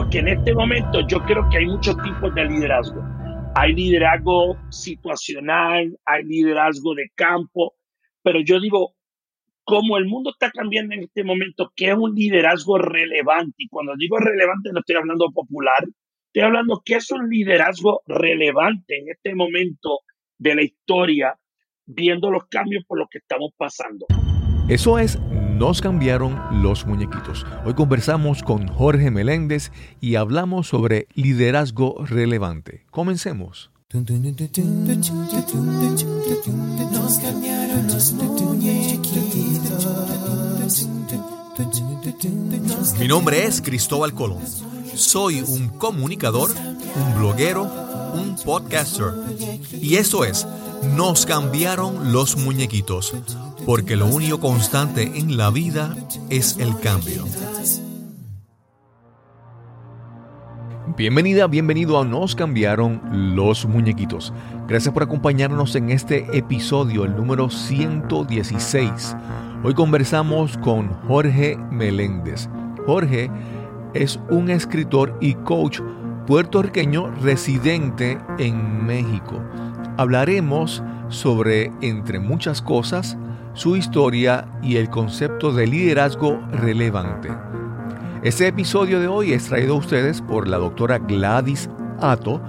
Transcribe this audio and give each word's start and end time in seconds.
Porque 0.00 0.20
en 0.20 0.28
este 0.28 0.54
momento 0.54 1.06
yo 1.06 1.18
creo 1.26 1.46
que 1.50 1.58
hay 1.58 1.66
muchos 1.66 1.94
tipos 2.02 2.34
de 2.34 2.46
liderazgo. 2.46 3.02
Hay 3.54 3.74
liderazgo 3.74 4.56
situacional, 4.70 5.94
hay 6.06 6.24
liderazgo 6.24 6.94
de 6.94 7.10
campo, 7.14 7.74
pero 8.22 8.40
yo 8.40 8.58
digo, 8.60 8.94
como 9.62 9.98
el 9.98 10.06
mundo 10.06 10.30
está 10.30 10.50
cambiando 10.50 10.94
en 10.94 11.02
este 11.02 11.22
momento, 11.22 11.70
¿qué 11.76 11.90
es 11.90 11.98
un 11.98 12.14
liderazgo 12.14 12.78
relevante? 12.78 13.56
Y 13.58 13.68
cuando 13.68 13.92
digo 13.98 14.16
relevante 14.16 14.70
no 14.72 14.80
estoy 14.80 14.96
hablando 14.96 15.26
popular, 15.34 15.86
estoy 16.28 16.44
hablando 16.44 16.80
que 16.82 16.94
es 16.94 17.10
un 17.10 17.28
liderazgo 17.28 18.00
relevante 18.06 19.00
en 19.00 19.10
este 19.10 19.34
momento 19.34 19.98
de 20.38 20.54
la 20.54 20.62
historia, 20.62 21.38
viendo 21.84 22.30
los 22.30 22.44
cambios 22.48 22.84
por 22.86 22.98
los 22.98 23.08
que 23.10 23.18
estamos 23.18 23.50
pasando. 23.54 24.06
Eso 24.66 24.98
es 24.98 25.18
Nos 25.60 25.82
cambiaron 25.82 26.62
los 26.62 26.86
muñequitos. 26.86 27.44
Hoy 27.66 27.74
conversamos 27.74 28.42
con 28.42 28.66
Jorge 28.66 29.10
Meléndez 29.10 29.70
y 30.00 30.14
hablamos 30.14 30.68
sobre 30.68 31.06
liderazgo 31.12 32.02
relevante. 32.06 32.86
Comencemos. 32.90 33.70
Nos 33.92 34.06
cambiaron 37.18 37.86
los 37.88 38.14
Mi 42.98 43.06
nombre 43.06 43.44
es 43.44 43.60
Cristóbal 43.60 44.14
Colón. 44.14 44.38
Soy 44.94 45.42
un 45.42 45.68
comunicador, 45.68 46.52
un 46.96 47.18
bloguero, 47.18 47.64
un 48.14 48.34
podcaster. 48.36 49.12
Y 49.78 49.96
eso 49.96 50.24
es, 50.24 50.46
nos 50.96 51.26
cambiaron 51.26 52.12
los 52.12 52.38
muñequitos, 52.38 53.14
porque 53.66 53.96
lo 53.96 54.06
único 54.06 54.40
constante 54.40 55.12
en 55.14 55.36
la 55.36 55.50
vida 55.50 55.94
es 56.28 56.58
el 56.58 56.78
cambio. 56.80 57.24
Bienvenida, 60.96 61.46
bienvenido 61.46 62.00
a 62.00 62.04
Nos 62.04 62.34
cambiaron 62.34 63.00
los 63.36 63.64
muñequitos. 63.66 64.32
Gracias 64.66 64.92
por 64.92 65.02
acompañarnos 65.02 65.74
en 65.76 65.90
este 65.90 66.26
episodio, 66.36 67.04
el 67.04 67.14
número 67.16 67.48
116. 67.48 69.16
Hoy 69.62 69.74
conversamos 69.74 70.58
con 70.58 70.88
Jorge 71.06 71.56
Meléndez. 71.70 72.48
Jorge 72.86 73.30
es 73.94 74.18
un 74.30 74.50
escritor 74.50 75.16
y 75.20 75.34
coach 75.34 75.80
puertorriqueño 76.26 77.10
residente 77.22 78.18
en 78.38 78.84
México. 78.84 79.40
Hablaremos 79.96 80.82
sobre, 81.08 81.72
entre 81.80 82.18
muchas 82.20 82.62
cosas, 82.62 83.16
su 83.60 83.76
historia 83.76 84.46
y 84.62 84.76
el 84.76 84.88
concepto 84.88 85.52
de 85.52 85.66
liderazgo 85.66 86.40
relevante. 86.50 87.28
Este 88.22 88.46
episodio 88.46 89.00
de 89.00 89.06
hoy 89.06 89.34
es 89.34 89.48
traído 89.48 89.74
a 89.74 89.78
ustedes 89.78 90.22
por 90.22 90.48
la 90.48 90.56
doctora 90.56 90.98
Gladys 90.98 91.68
Ato 92.00 92.40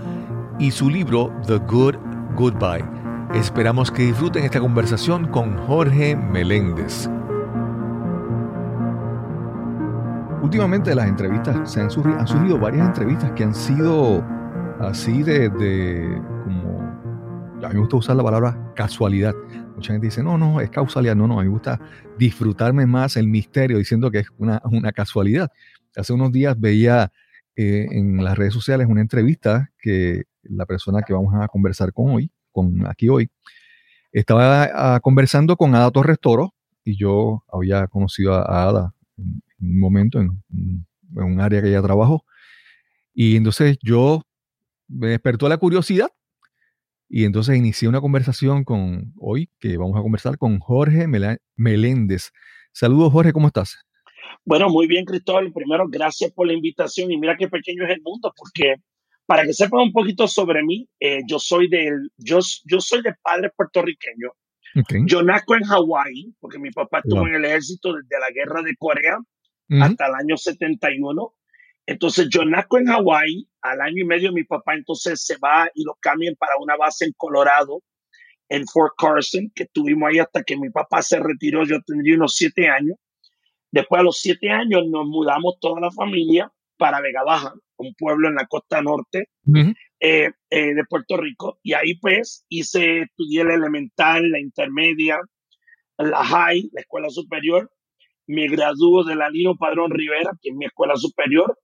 y 0.58 0.72
su 0.72 0.90
libro 0.90 1.34
The 1.48 1.58
Good 1.58 1.96
Goodbye. 2.38 2.86
Esperamos 3.34 3.92
que 3.92 4.04
disfruten 4.04 4.46
esta 4.46 4.62
conversación 4.62 5.28
con 5.28 5.58
Jorge 5.58 6.16
Meléndez. 6.16 7.10
Últimamente 10.42 10.96
las 10.96 11.10
entrevistas, 11.10 11.70
se 11.70 11.82
han 11.82 11.92
surgido, 11.92 12.20
han 12.20 12.28
surgido 12.28 12.58
varias 12.58 12.88
entrevistas 12.88 13.32
que 13.32 13.44
han 13.44 13.54
sido 13.54 14.24
así 14.80 15.24
de, 15.24 15.50
de 15.50 16.22
mí 17.72 17.76
me 17.76 17.82
gusta 17.82 17.98
usar 17.98 18.16
la 18.16 18.24
palabra 18.24 18.74
casualidad 18.76 19.34
Mucha 19.76 19.94
gente 19.94 20.08
dice, 20.08 20.22
no, 20.22 20.38
no, 20.38 20.62
es 20.62 20.70
causalidad. 20.70 21.16
No, 21.16 21.28
no, 21.28 21.40
a 21.40 21.44
mí 21.44 21.50
me 21.50 21.54
gusta 21.54 21.80
disfrutarme 22.18 22.86
más 22.86 23.18
el 23.18 23.28
misterio 23.28 23.78
diciendo 23.78 24.12
que 24.12 24.20
es 24.20 24.28
una, 24.38 24.60
casualidad. 24.94 25.50
Hace 25.96 26.14
unos 26.14 26.32
días 26.32 26.60
veía 26.60 27.12
eh, 27.56 27.88
en 27.90 28.24
las 28.24 28.38
redes 28.38 28.54
sociales 28.54 28.88
una 28.88 29.02
entrevista 29.02 29.72
que 29.80 30.24
la 30.44 30.66
persona 30.68 31.02
que 31.02 31.14
vamos 31.14 31.34
a 31.34 31.48
conversar 31.48 31.94
con 31.94 32.12
hoy, 32.12 32.32
con 32.52 32.86
aquí 32.86 33.10
hoy, 33.10 33.30
estaba 34.12 34.70
ah, 34.74 35.00
conversando 35.00 35.56
con 35.56 35.74
Ada 35.74 35.90
Torres 35.90 36.20
Toro 36.20 36.54
y 36.84 36.96
yo 36.96 37.44
había 37.52 37.88
conocido 37.88 38.36
a, 38.36 38.70
Ada 38.70 38.94
en, 39.18 39.42
un 39.60 39.80
momento 39.80 40.20
en, 40.20 40.44
en, 40.52 40.86
un 41.24 41.42
área 41.42 41.62
que 41.62 41.70
ella 41.70 41.82
trabajó. 41.82 42.24
Y 43.14 43.36
entonces 43.36 43.78
yo 43.82 44.22
me 44.88 45.08
despertó 45.08 45.50
la 45.50 45.58
curiosidad 45.58 46.10
y 47.14 47.26
entonces 47.26 47.58
inicié 47.58 47.90
una 47.90 48.00
conversación 48.00 48.64
con 48.64 49.14
hoy, 49.20 49.50
que 49.60 49.76
vamos 49.76 50.00
a 50.00 50.02
conversar 50.02 50.38
con 50.38 50.60
Jorge 50.60 51.08
Meléndez. 51.58 52.32
Saludos, 52.72 53.12
Jorge, 53.12 53.34
¿cómo 53.34 53.48
estás? 53.48 53.84
Bueno, 54.46 54.70
muy 54.70 54.88
bien, 54.88 55.04
Cristóbal. 55.04 55.52
Primero, 55.52 55.90
gracias 55.90 56.32
por 56.32 56.48
la 56.48 56.54
invitación 56.54 57.12
y 57.12 57.18
mira 57.18 57.36
qué 57.38 57.50
pequeño 57.50 57.84
es 57.84 57.90
el 57.90 58.02
mundo, 58.02 58.34
porque 58.38 58.76
para 59.26 59.44
que 59.44 59.52
sepan 59.52 59.82
un 59.82 59.92
poquito 59.92 60.26
sobre 60.26 60.64
mí, 60.64 60.88
eh, 61.02 61.20
yo 61.28 61.38
soy 61.38 61.68
del, 61.68 62.12
yo, 62.16 62.40
yo 62.64 62.80
soy 62.80 63.02
de 63.02 63.14
padre 63.22 63.52
puertorriqueño. 63.58 64.32
Yo 65.06 65.22
nazco 65.22 65.56
en 65.56 65.64
Hawái, 65.64 66.34
porque 66.40 66.60
mi 66.60 66.72
papá 66.72 67.00
estuvo 67.00 67.28
en 67.28 67.36
el 67.36 67.44
ejército 67.44 67.94
desde 67.94 68.20
la 68.22 68.32
guerra 68.34 68.62
de 68.62 68.74
Corea 68.78 69.18
hasta 69.82 70.08
el 70.08 70.16
año 70.16 70.38
71. 70.38 71.34
Entonces 71.86 72.30
yo 72.30 72.46
nazco 72.46 72.78
en 72.78 72.86
Hawái, 72.86 73.50
al 73.62 73.82
año 73.82 74.04
y 74.04 74.06
medio 74.06 74.32
mi 74.32 74.44
papá 74.44 74.76
entonces 74.76 75.24
se 75.24 75.38
va 75.38 75.70
y 75.74 75.84
lo 75.84 75.96
cambian 76.00 76.36
para 76.36 76.54
una 76.60 76.76
base 76.76 77.06
en 77.06 77.14
Colorado, 77.18 77.82
en 78.50 78.68
Fort 78.68 78.94
Carson, 78.98 79.52
que 79.56 79.64
estuvimos 79.64 80.10
ahí 80.10 80.20
hasta 80.20 80.44
que 80.44 80.58
mi 80.58 80.70
papá 80.70 81.02
se 81.02 81.20
retiró, 81.20 81.64
yo 81.66 81.82
tendría 81.86 82.16
unos 82.16 82.36
siete 82.36 82.68
años. 82.68 82.98
Después 83.72 84.02
a 84.02 84.04
los 84.04 84.20
siete 84.20 84.50
años 84.50 84.84
nos 84.90 85.06
mudamos 85.08 85.58
toda 85.62 85.80
la 85.80 85.92
familia 85.92 86.52
para 86.78 87.00
Vega 87.00 87.24
Baja, 87.24 87.54
un 87.78 87.94
pueblo 87.96 88.28
en 88.28 88.36
la 88.36 88.48
costa 88.48 88.82
norte 88.82 89.30
eh, 90.00 90.32
eh, 90.50 90.74
de 90.74 90.84
Puerto 90.90 91.16
Rico, 91.16 91.60
y 91.64 91.74
ahí 91.74 91.94
pues 92.00 92.46
hice, 92.50 93.04
estudié 93.04 93.44
la 93.44 93.54
elemental, 93.54 94.30
la 94.30 94.40
intermedia, 94.40 95.20
la 95.98 96.24
high, 96.24 96.70
la 96.74 96.82
escuela 96.82 97.10
superior, 97.10 97.72
me 98.28 98.48
graduó 98.48 99.04
de 99.04 99.16
la 99.16 99.30
Lino 99.30 99.56
Padrón 99.56 99.92
Rivera, 99.92 100.32
que 100.42 100.50
es 100.50 100.56
mi 100.56 100.66
escuela 100.66 100.96
superior, 100.96 101.58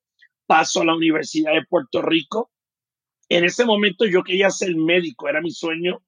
paso 0.47 0.81
a 0.81 0.85
la 0.85 0.95
Universidad 0.95 1.53
de 1.53 1.65
Puerto 1.65 2.01
Rico. 2.01 2.51
En 3.29 3.43
ese 3.43 3.65
momento 3.65 4.05
yo 4.05 4.23
quería 4.23 4.49
ser 4.49 4.75
médico, 4.75 5.27
era 5.27 5.41
mi 5.41 5.51
sueño 5.51 6.01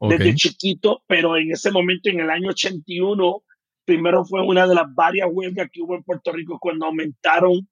desde 0.00 0.34
chiquito, 0.34 1.02
pero 1.06 1.36
en 1.36 1.52
ese 1.52 1.70
momento, 1.70 2.10
en 2.10 2.20
el 2.20 2.28
año 2.28 2.50
81, 2.50 3.42
primero 3.84 4.24
fue 4.24 4.42
una 4.42 4.66
de 4.66 4.74
las 4.74 4.92
varias 4.94 5.28
huelgas 5.30 5.68
que 5.72 5.80
hubo 5.82 5.94
en 5.94 6.02
Puerto 6.02 6.32
Rico 6.32 6.58
cuando 6.60 6.86
aumentaron 6.86 7.68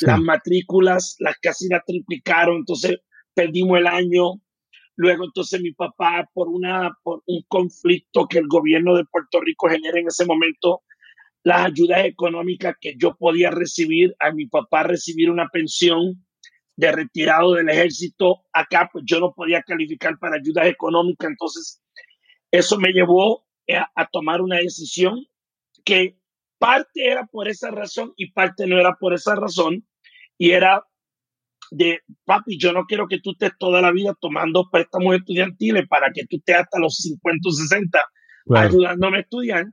las 0.00 0.20
matrículas, 0.20 1.16
las 1.18 1.36
casi 1.40 1.68
las 1.68 1.84
triplicaron, 1.84 2.58
entonces 2.58 2.98
perdimos 3.34 3.78
el 3.78 3.86
año. 3.86 4.34
Luego 4.96 5.24
entonces 5.24 5.60
mi 5.60 5.72
papá, 5.72 6.28
por, 6.32 6.48
una, 6.48 6.96
por 7.02 7.22
un 7.26 7.42
conflicto 7.48 8.26
que 8.26 8.38
el 8.38 8.46
gobierno 8.46 8.94
de 8.94 9.04
Puerto 9.04 9.40
Rico 9.40 9.68
genera 9.68 9.98
en 9.98 10.06
ese 10.06 10.24
momento, 10.26 10.82
las 11.44 11.66
ayudas 11.66 12.04
económicas 12.04 12.74
que 12.80 12.94
yo 12.96 13.16
podía 13.16 13.50
recibir, 13.50 14.14
a 14.20 14.32
mi 14.32 14.46
papá 14.46 14.84
recibir 14.84 15.30
una 15.30 15.48
pensión 15.48 16.24
de 16.76 16.92
retirado 16.92 17.54
del 17.54 17.68
ejército, 17.68 18.44
acá 18.52 18.88
pues 18.92 19.04
yo 19.06 19.20
no 19.20 19.32
podía 19.34 19.62
calificar 19.62 20.18
para 20.18 20.36
ayudas 20.36 20.66
económicas, 20.66 21.30
entonces 21.30 21.82
eso 22.50 22.78
me 22.78 22.92
llevó 22.92 23.44
a, 23.70 23.90
a 23.94 24.06
tomar 24.06 24.40
una 24.40 24.56
decisión 24.56 25.26
que 25.84 26.16
parte 26.58 27.08
era 27.08 27.26
por 27.26 27.48
esa 27.48 27.70
razón 27.70 28.12
y 28.16 28.30
parte 28.32 28.66
no 28.66 28.78
era 28.78 28.96
por 28.98 29.14
esa 29.14 29.34
razón, 29.34 29.86
y 30.38 30.50
era 30.50 30.82
de, 31.70 32.00
papi, 32.24 32.58
yo 32.58 32.72
no 32.72 32.84
quiero 32.84 33.06
que 33.08 33.20
tú 33.20 33.32
estés 33.32 33.52
toda 33.58 33.80
la 33.80 33.92
vida 33.92 34.14
tomando 34.20 34.68
préstamos 34.70 35.16
estudiantiles 35.16 35.88
para 35.88 36.10
que 36.12 36.26
tú 36.26 36.36
estés 36.36 36.56
hasta 36.56 36.78
los 36.78 36.96
50 36.96 37.48
o 37.48 37.52
60 37.52 38.04
ayudándome 38.54 39.18
a 39.18 39.20
estudiar, 39.20 39.66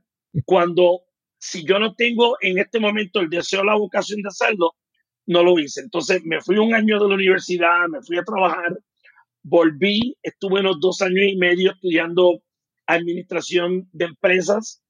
cuando 0.44 1.02
si 1.40 1.64
yo 1.64 1.78
no 1.78 1.94
tengo 1.94 2.36
en 2.40 2.58
este 2.58 2.78
momento 2.78 3.18
el 3.18 3.30
deseo, 3.30 3.64
la 3.64 3.74
vocación 3.74 4.20
de 4.20 4.28
hacerlo, 4.28 4.74
no 5.26 5.42
lo 5.42 5.58
hice. 5.58 5.80
Entonces 5.80 6.22
me 6.24 6.40
fui 6.40 6.58
un 6.58 6.74
año 6.74 7.00
de 7.00 7.08
la 7.08 7.14
universidad, 7.14 7.88
me 7.88 8.02
fui 8.02 8.18
a 8.18 8.24
trabajar, 8.24 8.78
volví, 9.42 10.16
estuve 10.22 10.60
unos 10.60 10.78
dos 10.80 11.00
años 11.00 11.24
y 11.26 11.36
medio 11.36 11.72
estudiando 11.72 12.42
administración 12.86 13.88
de 13.92 14.04
empresas. 14.04 14.82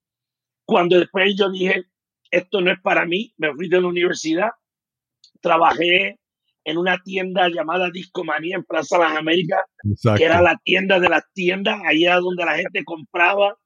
Cuando 0.64 0.98
después 0.98 1.34
yo 1.38 1.50
dije, 1.50 1.84
esto 2.32 2.60
no 2.60 2.72
es 2.72 2.80
para 2.80 3.06
mí, 3.06 3.32
me 3.36 3.54
fui 3.54 3.68
de 3.68 3.80
la 3.80 3.86
universidad, 3.86 4.50
trabajé 5.40 6.18
en 6.64 6.78
una 6.78 6.98
tienda 7.02 7.48
llamada 7.48 7.90
Discomanía 7.90 8.56
en 8.56 8.64
Plaza 8.64 8.98
Las 8.98 9.16
Américas, 9.16 9.60
que 10.16 10.24
era 10.24 10.42
la 10.42 10.60
tienda 10.64 10.98
de 10.98 11.08
las 11.08 11.22
tiendas, 11.32 11.80
allá 11.86 12.16
donde 12.16 12.44
la 12.44 12.56
gente 12.56 12.84
compraba 12.84 13.56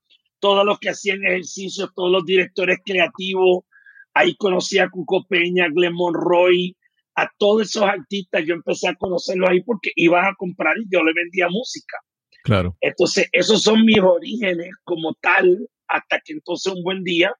todos 0.45 0.67
los 0.67 0.79
que 0.79 0.91
hacían 0.91 1.25
ejercicios, 1.25 1.89
todos 1.95 2.13
los 2.13 2.27
directores 2.27 2.77
creativos. 2.85 3.65
Ahí 4.13 4.37
conocí 4.37 4.79
a 4.79 4.91
Cuco 4.91 5.25
Peña, 5.27 5.69
Glenn 5.75 5.95
Monroy, 5.95 6.77
a 7.15 7.31
todos 7.39 7.63
esos 7.63 7.85
artistas. 7.85 8.45
Yo 8.45 8.53
empecé 8.53 8.89
a 8.89 8.95
conocerlos 8.95 9.49
ahí 9.49 9.63
porque 9.63 9.91
iban 9.97 10.27
a 10.27 10.35
comprar 10.37 10.77
y 10.77 10.85
yo 10.93 11.03
le 11.03 11.15
vendía 11.15 11.49
música. 11.49 11.97
Claro. 12.43 12.77
Entonces, 12.83 13.27
esos 13.33 13.63
son 13.63 13.87
mis 13.87 13.99
orígenes 13.99 14.69
como 14.85 15.15
tal, 15.15 15.67
hasta 15.89 16.21
que 16.23 16.35
entonces 16.35 16.75
un 16.75 16.83
buen 16.83 17.03
día, 17.05 17.33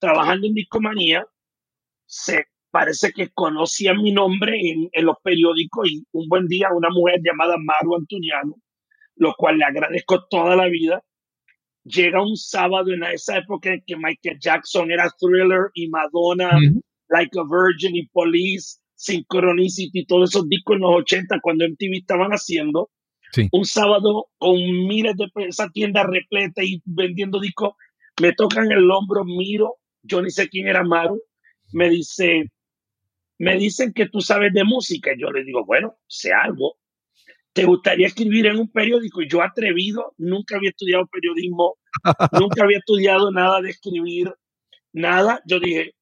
trabajando 0.00 0.48
en 0.48 0.54
discomanía, 0.54 1.24
se 2.06 2.46
parece 2.72 3.12
que 3.12 3.30
conocía 3.30 3.94
mi 3.94 4.10
nombre 4.10 4.58
en, 4.58 4.88
en, 4.90 5.04
los 5.04 5.18
periódicos 5.22 5.88
y 5.88 6.02
un 6.10 6.28
buen 6.28 6.48
día 6.48 6.66
una 6.74 6.88
mujer 6.90 7.20
llamada 7.22 7.54
Maru 7.58 7.94
Antuniano, 7.94 8.56
lo 9.14 9.34
cual 9.38 9.58
le 9.58 9.66
agradezco 9.66 10.26
toda 10.28 10.56
la 10.56 10.66
vida, 10.66 11.04
llega 11.84 12.22
un 12.22 12.36
sábado 12.36 12.92
en 12.92 13.02
esa 13.04 13.38
época 13.38 13.72
en 13.72 13.82
que 13.86 13.96
Michael 13.96 14.38
Jackson 14.40 14.90
era 14.90 15.10
Thriller 15.18 15.70
y 15.74 15.88
Madonna, 15.88 16.50
Like 17.08 17.38
a 17.38 17.42
Virgin 17.42 17.96
y 17.96 18.06
Police, 18.08 18.78
Synchronicity, 18.94 20.04
todos 20.06 20.30
esos 20.30 20.48
discos 20.48 20.76
en 20.76 20.82
los 20.82 20.96
80 20.96 21.40
cuando 21.42 21.64
MTV 21.64 21.98
estaban 21.98 22.30
haciendo. 22.30 22.90
Un 23.52 23.64
sábado 23.64 24.26
con 24.38 24.56
miles 24.56 25.14
de 25.16 25.26
esa 25.46 25.68
tienda 25.70 26.02
repleta 26.02 26.62
y 26.64 26.82
vendiendo 26.84 27.40
discos, 27.40 27.74
me 28.20 28.32
tocan 28.32 28.70
el 28.72 28.90
hombro, 28.90 29.24
miro, 29.24 29.76
yo 30.02 30.20
ni 30.20 30.30
sé 30.30 30.48
quién 30.48 30.66
era 30.66 30.82
Maru, 30.82 31.20
me 31.72 31.88
dice, 31.88 32.50
me 33.38 33.56
dicen 33.56 33.92
que 33.92 34.08
tú 34.08 34.20
sabes 34.20 34.52
de 34.52 34.64
música. 34.64 35.12
Yo 35.16 35.30
le 35.30 35.44
digo, 35.44 35.64
bueno, 35.64 35.96
sé 36.06 36.32
algo. 36.32 36.76
¿Te 37.52 37.64
gustaría 37.64 38.06
escribir 38.06 38.46
en 38.46 38.58
un 38.58 38.70
periódico? 38.70 39.22
Y 39.22 39.28
yo 39.28 39.42
atrevido, 39.42 40.14
nunca 40.18 40.56
había 40.56 40.70
estudiado 40.70 41.06
periodismo, 41.06 41.76
nunca 42.32 42.62
había 42.62 42.78
estudiado 42.78 43.32
nada 43.32 43.60
de 43.60 43.70
escribir, 43.70 44.32
nada. 44.92 45.42
Yo 45.46 45.58
dije, 45.58 45.94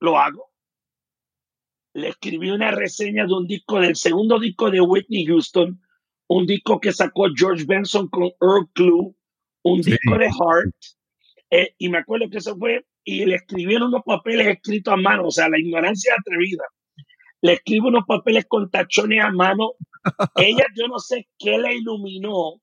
lo 0.00 0.18
hago. 0.18 0.50
Le 1.94 2.08
escribí 2.08 2.50
una 2.50 2.70
reseña 2.70 3.26
de 3.26 3.32
un 3.32 3.46
disco, 3.46 3.80
del 3.80 3.96
segundo 3.96 4.38
disco 4.38 4.70
de 4.70 4.80
Whitney 4.80 5.26
Houston, 5.26 5.80
un 6.28 6.46
disco 6.46 6.80
que 6.80 6.92
sacó 6.92 7.26
George 7.34 7.64
Benson 7.66 8.08
con 8.08 8.24
Earl 8.40 8.68
Clue, 8.74 9.14
un 9.62 9.80
disco 9.80 10.18
de 10.18 10.26
Heart. 10.26 10.74
Eh, 11.50 11.74
y 11.78 11.88
me 11.88 11.98
acuerdo 11.98 12.28
que 12.30 12.38
eso 12.38 12.56
fue, 12.56 12.84
y 13.04 13.24
le 13.26 13.36
escribieron 13.36 13.88
unos 13.88 14.02
papeles 14.04 14.46
escritos 14.46 14.94
a 14.94 14.96
mano, 14.96 15.26
o 15.26 15.30
sea, 15.30 15.48
la 15.48 15.58
ignorancia 15.58 16.14
atrevida. 16.18 16.64
Le 17.42 17.54
escribo 17.54 17.88
unos 17.88 18.04
papeles 18.06 18.46
con 18.48 18.70
tachones 18.70 19.22
a 19.22 19.30
mano 19.30 19.74
ella, 20.36 20.64
yo 20.74 20.88
no 20.88 20.98
sé 20.98 21.28
qué 21.38 21.58
la 21.58 21.72
iluminó, 21.72 22.60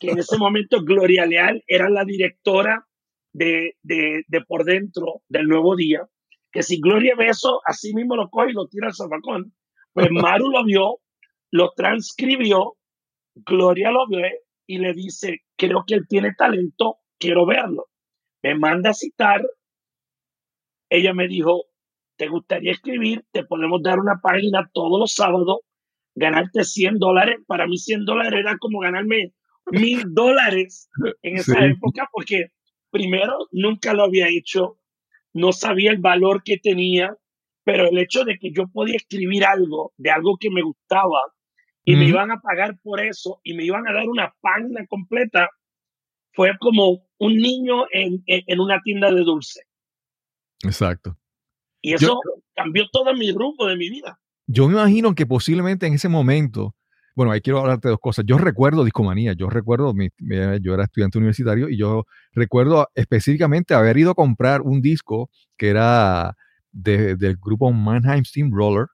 que 0.00 0.10
en 0.10 0.18
ese 0.18 0.38
momento 0.38 0.82
Gloria 0.82 1.26
Leal 1.26 1.62
era 1.66 1.88
la 1.88 2.04
directora 2.04 2.86
de, 3.32 3.76
de, 3.82 4.24
de 4.26 4.40
Por 4.42 4.64
Dentro 4.64 5.22
del 5.28 5.46
Nuevo 5.46 5.76
Día, 5.76 6.08
que 6.52 6.62
si 6.62 6.80
Gloria 6.80 7.14
ve 7.16 7.28
eso, 7.28 7.60
así 7.64 7.94
mismo 7.94 8.16
lo 8.16 8.28
coge 8.28 8.50
y 8.50 8.54
lo 8.54 8.66
tira 8.66 8.88
al 8.88 8.94
zafacón. 8.94 9.54
Pues 9.92 10.08
Maru 10.10 10.50
lo 10.50 10.64
vio, 10.64 11.00
lo 11.50 11.70
transcribió, 11.76 12.76
Gloria 13.34 13.90
lo 13.90 14.08
ve 14.08 14.40
y 14.66 14.78
le 14.78 14.92
dice, 14.92 15.40
creo 15.56 15.84
que 15.86 15.94
él 15.94 16.06
tiene 16.08 16.34
talento, 16.34 16.98
quiero 17.18 17.46
verlo. 17.46 17.86
Me 18.42 18.54
manda 18.54 18.90
a 18.90 18.94
citar. 18.94 19.42
Ella 20.88 21.14
me 21.14 21.28
dijo, 21.28 21.66
¿te 22.16 22.28
gustaría 22.28 22.72
escribir? 22.72 23.24
Te 23.30 23.44
podemos 23.44 23.82
dar 23.82 24.00
una 24.00 24.20
página 24.20 24.68
todos 24.72 24.98
los 24.98 25.14
sábados 25.14 25.58
ganarte 26.14 26.64
100 26.64 26.98
dólares, 26.98 27.38
para 27.46 27.66
mí 27.66 27.78
100 27.78 28.04
dólares 28.04 28.40
era 28.40 28.58
como 28.58 28.80
ganarme 28.80 29.32
mil 29.70 30.02
dólares 30.12 30.88
en 31.22 31.36
esa 31.36 31.64
época, 31.64 32.08
porque 32.12 32.50
primero 32.90 33.48
nunca 33.52 33.94
lo 33.94 34.04
había 34.04 34.28
hecho, 34.28 34.78
no 35.32 35.52
sabía 35.52 35.92
el 35.92 35.98
valor 35.98 36.42
que 36.44 36.58
tenía, 36.58 37.16
pero 37.64 37.88
el 37.88 37.98
hecho 37.98 38.24
de 38.24 38.38
que 38.38 38.52
yo 38.52 38.68
podía 38.68 38.96
escribir 38.96 39.44
algo 39.44 39.92
de 39.96 40.10
algo 40.10 40.36
que 40.38 40.50
me 40.50 40.62
gustaba 40.62 41.20
y 41.84 41.96
me 41.96 42.04
iban 42.04 42.30
a 42.30 42.40
pagar 42.40 42.78
por 42.82 43.00
eso 43.00 43.40
y 43.42 43.54
me 43.54 43.64
iban 43.64 43.86
a 43.88 43.92
dar 43.92 44.08
una 44.08 44.34
página 44.40 44.86
completa, 44.86 45.48
fue 46.32 46.56
como 46.58 47.06
un 47.18 47.36
niño 47.36 47.86
en, 47.92 48.22
en, 48.26 48.60
una 48.60 48.80
tienda 48.82 49.10
de 49.12 49.22
dulce. 49.22 49.62
Exacto. 50.62 51.16
Y 51.80 51.94
eso 51.94 52.20
cambió 52.54 52.84
todo 52.92 53.14
mi 53.14 53.32
rumbo 53.32 53.66
de 53.66 53.76
mi 53.76 53.88
vida. 53.88 54.20
Yo 54.46 54.66
me 54.68 54.74
imagino 54.74 55.14
que 55.14 55.26
posiblemente 55.26 55.86
en 55.86 55.94
ese 55.94 56.08
momento, 56.08 56.74
bueno, 57.14 57.32
ahí 57.32 57.40
quiero 57.40 57.60
hablarte 57.60 57.88
de 57.88 57.92
dos 57.92 58.00
cosas. 58.00 58.24
Yo 58.26 58.38
recuerdo 58.38 58.84
Discomanía, 58.84 59.32
yo 59.34 59.48
recuerdo, 59.50 59.94
mi, 59.94 60.08
yo 60.60 60.74
era 60.74 60.84
estudiante 60.84 61.18
universitario 61.18 61.68
y 61.68 61.76
yo 61.76 62.04
recuerdo 62.32 62.88
específicamente 62.94 63.74
haber 63.74 63.96
ido 63.98 64.12
a 64.12 64.14
comprar 64.14 64.62
un 64.62 64.80
disco 64.80 65.30
que 65.56 65.68
era 65.68 66.36
del 66.72 67.36
grupo 67.36 67.72
Mannheim 67.72 68.24
Steamroller, 68.24 68.86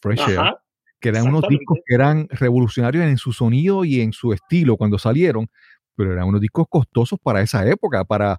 Fresh 0.00 0.28
Air, 0.28 0.54
que 1.00 1.08
eran 1.08 1.26
unos 1.28 1.44
discos 1.48 1.78
que 1.86 1.94
eran 1.94 2.28
revolucionarios 2.30 3.04
en 3.04 3.18
su 3.18 3.32
sonido 3.32 3.84
y 3.84 4.00
en 4.00 4.12
su 4.12 4.32
estilo 4.32 4.76
cuando 4.76 4.98
salieron 4.98 5.48
pero 5.96 6.12
eran 6.12 6.26
unos 6.26 6.40
discos 6.40 6.66
costosos 6.68 7.18
para 7.22 7.40
esa 7.40 7.66
época. 7.68 8.04
Para, 8.04 8.38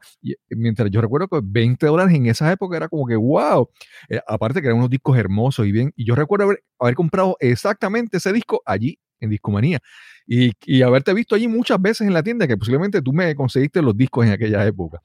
mientras 0.50 0.90
yo 0.92 1.02
recuerdo 1.02 1.28
que 1.28 1.40
20 1.44 1.86
dólares 1.86 2.16
en 2.16 2.26
esa 2.28 2.52
época 2.52 2.78
era 2.78 2.88
como 2.88 3.06
que 3.06 3.16
wow. 3.16 3.70
Eh, 4.10 4.20
aparte 4.28 4.62
que 4.62 4.68
eran 4.68 4.78
unos 4.78 4.90
discos 4.90 5.18
hermosos 5.18 5.68
y 5.68 5.72
bien. 5.72 5.94
Y 5.96 6.06
yo 6.06 6.16
recuerdo 6.16 6.46
haber, 6.46 6.64
haber 6.80 6.96
comprado 6.96 7.38
exactamente 7.40 8.18
ese 8.18 8.34
disco 8.34 8.62
allí 8.66 9.00
en 9.20 9.30
Discomanía. 9.30 9.80
Y, 10.26 10.52
y, 10.66 10.82
haberte 10.82 11.14
visto 11.14 11.36
allí 11.36 11.48
muchas 11.48 11.82
veces 11.82 12.08
en 12.08 12.14
la 12.14 12.24
tienda, 12.24 12.48
que 12.48 12.56
posiblemente 12.56 13.02
tú 13.02 13.12
me 13.12 13.36
conseguiste 13.36 13.82
los 13.82 13.96
discos 13.96 14.26
en 14.26 14.32
aquella 14.32 14.66
época. 14.66 15.00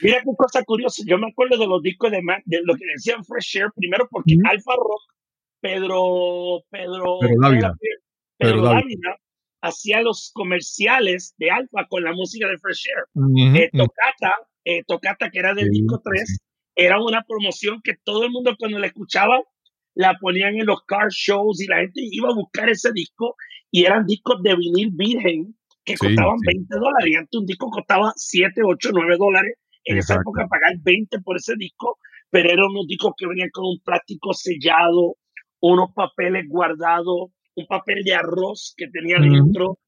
Mira 0.00 0.18
qué 0.18 0.30
cosa 0.36 0.64
curiosa. 0.64 1.02
Yo 1.06 1.16
me 1.18 1.28
acuerdo 1.28 1.58
de 1.58 1.66
los 1.66 1.80
discos 1.80 2.10
de, 2.10 2.20
de 2.44 2.60
lo 2.64 2.74
que 2.74 2.84
decían 2.92 3.24
Fresh 3.24 3.56
Air, 3.56 3.70
primero 3.76 4.08
porque 4.10 4.36
Alfa 4.44 4.72
Rock, 4.74 5.02
Pedro, 5.60 6.62
Pedro, 6.70 7.18
Pedro 7.20 7.40
Dávila, 7.40 7.74
Pedro, 8.36 8.62
Dávila 8.62 9.16
hacía 9.64 10.02
los 10.02 10.30
comerciales 10.34 11.34
de 11.38 11.50
Alfa 11.50 11.86
con 11.88 12.04
la 12.04 12.12
música 12.12 12.46
de 12.46 12.58
Fresh 12.58 12.84
Air. 12.88 13.62
Eh, 13.62 13.70
Tocata, 13.72 14.34
eh, 14.64 14.82
Tocata, 14.86 15.30
que 15.30 15.38
era 15.38 15.54
del 15.54 15.70
disco 15.70 16.00
3, 16.04 16.38
era 16.76 17.00
una 17.00 17.22
promoción 17.26 17.80
que 17.82 17.94
todo 18.04 18.24
el 18.24 18.30
mundo 18.30 18.54
cuando 18.58 18.78
la 18.78 18.88
escuchaba 18.88 19.40
la 19.94 20.18
ponían 20.20 20.56
en 20.56 20.66
los 20.66 20.82
car 20.84 21.08
shows 21.08 21.62
y 21.62 21.66
la 21.66 21.78
gente 21.78 22.00
iba 22.10 22.28
a 22.28 22.34
buscar 22.34 22.68
ese 22.68 22.90
disco 22.92 23.36
y 23.70 23.84
eran 23.84 24.04
discos 24.06 24.42
de 24.42 24.54
vinil 24.56 24.90
virgen 24.92 25.56
que 25.84 25.96
costaban 25.96 26.36
20 26.46 26.74
dólares 26.74 27.06
y 27.06 27.14
antes 27.14 27.40
un 27.40 27.46
disco 27.46 27.70
costaba 27.70 28.12
7, 28.16 28.60
8, 28.64 28.90
9 28.92 29.16
dólares. 29.18 29.54
En 29.84 29.98
esa 29.98 30.14
época 30.14 30.46
pagar 30.48 30.76
20 30.82 31.20
por 31.20 31.36
ese 31.36 31.54
disco, 31.56 31.98
pero 32.30 32.48
eran 32.48 32.66
unos 32.70 32.86
discos 32.86 33.12
que 33.16 33.26
venían 33.26 33.50
con 33.52 33.64
un 33.64 33.80
plástico 33.84 34.32
sellado, 34.32 35.16
unos 35.60 35.90
papeles 35.94 36.44
guardados, 36.48 37.30
un 37.56 37.66
papel 37.66 38.02
de 38.04 38.14
arroz 38.14 38.74
que 38.76 38.88
tenía 38.88 39.18
dentro, 39.18 39.78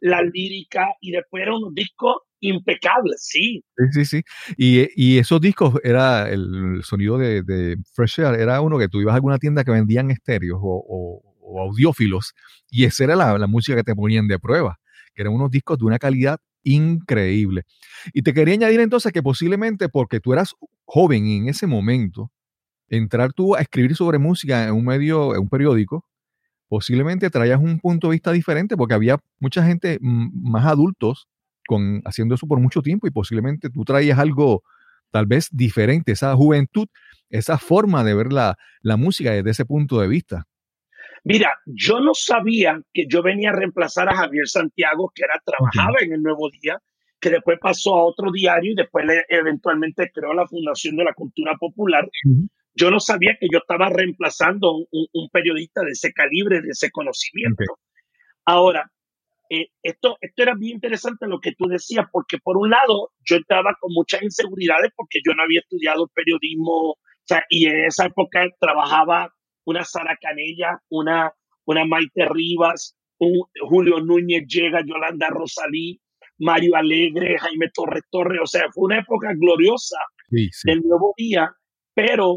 la 0.00 0.22
lírica, 0.22 0.86
y 1.00 1.12
después 1.12 1.42
eran 1.42 1.54
unos 1.56 1.74
discos 1.74 2.16
impecables, 2.40 3.16
sí. 3.20 3.62
Sí, 3.76 3.84
sí, 3.92 4.04
sí. 4.04 4.22
Y, 4.56 4.88
y 4.96 5.18
esos 5.18 5.40
discos, 5.40 5.74
era 5.84 6.28
el 6.30 6.80
sonido 6.82 7.18
de, 7.18 7.42
de, 7.42 7.76
Fresh 7.94 8.20
Air, 8.20 8.40
era 8.40 8.60
uno 8.60 8.78
que 8.78 8.88
tú 8.88 9.00
ibas 9.00 9.12
a 9.12 9.16
alguna 9.16 9.38
tienda 9.38 9.62
que 9.62 9.70
vendían 9.70 10.10
estéreos 10.10 10.58
o, 10.62 11.22
o, 11.42 11.60
audiófilos, 11.60 12.32
y 12.70 12.84
esa 12.84 13.04
era 13.04 13.16
la, 13.16 13.36
la 13.36 13.46
música 13.46 13.76
que 13.76 13.84
te 13.84 13.94
ponían 13.94 14.28
de 14.28 14.38
prueba, 14.38 14.78
que 15.14 15.22
eran 15.22 15.34
unos 15.34 15.50
discos 15.50 15.78
de 15.78 15.84
una 15.84 15.98
calidad 15.98 16.38
increíble. 16.62 17.62
Y 18.12 18.22
te 18.22 18.32
quería 18.32 18.54
añadir 18.54 18.80
entonces 18.80 19.12
que 19.12 19.22
posiblemente 19.22 19.88
porque 19.88 20.20
tú 20.20 20.32
eras 20.32 20.54
joven 20.84 21.26
en 21.26 21.48
ese 21.48 21.66
momento, 21.66 22.30
entrar 22.88 23.32
tú 23.32 23.54
a 23.54 23.60
escribir 23.60 23.94
sobre 23.96 24.18
música 24.18 24.64
en 24.64 24.74
un 24.74 24.84
medio, 24.84 25.34
en 25.34 25.42
un 25.42 25.48
periódico, 25.48 26.04
posiblemente 26.70 27.30
traías 27.30 27.58
un 27.58 27.80
punto 27.80 28.06
de 28.06 28.12
vista 28.12 28.30
diferente 28.30 28.76
porque 28.76 28.94
había 28.94 29.18
mucha 29.40 29.64
gente 29.64 29.98
más 30.00 30.64
adultos 30.66 31.28
con, 31.66 32.00
haciendo 32.04 32.36
eso 32.36 32.46
por 32.46 32.60
mucho 32.60 32.80
tiempo 32.80 33.08
y 33.08 33.10
posiblemente 33.10 33.70
tú 33.70 33.84
traías 33.84 34.20
algo 34.20 34.62
tal 35.10 35.26
vez 35.26 35.48
diferente, 35.50 36.12
esa 36.12 36.32
juventud, 36.36 36.86
esa 37.28 37.58
forma 37.58 38.04
de 38.04 38.14
ver 38.14 38.32
la, 38.32 38.56
la 38.82 38.96
música 38.96 39.32
desde 39.32 39.50
ese 39.50 39.64
punto 39.64 40.00
de 40.00 40.06
vista. 40.06 40.46
Mira, 41.24 41.52
yo 41.66 41.98
no 41.98 42.14
sabía 42.14 42.80
que 42.94 43.06
yo 43.08 43.20
venía 43.20 43.50
a 43.50 43.56
reemplazar 43.56 44.08
a 44.08 44.14
Javier 44.14 44.46
Santiago, 44.46 45.10
que 45.12 45.24
era 45.24 45.42
trabajaba 45.44 45.96
en 46.02 46.12
el 46.12 46.22
Nuevo 46.22 46.48
Día, 46.50 46.78
que 47.20 47.30
después 47.30 47.58
pasó 47.60 47.96
a 47.96 48.04
otro 48.04 48.30
diario 48.30 48.72
y 48.72 48.76
después 48.76 49.04
eventualmente 49.28 50.08
creó 50.14 50.34
la 50.34 50.46
Fundación 50.46 50.94
de 50.94 51.04
la 51.04 51.14
Cultura 51.14 51.56
Popular. 51.58 52.08
Yo 52.80 52.90
no 52.90 52.98
sabía 52.98 53.36
que 53.38 53.48
yo 53.52 53.58
estaba 53.58 53.90
reemplazando 53.90 54.72
un, 54.72 55.06
un 55.12 55.28
periodista 55.30 55.82
de 55.82 55.90
ese 55.90 56.12
calibre, 56.12 56.62
de 56.62 56.70
ese 56.70 56.90
conocimiento. 56.90 57.64
Ahora, 58.46 58.90
eh, 59.50 59.68
esto, 59.82 60.16
esto 60.20 60.42
era 60.42 60.54
bien 60.54 60.76
interesante 60.76 61.26
lo 61.26 61.40
que 61.40 61.52
tú 61.52 61.66
decías, 61.66 62.06
porque 62.10 62.38
por 62.38 62.56
un 62.56 62.70
lado 62.70 63.10
yo 63.28 63.36
estaba 63.36 63.76
con 63.80 63.92
muchas 63.92 64.22
inseguridades 64.22 64.92
porque 64.96 65.18
yo 65.26 65.34
no 65.34 65.42
había 65.42 65.60
estudiado 65.60 66.08
periodismo, 66.14 66.92
o 66.92 66.98
sea, 67.24 67.42
y 67.50 67.66
en 67.66 67.84
esa 67.86 68.06
época 68.06 68.46
trabajaba 68.60 69.34
una 69.64 69.84
Sara 69.84 70.16
Canella, 70.20 70.80
una, 70.88 71.32
una 71.64 71.84
Maite 71.84 72.28
Rivas, 72.30 72.96
un 73.18 73.42
Julio 73.68 74.00
Núñez 74.00 74.46
llega, 74.46 74.84
Yolanda 74.86 75.26
Rosalí, 75.28 76.00
Mario 76.38 76.76
Alegre, 76.76 77.36
Jaime 77.38 77.70
Torres 77.74 78.04
Torres, 78.08 78.40
o 78.42 78.46
sea, 78.46 78.62
fue 78.72 78.84
una 78.84 79.00
época 79.00 79.34
gloriosa 79.34 79.98
del 80.30 80.80
nuevo 80.82 81.12
día, 81.16 81.52
pero 81.92 82.36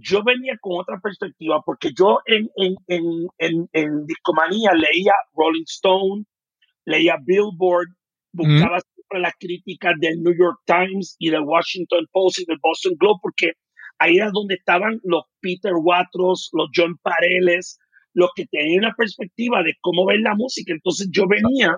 yo 0.00 0.22
venía 0.22 0.56
con 0.60 0.80
otra 0.80 0.98
perspectiva 1.00 1.62
porque 1.64 1.90
yo 1.96 2.18
en, 2.26 2.48
en, 2.56 2.76
en, 2.88 3.04
en, 3.38 3.68
en 3.72 4.06
Discomanía 4.06 4.72
leía 4.72 5.12
Rolling 5.34 5.64
Stone, 5.66 6.24
leía 6.84 7.16
Billboard, 7.24 7.88
buscaba 8.32 8.80
siempre 8.80 9.20
las 9.20 9.34
críticas 9.38 9.94
del 10.00 10.22
New 10.22 10.34
York 10.36 10.60
Times 10.66 11.16
y 11.18 11.30
del 11.30 11.42
Washington 11.42 12.06
Post 12.12 12.40
y 12.40 12.44
del 12.46 12.58
Boston 12.62 12.94
Globe 12.98 13.18
porque 13.22 13.52
ahí 13.98 14.16
era 14.16 14.30
donde 14.32 14.54
estaban 14.54 15.00
los 15.04 15.24
Peter 15.40 15.72
Watros, 15.74 16.50
los 16.52 16.70
John 16.74 16.96
Pareles, 17.02 17.78
los 18.12 18.30
que 18.34 18.46
tenían 18.46 18.84
una 18.84 18.94
perspectiva 18.96 19.62
de 19.62 19.74
cómo 19.80 20.06
ver 20.06 20.20
la 20.20 20.34
música. 20.34 20.72
Entonces 20.72 21.08
yo 21.12 21.26
venía 21.28 21.76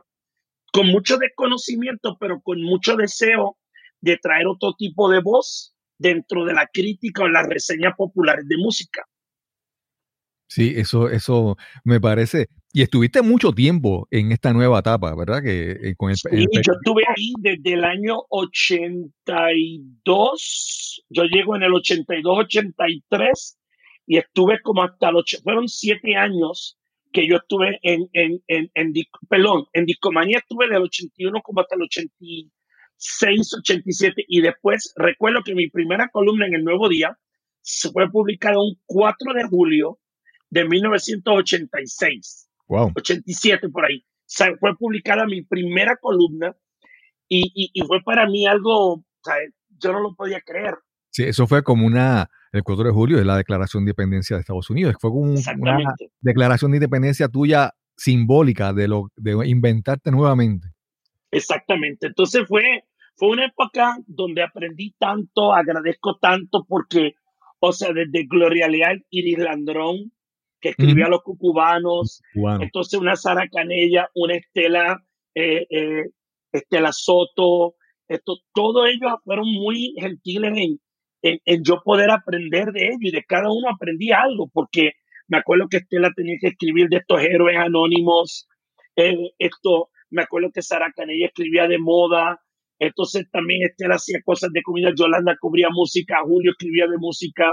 con 0.73 0.87
mucho 0.89 1.19
desconocimiento, 1.19 2.17
pero 2.19 2.41
con 2.41 2.63
mucho 2.63 2.97
deseo 2.97 3.59
de 4.01 4.17
traer 4.17 4.47
otro 4.47 4.75
tipo 4.77 5.11
de 5.11 5.21
voz 5.21 5.72
dentro 6.03 6.45
de 6.45 6.53
la 6.55 6.69
crítica 6.73 7.23
o 7.23 7.29
las 7.29 7.47
reseñas 7.47 7.95
populares 7.97 8.49
de 8.49 8.57
música. 8.59 9.07
Sí, 10.49 10.75
eso, 10.77 11.09
eso 11.09 11.57
me 11.85 11.99
parece. 11.99 12.49
Y 12.75 12.83
estuviste 12.83 13.23
mucho 13.23 13.53
tiempo 13.53 14.07
en 14.11 14.33
esta 14.33 14.53
nueva 14.53 14.81
etapa, 14.81 15.15
¿verdad? 15.15 15.43
Que 15.43 15.71
eh, 15.71 15.95
con 15.97 16.11
el, 16.11 16.17
sí, 16.17 16.29
yo 16.31 16.75
estuve 16.75 17.05
ahí 17.09 17.33
desde 17.39 17.73
el 17.73 17.85
año 17.85 18.19
82. 18.29 21.05
Yo 21.09 21.25
llego 21.25 21.57
en 21.57 21.63
el 21.63 21.73
82, 21.73 22.39
83 22.41 23.59
y 24.07 24.19
estuve 24.19 24.61
como 24.61 24.83
hasta 24.83 25.11
los. 25.11 25.25
Fueron 25.43 25.69
siete 25.69 26.17
años 26.17 26.77
que 27.13 27.27
yo 27.27 27.37
estuve 27.37 27.79
en, 27.83 28.09
en, 28.13 28.43
en, 28.49 28.71
en, 28.75 28.93
pelón, 29.29 29.67
en 29.73 29.85
Discomanía 29.85 30.39
estuve 30.39 30.69
del 30.69 30.83
81 30.83 31.41
como 31.43 31.61
hasta 31.61 31.77
el 31.77 31.83
86, 31.83 32.51
87 33.57 34.25
y 34.29 34.41
después 34.41 34.93
recuerdo 34.97 35.43
que 35.45 35.55
mi 35.55 35.69
primera 35.69 36.09
columna 36.13 36.47
en 36.47 36.55
el 36.55 36.65
Nuevo 36.65 36.89
Día 36.89 37.19
se 37.61 37.91
fue 37.91 38.11
publicada 38.11 38.59
un 38.59 38.77
4 38.87 39.35
de 39.35 39.45
julio 39.45 39.99
de 40.51 40.69
1986. 40.69 42.49
Wow. 42.69 42.93
87 42.97 43.69
por 43.69 43.87
ahí. 43.87 44.05
fue 44.61 44.77
publicada 44.77 45.27
mi 45.27 45.43
primera 45.43 45.97
columna 45.97 46.57
y, 47.29 47.71
y, 47.73 47.81
fue 47.87 48.03
para 48.05 48.27
mí 48.27 48.47
algo, 48.47 48.93
o 48.95 49.05
sea, 49.23 49.37
yo 49.79 49.93
no 49.93 50.01
lo 50.01 50.15
podía 50.15 50.43
creer. 50.43 50.75
Sí, 51.11 51.25
eso 51.25 51.47
fue 51.47 51.63
como 51.63 51.87
una, 51.87 52.29
el 52.53 52.63
4 52.63 52.85
de 52.85 52.91
julio 52.91 53.19
es 53.19 53.25
la 53.25 53.39
declaración 53.39 53.85
de 53.85 53.91
independencia 53.91 54.37
de 54.37 54.41
Estados 54.41 54.69
Unidos. 54.69 54.97
Fue 55.01 55.11
como 55.11 55.33
una 55.33 55.95
declaración 56.21 56.73
de 56.73 56.77
independencia 56.77 57.29
tuya 57.29 57.73
simbólica 57.97 58.75
de 58.75 58.89
lo 58.89 59.11
de 59.17 59.49
inventarte 59.49 60.11
nuevamente. 60.11 60.69
Exactamente. 61.31 62.09
Entonces 62.09 62.43
fue, 62.47 62.85
fue 63.23 63.31
una 63.31 63.47
época 63.47 63.99
donde 64.09 64.43
aprendí 64.43 64.97
tanto, 64.99 65.55
agradezco 65.55 66.19
tanto 66.21 66.65
porque, 66.67 67.13
o 67.61 67.71
sea, 67.73 67.93
desde 67.93 68.27
Gloria 68.27 68.67
Leal, 68.67 69.05
Iris 69.11 69.39
Landrón, 69.39 70.11
que 70.61 70.71
escribía 70.71 71.07
a 71.07 71.11
los 71.11 71.23
cucubanos. 71.23 72.21
Entonces 72.61 72.99
una 72.99 73.15
Sara 73.15 73.47
Canella, 73.49 74.09
una 74.17 74.35
Estela, 74.35 75.05
eh, 75.37 75.69
eh, 75.71 76.07
Estela 76.51 76.91
Soto, 76.91 77.77
esto, 78.09 78.39
todos 78.53 78.89
ellos 78.89 79.13
fueron 79.25 79.47
muy 79.53 79.95
gentiles 80.01 80.55
en, 80.57 81.39
en, 81.45 81.63
yo 81.63 81.81
poder 81.85 82.11
aprender 82.11 82.73
de 82.73 82.87
ellos 82.87 83.03
y 83.03 83.13
de 83.13 83.23
cada 83.23 83.53
uno 83.53 83.69
aprendí 83.73 84.11
algo, 84.11 84.51
porque 84.53 84.95
me 85.29 85.39
acuerdo 85.39 85.69
que 85.71 85.77
Estela 85.77 86.11
tenía 86.17 86.39
que 86.41 86.49
escribir 86.49 86.89
de 86.89 86.97
estos 86.97 87.23
héroes 87.23 87.57
anónimos, 87.57 88.49
eh, 88.97 89.31
esto, 89.39 89.91
me 90.11 90.23
acuerdo 90.23 90.51
que 90.53 90.61
Sara 90.61 90.91
Canella 90.93 91.27
escribía 91.27 91.69
de 91.69 91.79
moda, 91.79 92.41
entonces 92.79 93.31
también 93.31 93.63
Estela 93.63 93.97
hacía 93.97 94.21
cosas 94.25 94.51
de 94.53 94.63
comida, 94.63 94.93
Yolanda 94.95 95.37
cubría 95.41 95.69
música, 95.71 96.17
Julio 96.25 96.53
escribía 96.53 96.87
de 96.87 96.99
música, 96.99 97.53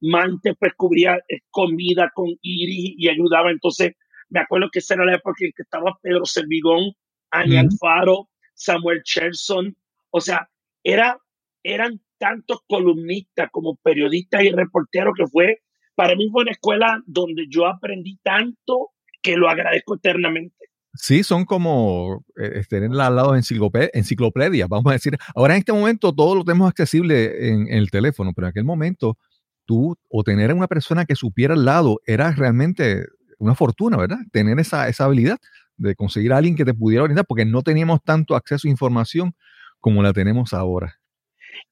Mante 0.00 0.54
pues 0.54 0.72
cubría 0.76 1.16
eh, 1.28 1.40
comida 1.50 2.10
con 2.14 2.28
Iris 2.42 2.94
y 2.98 3.08
ayudaba. 3.08 3.50
Entonces, 3.50 3.92
me 4.28 4.40
acuerdo 4.40 4.68
que 4.70 4.80
esa 4.80 4.94
era 4.94 5.06
la 5.06 5.14
época 5.14 5.44
en 5.44 5.52
que 5.56 5.62
estaba 5.62 5.98
Pedro 6.02 6.24
Servigón, 6.26 6.92
Ani 7.30 7.56
Alfaro, 7.56 8.28
Samuel 8.54 9.02
Cherson. 9.02 9.76
O 10.10 10.20
sea, 10.20 10.48
era, 10.82 11.18
eran 11.62 12.00
tantos 12.18 12.60
columnistas 12.68 13.48
como 13.50 13.76
periodistas 13.76 14.42
y 14.44 14.50
reporteros 14.50 15.14
que 15.16 15.26
fue, 15.26 15.58
para 15.94 16.16
mí 16.16 16.28
fue 16.30 16.42
una 16.42 16.52
escuela 16.52 17.02
donde 17.06 17.46
yo 17.48 17.66
aprendí 17.66 18.18
tanto 18.22 18.90
que 19.22 19.36
lo 19.36 19.48
agradezco 19.48 19.96
eternamente. 19.96 20.66
Sí, 20.94 21.24
son 21.24 21.44
como 21.44 22.24
eh, 22.36 22.62
tener 22.68 22.90
al 22.92 23.16
lado 23.16 23.32
de 23.32 23.38
enciclopedia, 23.38 24.66
vamos 24.68 24.90
a 24.90 24.94
decir. 24.94 25.16
Ahora 25.34 25.54
en 25.54 25.58
este 25.58 25.72
momento 25.72 26.14
todo 26.14 26.36
lo 26.36 26.44
tenemos 26.44 26.68
accesible 26.68 27.48
en, 27.48 27.68
en 27.68 27.78
el 27.78 27.90
teléfono, 27.90 28.32
pero 28.34 28.46
en 28.46 28.50
aquel 28.50 28.64
momento 28.64 29.18
tú 29.66 29.96
o 30.08 30.22
tener 30.22 30.50
a 30.50 30.54
una 30.54 30.68
persona 30.68 31.04
que 31.04 31.16
supiera 31.16 31.54
al 31.54 31.64
lado 31.64 32.00
era 32.06 32.30
realmente 32.32 33.06
una 33.38 33.54
fortuna, 33.54 33.96
¿verdad? 33.96 34.18
Tener 34.32 34.58
esa, 34.60 34.88
esa 34.88 35.04
habilidad 35.04 35.38
de 35.76 35.94
conseguir 35.94 36.32
a 36.32 36.36
alguien 36.36 36.56
que 36.56 36.64
te 36.64 36.74
pudiera 36.74 37.02
orientar, 37.02 37.26
porque 37.26 37.44
no 37.44 37.62
teníamos 37.62 38.02
tanto 38.02 38.36
acceso 38.36 38.68
a 38.68 38.70
información 38.70 39.34
como 39.80 40.02
la 40.02 40.12
tenemos 40.12 40.52
ahora. 40.52 41.00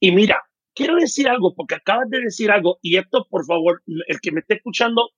Y 0.01 0.13
mira, 0.13 0.43
quiero 0.75 0.97
decir 0.97 1.29
algo, 1.29 1.55
porque 1.55 1.77
acabas 1.77 2.09
de 2.11 2.21
decir 2.21 2.51
algo, 2.51 2.79
y 2.83 2.97
esto, 2.97 3.27
por 3.31 3.47
favor, 3.47 3.83
el 3.87 4.21
que 4.21 4.33
me 4.33 4.41
esté 4.41 4.55
escuchando, 4.55 5.11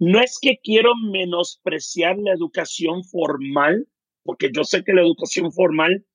no 0.00 0.18
es 0.18 0.38
que 0.40 0.58
quiero 0.64 0.92
menospreciar 0.96 2.16
la 2.18 2.32
educación 2.32 3.04
formal, 3.04 3.86
porque 4.22 4.50
yo 4.50 4.64
sé 4.64 4.82
que 4.82 4.94
la 4.94 5.02
educación 5.02 5.52
formal 5.52 6.06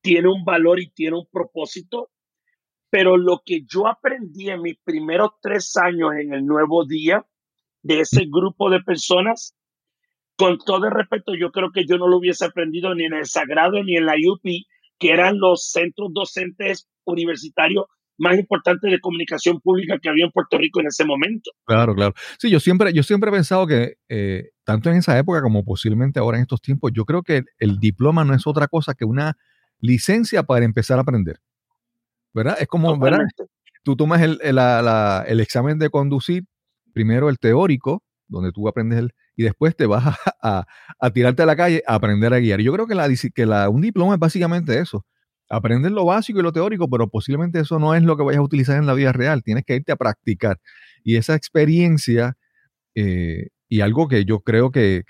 tiene 0.00 0.28
un 0.28 0.44
valor 0.44 0.80
y 0.80 0.90
tiene 0.90 1.18
un 1.18 1.26
propósito, 1.30 2.10
pero 2.88 3.18
lo 3.18 3.42
que 3.44 3.66
yo 3.66 3.86
aprendí 3.86 4.48
en 4.48 4.62
mis 4.62 4.78
primeros 4.82 5.32
tres 5.42 5.76
años 5.76 6.12
en 6.18 6.32
el 6.32 6.46
nuevo 6.46 6.86
día 6.86 7.26
de 7.82 8.00
ese 8.00 8.24
grupo 8.24 8.70
de 8.70 8.80
personas, 8.80 9.54
con 10.36 10.56
todo 10.56 10.86
el 10.86 10.92
respeto, 10.92 11.34
yo 11.34 11.50
creo 11.50 11.70
que 11.70 11.84
yo 11.86 11.98
no 11.98 12.08
lo 12.08 12.16
hubiese 12.16 12.46
aprendido 12.46 12.94
ni 12.94 13.04
en 13.04 13.12
el 13.12 13.26
Sagrado 13.26 13.82
ni 13.84 13.96
en 13.96 14.06
la 14.06 14.14
UPI, 14.14 14.66
que 14.98 15.10
eran 15.10 15.38
los 15.38 15.70
centros 15.70 16.14
docentes 16.14 16.88
universitarios 17.04 17.84
más 18.18 18.36
importantes 18.36 18.90
de 18.90 19.00
comunicación 19.00 19.60
pública 19.60 19.98
que 20.02 20.08
había 20.08 20.24
en 20.24 20.32
Puerto 20.32 20.58
Rico 20.58 20.80
en 20.80 20.88
ese 20.88 21.04
momento. 21.04 21.50
Claro, 21.64 21.94
claro. 21.94 22.14
Sí, 22.38 22.50
yo 22.50 22.60
siempre, 22.60 22.92
yo 22.92 23.02
siempre 23.02 23.30
he 23.30 23.32
pensado 23.32 23.66
que 23.66 23.94
eh, 24.08 24.50
tanto 24.64 24.90
en 24.90 24.96
esa 24.96 25.16
época 25.18 25.40
como 25.40 25.64
posiblemente 25.64 26.18
ahora 26.18 26.38
en 26.38 26.42
estos 26.42 26.60
tiempos, 26.60 26.92
yo 26.92 27.04
creo 27.04 27.22
que 27.22 27.44
el 27.58 27.78
diploma 27.78 28.24
no 28.24 28.34
es 28.34 28.46
otra 28.46 28.68
cosa 28.68 28.94
que 28.94 29.04
una 29.04 29.36
licencia 29.80 30.42
para 30.42 30.64
empezar 30.64 30.98
a 30.98 31.02
aprender. 31.02 31.40
¿verdad? 32.32 32.56
Es 32.60 32.68
como, 32.68 32.98
¿verdad? 32.98 33.20
Tú 33.82 33.96
tomas 33.96 34.20
el, 34.22 34.38
el, 34.42 35.40
examen 35.40 35.78
de 35.78 35.90
conducir, 35.90 36.44
primero 36.92 37.28
el 37.28 37.38
teórico, 37.38 38.02
donde 38.26 38.52
tú 38.52 38.68
aprendes 38.68 38.98
el, 38.98 39.12
y 39.34 39.44
después 39.44 39.76
te 39.76 39.86
vas 39.86 40.04
a, 40.42 40.66
a, 40.98 41.10
tirarte 41.10 41.42
a 41.42 41.46
la 41.46 41.56
calle 41.56 41.82
a 41.86 41.94
aprender 41.94 42.32
a 42.34 42.38
guiar. 42.38 42.60
Yo 42.60 42.72
creo 42.72 42.86
que, 42.86 42.94
la, 42.94 43.08
que 43.34 43.46
la, 43.46 43.68
un 43.68 43.80
diploma 43.80 44.14
es 44.14 44.20
básicamente 44.20 44.78
eso. 44.78 45.06
Aprender 45.48 45.92
lo 45.92 46.04
básico 46.04 46.40
y 46.40 46.42
lo 46.42 46.52
teórico, 46.52 46.88
pero 46.88 47.08
posiblemente 47.08 47.60
eso 47.60 47.78
no 47.78 47.94
es 47.94 48.02
lo 48.02 48.16
que 48.16 48.22
vayas 48.22 48.40
a 48.40 48.42
utilizar 48.42 48.76
en 48.76 48.86
la 48.86 48.94
vida 48.94 49.12
real. 49.12 49.42
Tienes 49.42 49.64
que 49.64 49.76
irte 49.76 49.92
a 49.92 49.96
practicar. 49.96 50.60
Y 51.02 51.16
esa 51.16 51.34
experiencia, 51.34 52.36
eh, 52.94 53.48
y 53.68 53.80
algo 53.80 54.08
que 54.08 54.24
yo 54.24 54.40
creo 54.40 54.70
que, 54.70 55.04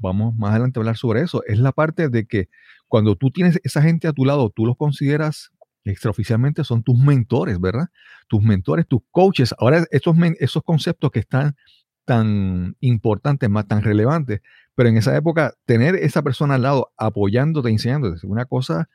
vamos 0.00 0.34
más 0.36 0.52
adelante 0.52 0.78
a 0.78 0.80
hablar 0.80 0.96
sobre 0.96 1.22
eso, 1.22 1.42
es 1.46 1.58
la 1.58 1.72
parte 1.72 2.08
de 2.08 2.26
que 2.26 2.48
cuando 2.88 3.16
tú 3.16 3.30
tienes 3.30 3.60
esa 3.64 3.82
gente 3.82 4.08
a 4.08 4.12
tu 4.12 4.24
lado, 4.24 4.50
tú 4.50 4.66
los 4.66 4.76
consideras 4.76 5.50
extraoficialmente 5.84 6.64
son 6.64 6.82
tus 6.82 6.98
mentores, 6.98 7.60
¿verdad? 7.60 7.88
Tus 8.28 8.42
mentores, 8.42 8.86
tus 8.86 9.00
coaches. 9.10 9.54
Ahora, 9.58 9.84
esos, 9.90 10.16
esos 10.38 10.62
conceptos 10.62 11.10
que 11.10 11.20
están 11.20 11.56
tan 12.04 12.76
importantes, 12.80 13.48
más 13.48 13.66
tan 13.66 13.82
relevantes, 13.82 14.40
pero 14.74 14.88
en 14.88 14.96
esa 14.96 15.16
época, 15.16 15.54
tener 15.66 15.96
esa 15.96 16.22
persona 16.22 16.54
al 16.54 16.62
lado 16.62 16.92
apoyándote, 16.96 17.68
enseñándote, 17.68 18.26
una 18.26 18.46
cosa, 18.46 18.88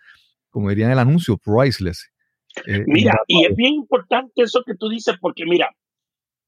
como 0.57 0.69
diría 0.69 0.87
en 0.87 0.93
el 0.93 0.99
anuncio, 0.99 1.37
priceless. 1.37 2.11
Eh, 2.65 2.83
mira, 2.87 3.13
y 3.27 3.45
es 3.45 3.55
bien 3.55 3.75
importante 3.75 4.41
eso 4.41 4.63
que 4.65 4.73
tú 4.73 4.89
dices, 4.89 5.15
porque 5.21 5.45
mira, 5.45 5.69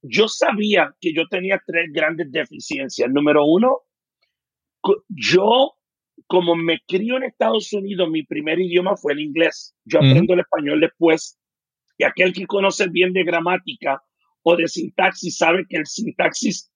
yo 0.02 0.28
sabía 0.28 0.96
que 1.00 1.14
yo 1.14 1.28
tenía 1.30 1.62
tres 1.64 1.92
grandes 1.94 2.32
deficiencias. 2.32 3.08
Número 3.12 3.46
uno, 3.46 3.82
yo 5.10 5.74
como 6.26 6.56
me 6.56 6.80
crío 6.88 7.18
en 7.18 7.24
Estados 7.26 7.72
Unidos, 7.72 8.10
mi 8.10 8.24
primer 8.24 8.60
idioma 8.60 8.98
fue 8.98 9.14
el 9.14 9.20
inglés. 9.20 9.76
Yo 9.86 10.00
aprendo 10.00 10.34
el 10.34 10.40
español 10.40 10.80
después. 10.80 11.40
Y 11.96 12.04
aquel 12.04 12.34
que 12.34 12.48
conoce 12.48 12.88
bien 12.90 13.14
de 13.14 13.24
gramática 13.24 14.02
o 14.42 14.56
de 14.56 14.68
sintaxis 14.68 15.38
sabe 15.38 15.66
que 15.70 15.78
el 15.78 15.86
sintaxis 15.86 16.72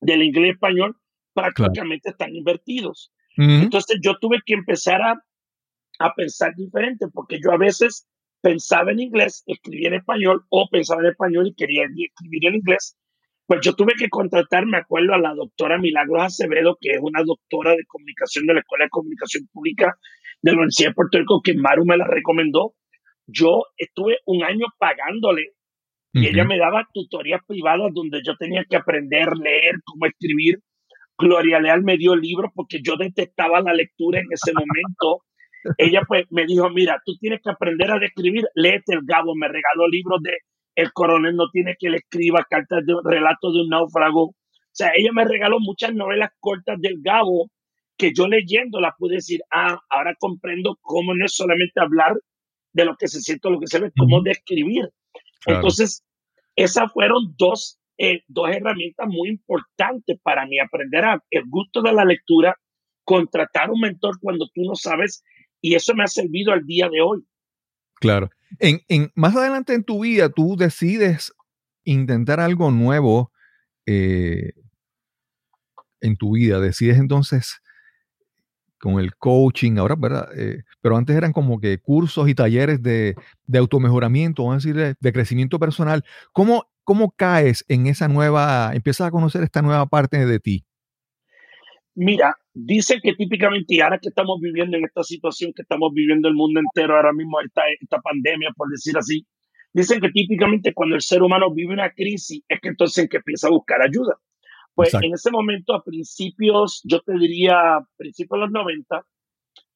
del 0.00 0.22
inglés 0.22 0.54
español 0.54 0.96
prácticamente 1.34 2.08
están 2.08 2.34
invertidos. 2.34 3.12
Entonces 3.36 3.98
yo 4.02 4.16
tuve 4.18 4.38
que 4.46 4.54
empezar 4.54 5.02
a, 5.02 5.22
a 6.00 6.12
pensar 6.14 6.54
diferente 6.56 7.06
porque 7.12 7.38
yo 7.42 7.52
a 7.52 7.58
veces 7.58 8.08
pensaba 8.40 8.90
en 8.90 9.00
inglés, 9.00 9.44
escribía 9.46 9.88
en 9.88 9.94
español 9.94 10.44
o 10.48 10.68
pensaba 10.70 11.02
en 11.02 11.10
español 11.10 11.46
y 11.46 11.54
quería 11.54 11.84
escribir 11.84 12.46
en 12.46 12.54
inglés 12.56 12.96
pues 13.50 13.62
yo 13.62 13.74
tuve 13.74 13.94
que 13.98 14.08
contratar, 14.08 14.64
me 14.64 14.76
acuerdo, 14.76 15.12
a 15.12 15.18
la 15.18 15.34
doctora 15.34 15.76
Milagros 15.76 16.22
Acevedo, 16.22 16.78
que 16.80 16.92
es 16.92 17.00
una 17.02 17.24
doctora 17.24 17.72
de 17.72 17.84
comunicación 17.84 18.46
de 18.46 18.54
la 18.54 18.60
Escuela 18.60 18.84
de 18.84 18.90
Comunicación 18.90 19.48
Pública 19.52 19.96
de 20.40 20.52
la 20.52 20.58
Universidad 20.58 20.90
de 20.90 20.94
Puerto 20.94 21.18
Rico, 21.18 21.40
que 21.42 21.54
Maru 21.54 21.84
me 21.84 21.96
la 21.96 22.06
recomendó. 22.06 22.74
Yo 23.26 23.64
estuve 23.76 24.18
un 24.26 24.44
año 24.44 24.66
pagándole 24.78 25.48
y 26.12 26.28
ella 26.28 26.44
me 26.44 26.58
daba 26.58 26.86
tutorías 26.94 27.40
privadas 27.44 27.90
donde 27.92 28.20
yo 28.24 28.36
tenía 28.36 28.64
que 28.70 28.76
aprender, 28.76 29.36
leer, 29.36 29.74
cómo 29.84 30.06
escribir. 30.06 30.60
Gloria 31.18 31.58
Leal 31.58 31.82
me 31.82 31.96
dio 31.96 32.14
libros 32.14 32.52
porque 32.54 32.78
yo 32.84 32.94
detestaba 32.96 33.60
la 33.62 33.74
lectura 33.74 34.20
en 34.20 34.26
ese 34.30 34.52
momento. 34.52 35.24
Ella 35.78 36.02
pues 36.06 36.26
me 36.30 36.46
dijo, 36.46 36.68
mira, 36.70 37.00
tú 37.04 37.16
tienes 37.18 37.40
que 37.42 37.50
aprender 37.50 37.90
a 37.90 38.04
escribir, 38.04 38.44
léete 38.54 38.94
el 38.94 39.00
Gabo, 39.04 39.34
me 39.34 39.48
regaló 39.48 39.88
libros 39.88 40.20
de 40.22 40.38
el 40.76 40.92
coronel 40.92 41.36
no 41.36 41.50
tiene 41.50 41.76
que 41.78 41.90
le 41.90 41.98
escriba 41.98 42.46
cartas 42.48 42.84
de 42.86 42.94
relatos 43.04 43.52
de 43.52 43.62
un 43.62 43.68
náufrago. 43.68 44.22
O 44.22 44.34
sea, 44.72 44.92
ella 44.96 45.10
me 45.12 45.24
regaló 45.24 45.58
muchas 45.60 45.94
novelas 45.94 46.30
cortas 46.38 46.80
del 46.80 46.96
Gabo 47.02 47.50
que 47.98 48.12
yo 48.14 48.28
leyéndolas 48.28 48.94
pude 48.98 49.16
decir, 49.16 49.40
ah, 49.52 49.78
ahora 49.90 50.14
comprendo 50.18 50.78
cómo 50.80 51.14
no 51.14 51.24
es 51.24 51.34
solamente 51.34 51.80
hablar 51.80 52.14
de 52.72 52.84
lo 52.86 52.96
que 52.96 53.08
se 53.08 53.20
siente 53.20 53.50
lo 53.50 53.60
que 53.60 53.66
se 53.66 53.78
ve, 53.78 53.92
cómo 53.96 54.22
describir. 54.22 54.88
Entonces, 55.44 56.02
esas 56.56 56.90
fueron 56.92 57.34
dos, 57.36 57.78
eh, 57.98 58.22
dos 58.26 58.48
herramientas 58.50 59.06
muy 59.06 59.28
importantes 59.28 60.18
para 60.22 60.46
mí, 60.46 60.58
aprender 60.58 61.04
a, 61.04 61.22
el 61.30 61.42
gusto 61.48 61.82
de 61.82 61.92
la 61.92 62.04
lectura, 62.06 62.56
contratar 63.04 63.70
un 63.70 63.80
mentor 63.80 64.18
cuando 64.20 64.46
tú 64.54 64.62
no 64.62 64.74
sabes, 64.74 65.22
y 65.60 65.74
eso 65.74 65.94
me 65.94 66.04
ha 66.04 66.08
servido 66.08 66.52
al 66.52 66.64
día 66.64 66.88
de 66.88 67.00
hoy. 67.00 67.26
Claro. 67.96 68.30
En, 68.58 68.80
en, 68.88 69.12
más 69.14 69.36
adelante 69.36 69.74
en 69.74 69.84
tu 69.84 70.02
vida, 70.02 70.30
tú 70.30 70.56
decides 70.56 71.32
intentar 71.84 72.40
algo 72.40 72.70
nuevo 72.70 73.32
eh, 73.86 74.52
en 76.00 76.16
tu 76.16 76.34
vida. 76.34 76.60
Decides 76.60 76.98
entonces 76.98 77.60
con 78.80 78.98
el 78.98 79.14
coaching, 79.16 79.76
ahora, 79.76 79.94
¿verdad? 79.94 80.28
Eh, 80.36 80.62
pero 80.80 80.96
antes 80.96 81.14
eran 81.14 81.32
como 81.32 81.60
que 81.60 81.78
cursos 81.78 82.28
y 82.28 82.34
talleres 82.34 82.82
de, 82.82 83.14
de 83.46 83.58
automejoramiento, 83.58 84.44
vamos 84.44 84.64
a 84.64 84.68
decir, 84.68 84.96
de, 84.98 85.12
crecimiento 85.12 85.58
personal. 85.58 86.02
¿Cómo, 86.32 86.64
¿Cómo 86.82 87.10
caes 87.10 87.64
en 87.68 87.86
esa 87.86 88.08
nueva, 88.08 88.70
empiezas 88.74 89.06
a 89.06 89.10
conocer 89.10 89.42
esta 89.42 89.60
nueva 89.60 89.86
parte 89.86 90.24
de 90.24 90.40
ti? 90.40 90.64
Mira, 91.94 92.34
dice 92.54 93.00
que 93.02 93.14
típicamente, 93.14 93.74
y 93.74 93.80
ahora 93.80 93.98
que 93.98 94.08
estamos 94.08 94.38
viviendo 94.40 94.76
en 94.76 94.84
esta 94.84 95.02
situación 95.02 95.52
que 95.54 95.62
estamos 95.62 95.92
viviendo 95.92 96.28
el 96.28 96.34
mundo 96.34 96.60
entero, 96.60 96.96
ahora 96.96 97.12
mismo 97.12 97.40
esta, 97.40 97.62
esta 97.80 98.00
pandemia, 98.00 98.50
por 98.56 98.68
decir 98.68 98.96
así, 98.96 99.26
dicen 99.72 100.00
que 100.00 100.10
típicamente 100.10 100.74
cuando 100.74 100.96
el 100.96 101.02
ser 101.02 101.22
humano 101.22 101.52
vive 101.52 101.72
una 101.72 101.90
crisis 101.90 102.42
es 102.48 102.60
que 102.60 102.68
entonces 102.68 103.08
que 103.08 103.18
empieza 103.18 103.48
a 103.48 103.52
buscar 103.52 103.82
ayuda. 103.82 104.16
Pues 104.74 104.94
en 104.94 105.12
ese 105.12 105.30
momento, 105.30 105.74
a 105.74 105.82
principios, 105.82 106.80
yo 106.84 107.00
te 107.00 107.12
diría, 107.12 107.80
principios 107.96 108.38
de 108.38 108.46
los 108.46 108.50
90, 108.50 109.04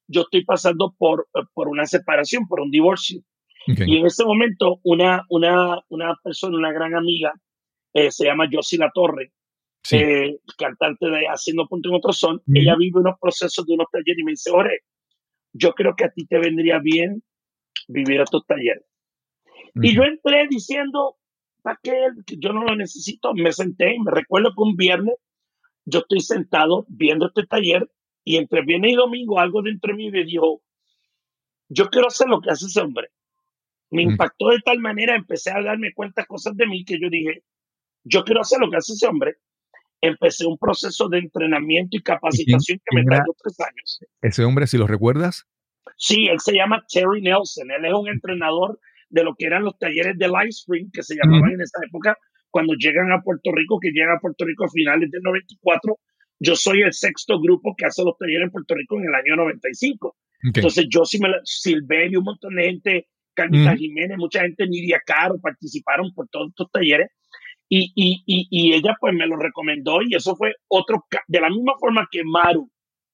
yo 0.07 0.21
estoy 0.21 0.43
pasando 0.45 0.95
por, 0.97 1.27
por 1.53 1.67
una 1.67 1.85
separación, 1.85 2.47
por 2.47 2.61
un 2.61 2.71
divorcio. 2.71 3.21
Y 3.67 3.97
en 3.97 4.05
ese 4.05 4.23
momento, 4.23 4.79
una, 4.83 5.23
una, 5.29 5.79
una 5.89 6.15
persona, 6.23 6.57
una 6.57 6.71
gran 6.71 6.95
amiga, 6.95 7.33
eh, 7.93 8.11
se 8.11 8.25
llama 8.25 8.47
Josie 8.51 8.79
La 8.79 8.91
Torre, 8.93 9.31
eh, 9.91 10.39
cantante 10.57 11.07
de 11.07 11.25
Haciendo 11.27 11.67
Punto 11.67 11.89
en 11.89 11.95
Otro 11.95 12.13
Son, 12.13 12.41
ella 12.53 12.75
vive 12.77 12.99
unos 12.99 13.19
procesos 13.19 13.65
de 13.65 13.73
unos 13.73 13.87
talleres 13.91 14.19
y 14.19 14.23
me 14.23 14.31
dice, 14.31 14.51
Ore, 14.51 14.79
yo 15.53 15.73
creo 15.73 15.95
que 15.95 16.05
a 16.05 16.11
ti 16.11 16.25
te 16.25 16.39
vendría 16.39 16.79
bien 16.79 17.23
vivir 17.87 18.19
a 18.19 18.23
estos 18.23 18.45
talleres. 18.45 18.83
Y 19.75 19.93
yo 19.93 20.03
entré 20.03 20.47
diciendo, 20.49 21.17
¿para 21.61 21.79
qué? 21.83 21.93
Yo 22.39 22.53
no 22.53 22.63
lo 22.63 22.75
necesito. 22.75 23.33
Me 23.33 23.51
senté 23.51 23.95
y 23.95 23.99
me 23.99 24.11
recuerdo 24.11 24.49
que 24.55 24.61
un 24.61 24.75
viernes 24.75 25.15
yo 25.85 25.99
estoy 25.99 26.19
sentado 26.21 26.85
viendo 26.87 27.27
este 27.27 27.45
taller 27.45 27.89
y 28.23 28.37
entre 28.37 28.63
viernes 28.63 28.93
y 28.93 28.95
domingo 28.95 29.39
algo 29.39 29.61
dentro 29.61 29.91
de 29.91 29.97
mí 29.97 30.11
me 30.11 30.23
dijo, 30.23 30.61
yo 31.69 31.89
quiero 31.89 32.07
hacer 32.07 32.27
lo 32.27 32.41
que 32.41 32.49
hace 32.49 32.65
ese 32.65 32.81
hombre. 32.81 33.09
Me 33.91 34.01
impactó 34.01 34.49
de 34.49 34.59
tal 34.65 34.79
manera, 34.79 35.15
empecé 35.15 35.51
a 35.51 35.61
darme 35.61 35.93
cuenta 35.93 36.25
cosas 36.25 36.55
de 36.57 36.65
mí 36.65 36.83
que 36.83 36.99
yo 36.99 37.09
dije, 37.09 37.43
yo 38.03 38.23
quiero 38.23 38.41
hacer 38.41 38.59
lo 38.59 38.69
que 38.69 38.77
hace 38.77 38.93
ese 38.93 39.07
hombre. 39.07 39.35
Empecé 40.07 40.45
un 40.45 40.57
proceso 40.57 41.09
de 41.09 41.19
entrenamiento 41.19 41.97
y 41.97 42.01
capacitación 42.01 42.79
que 42.85 42.95
me 42.95 43.03
tardó 43.03 43.35
tres 43.41 43.59
años. 43.59 43.99
¿Ese 44.21 44.43
hombre, 44.43 44.67
si 44.67 44.77
lo 44.77 44.87
recuerdas? 44.87 45.45
Sí, 45.97 46.27
él 46.27 46.39
se 46.39 46.53
llama 46.53 46.83
Terry 46.91 47.21
Nelson. 47.21 47.71
Él 47.71 47.85
es 47.85 47.93
un 47.93 48.07
entrenador 48.07 48.79
de 49.09 49.23
lo 49.23 49.35
que 49.35 49.45
eran 49.45 49.63
los 49.63 49.77
talleres 49.77 50.17
de 50.17 50.27
Livestream, 50.27 50.89
que 50.91 51.03
se 51.03 51.15
llamaban 51.15 51.51
en 51.51 51.61
esa 51.61 51.79
época, 51.87 52.17
cuando 52.49 52.73
llegan 52.73 53.11
a 53.11 53.21
Puerto 53.21 53.51
Rico, 53.53 53.79
que 53.79 53.91
llegan 53.91 54.15
a 54.15 54.19
Puerto 54.19 54.45
Rico 54.45 54.65
a 54.65 54.69
finales 54.69 55.09
del 55.11 55.21
94. 55.21 55.97
Yo 56.39 56.55
soy 56.55 56.81
el 56.81 56.93
sexto 56.93 57.39
grupo 57.39 57.73
que 57.77 57.85
hace 57.85 58.03
los 58.03 58.17
talleres 58.17 58.45
en 58.45 58.51
Puerto 58.51 58.75
Rico 58.75 58.97
en 58.97 59.05
el 59.05 59.15
año 59.15 59.35
95. 59.37 60.15
Entonces 60.53 60.85
yo 60.89 61.05
sí 61.05 61.19
me 61.19 61.29
Silverio, 61.43 62.19
un 62.19 62.25
montón 62.25 62.55
de 62.55 62.63
gente, 62.63 63.07
Carmita 63.33 63.75
Jiménez, 63.75 64.17
mucha 64.17 64.41
gente, 64.41 64.67
Nidia 64.67 65.01
Caro, 65.05 65.39
participaron 65.41 66.13
por 66.13 66.27
todos 66.29 66.49
estos 66.49 66.69
talleres. 66.71 67.09
Y, 67.67 67.91
y, 67.95 68.23
y, 68.25 68.47
y, 68.51 68.73
ella 68.73 68.95
pues 68.99 69.13
me 69.15 69.25
lo 69.25 69.37
recomendó 69.37 70.01
y 70.03 70.13
eso 70.15 70.35
fue 70.35 70.53
otro, 70.67 71.05
de 71.27 71.41
la 71.41 71.49
misma 71.49 71.73
forma 71.79 72.07
que 72.11 72.23
Maru 72.23 72.69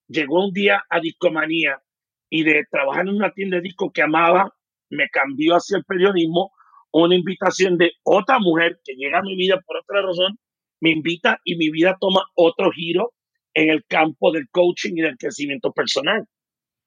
llegó 0.07 0.45
un 0.45 0.51
día 0.51 0.83
a 0.89 0.99
Discomanía 0.99 1.81
y 2.29 2.43
de 2.43 2.65
trabajar 2.69 3.07
en 3.07 3.15
una 3.15 3.31
tienda 3.31 3.57
de 3.57 3.63
disco 3.63 3.91
que 3.91 4.01
amaba, 4.01 4.53
me 4.89 5.07
cambió 5.09 5.55
hacia 5.55 5.77
el 5.77 5.85
periodismo, 5.85 6.51
una 6.91 7.15
invitación 7.15 7.77
de 7.77 7.93
otra 8.03 8.39
mujer 8.39 8.79
que 8.83 8.95
llega 8.95 9.19
a 9.19 9.23
mi 9.23 9.35
vida 9.35 9.61
por 9.65 9.77
otra 9.77 10.01
razón, 10.01 10.37
me 10.81 10.91
invita 10.91 11.39
y 11.45 11.55
mi 11.55 11.69
vida 11.69 11.97
toma 11.99 12.21
otro 12.35 12.71
giro 12.71 13.13
en 13.53 13.69
el 13.69 13.85
campo 13.87 14.31
del 14.31 14.49
coaching 14.49 14.93
y 14.95 15.01
del 15.01 15.17
crecimiento 15.17 15.71
personal. 15.71 16.25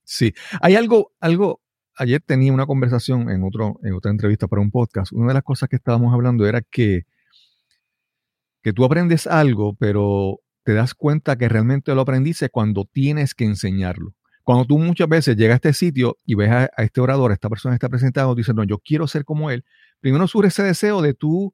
Sí, 0.05 0.35
hay 0.61 0.77
algo, 0.77 1.13
algo, 1.21 1.61
ayer 1.97 2.21
tenía 2.21 2.53
una 2.53 2.67
conversación 2.67 3.31
en, 3.31 3.43
otro, 3.43 3.79
en 3.83 3.95
otra 3.95 4.11
entrevista 4.11 4.49
para 4.49 4.63
un 4.63 4.71
podcast, 4.71 5.13
una 5.13 5.29
de 5.29 5.35
las 5.35 5.45
cosas 5.45 5.69
que 5.69 5.77
estábamos 5.77 6.13
hablando 6.13 6.47
era 6.47 6.61
que, 6.61 7.05
que 8.65 8.73
tú 8.73 8.85
aprendes 8.87 9.27
algo, 9.27 9.77
pero 9.79 10.41
te 10.65 10.73
das 10.73 10.95
cuenta 10.95 11.37
que 11.37 11.51
realmente 11.51 11.95
lo 11.95 12.01
aprendiste 12.01 12.49
cuando 12.49 12.87
tienes 12.91 13.35
que 13.35 13.45
enseñarlo. 13.45 14.15
Cuando 14.43 14.65
tú 14.65 14.79
muchas 14.79 15.07
veces 15.07 15.37
llegas 15.37 15.57
a 15.57 15.57
este 15.57 15.73
sitio 15.75 16.17
y 16.25 16.35
ves 16.35 16.51
a, 16.51 16.71
este 16.79 17.03
orador, 17.03 17.31
a 17.31 17.35
esta 17.35 17.51
persona 17.51 17.75
que 17.75 17.77
está 17.77 17.91
presentando, 17.91 18.35
dices, 18.35 18.55
no, 18.55 18.65
yo 18.65 18.79
quiero 18.79 19.07
ser 19.07 19.27
como 19.27 19.51
él, 19.51 19.67
primero 20.01 20.27
surge 20.27 20.49
ese 20.49 20.63
deseo 20.63 21.03
de 21.03 21.13
tú 21.13 21.53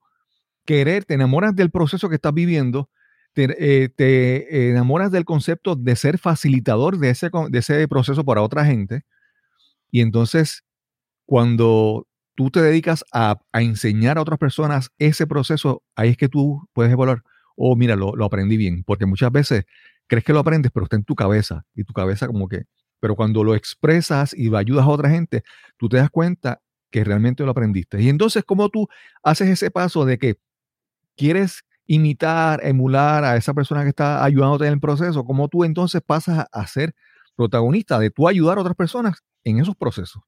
querer, 0.65 1.05
te 1.05 1.15
enamoras 1.15 1.57
del 1.57 1.73
proceso 1.73 2.09
que 2.09 2.15
estás 2.15 2.33
viviendo, 2.33 2.91
te, 3.33 3.57
eh, 3.59 4.71
enamoras 4.71 5.11
del 5.11 5.25
concepto 5.25 5.75
de 5.75 5.97
ser 5.97 6.17
facilitador 6.17 6.99
de 6.99 7.11
ese, 7.11 7.29
de 7.49 7.59
ese 7.59 7.89
proceso 7.89 8.25
para 8.25 8.43
otra 8.43 8.65
gente. 8.65 9.03
Y 9.91 10.01
entonces, 10.01 10.63
cuando 11.27 12.07
tú 12.41 12.51
te 12.51 12.63
dedicas 12.63 13.05
a, 13.13 13.39
enseñar 13.53 14.17
a 14.17 14.23
otras 14.23 14.39
personas 14.39 14.89
ese 14.97 15.27
proceso, 15.27 15.83
ahí 15.95 16.09
es 16.09 16.17
que 16.17 16.31
tú 16.31 16.67
puedes 16.73 16.91
evaluar, 16.91 17.23
oh, 17.55 17.77
mira, 17.77 17.97
lo, 17.97 18.17
lo 18.17 18.25
aprendí 18.25 18.57
bien. 18.57 18.83
Porque 18.83 19.05
muchas 19.05 19.31
veces 19.31 19.67
crees 20.07 20.25
que 20.25 20.33
lo 20.33 20.39
aprendes, 20.39 20.73
pero 20.73 20.85
está 20.85 20.97
en 20.97 21.05
tu 21.05 21.15
cabeza. 21.15 21.67
Y 21.75 21.85
tu 21.85 21.93
cabeza 21.93 22.27
como 22.27 22.49
que 22.49 22.63
pero 22.99 23.15
cuando 23.15 23.45
lo 23.45 23.55
expresas 23.55 24.33
y 24.35 24.55
ayudas 24.57 24.87
a 24.87 24.89
otra 24.89 25.11
gente, 25.11 25.43
tú 25.77 25.91
te 25.91 25.99
das 25.99 26.09
cuenta 26.09 26.63
que 26.91 27.05
realmente 27.05 27.45
lo 27.45 27.51
aprendiste. 27.51 28.01
Y 28.01 28.09
entonces, 28.09 28.43
¿cómo 28.43 28.71
tú 28.71 28.89
haces 29.23 29.51
ese 29.51 29.71
paso 29.71 30.07
de 30.07 30.19
que 30.19 30.37
quieres 31.15 31.63
imitar, 31.87 32.65
emular 32.65 33.23
a 33.23 33.37
esa 33.37 33.53
persona 33.53 33.83
que 33.83 33.91
está 33.91 34.25
ayudándote 34.25 34.67
en 34.67 34.73
el 34.73 34.81
proceso? 34.81 35.25
¿Cómo 35.27 35.49
tú 35.49 35.65
entonces 35.65 36.01
pasas 36.01 36.47
a 36.51 36.67
ser 36.67 36.95
protagonista 37.37 37.99
de 37.99 38.11
tú 38.11 38.27
ayudar 38.27 38.57
a 38.57 38.63
otras 38.63 38.77
personas 38.77 39.19
en 39.45 39.59
esos 39.61 39.77
procesos? 39.77 40.23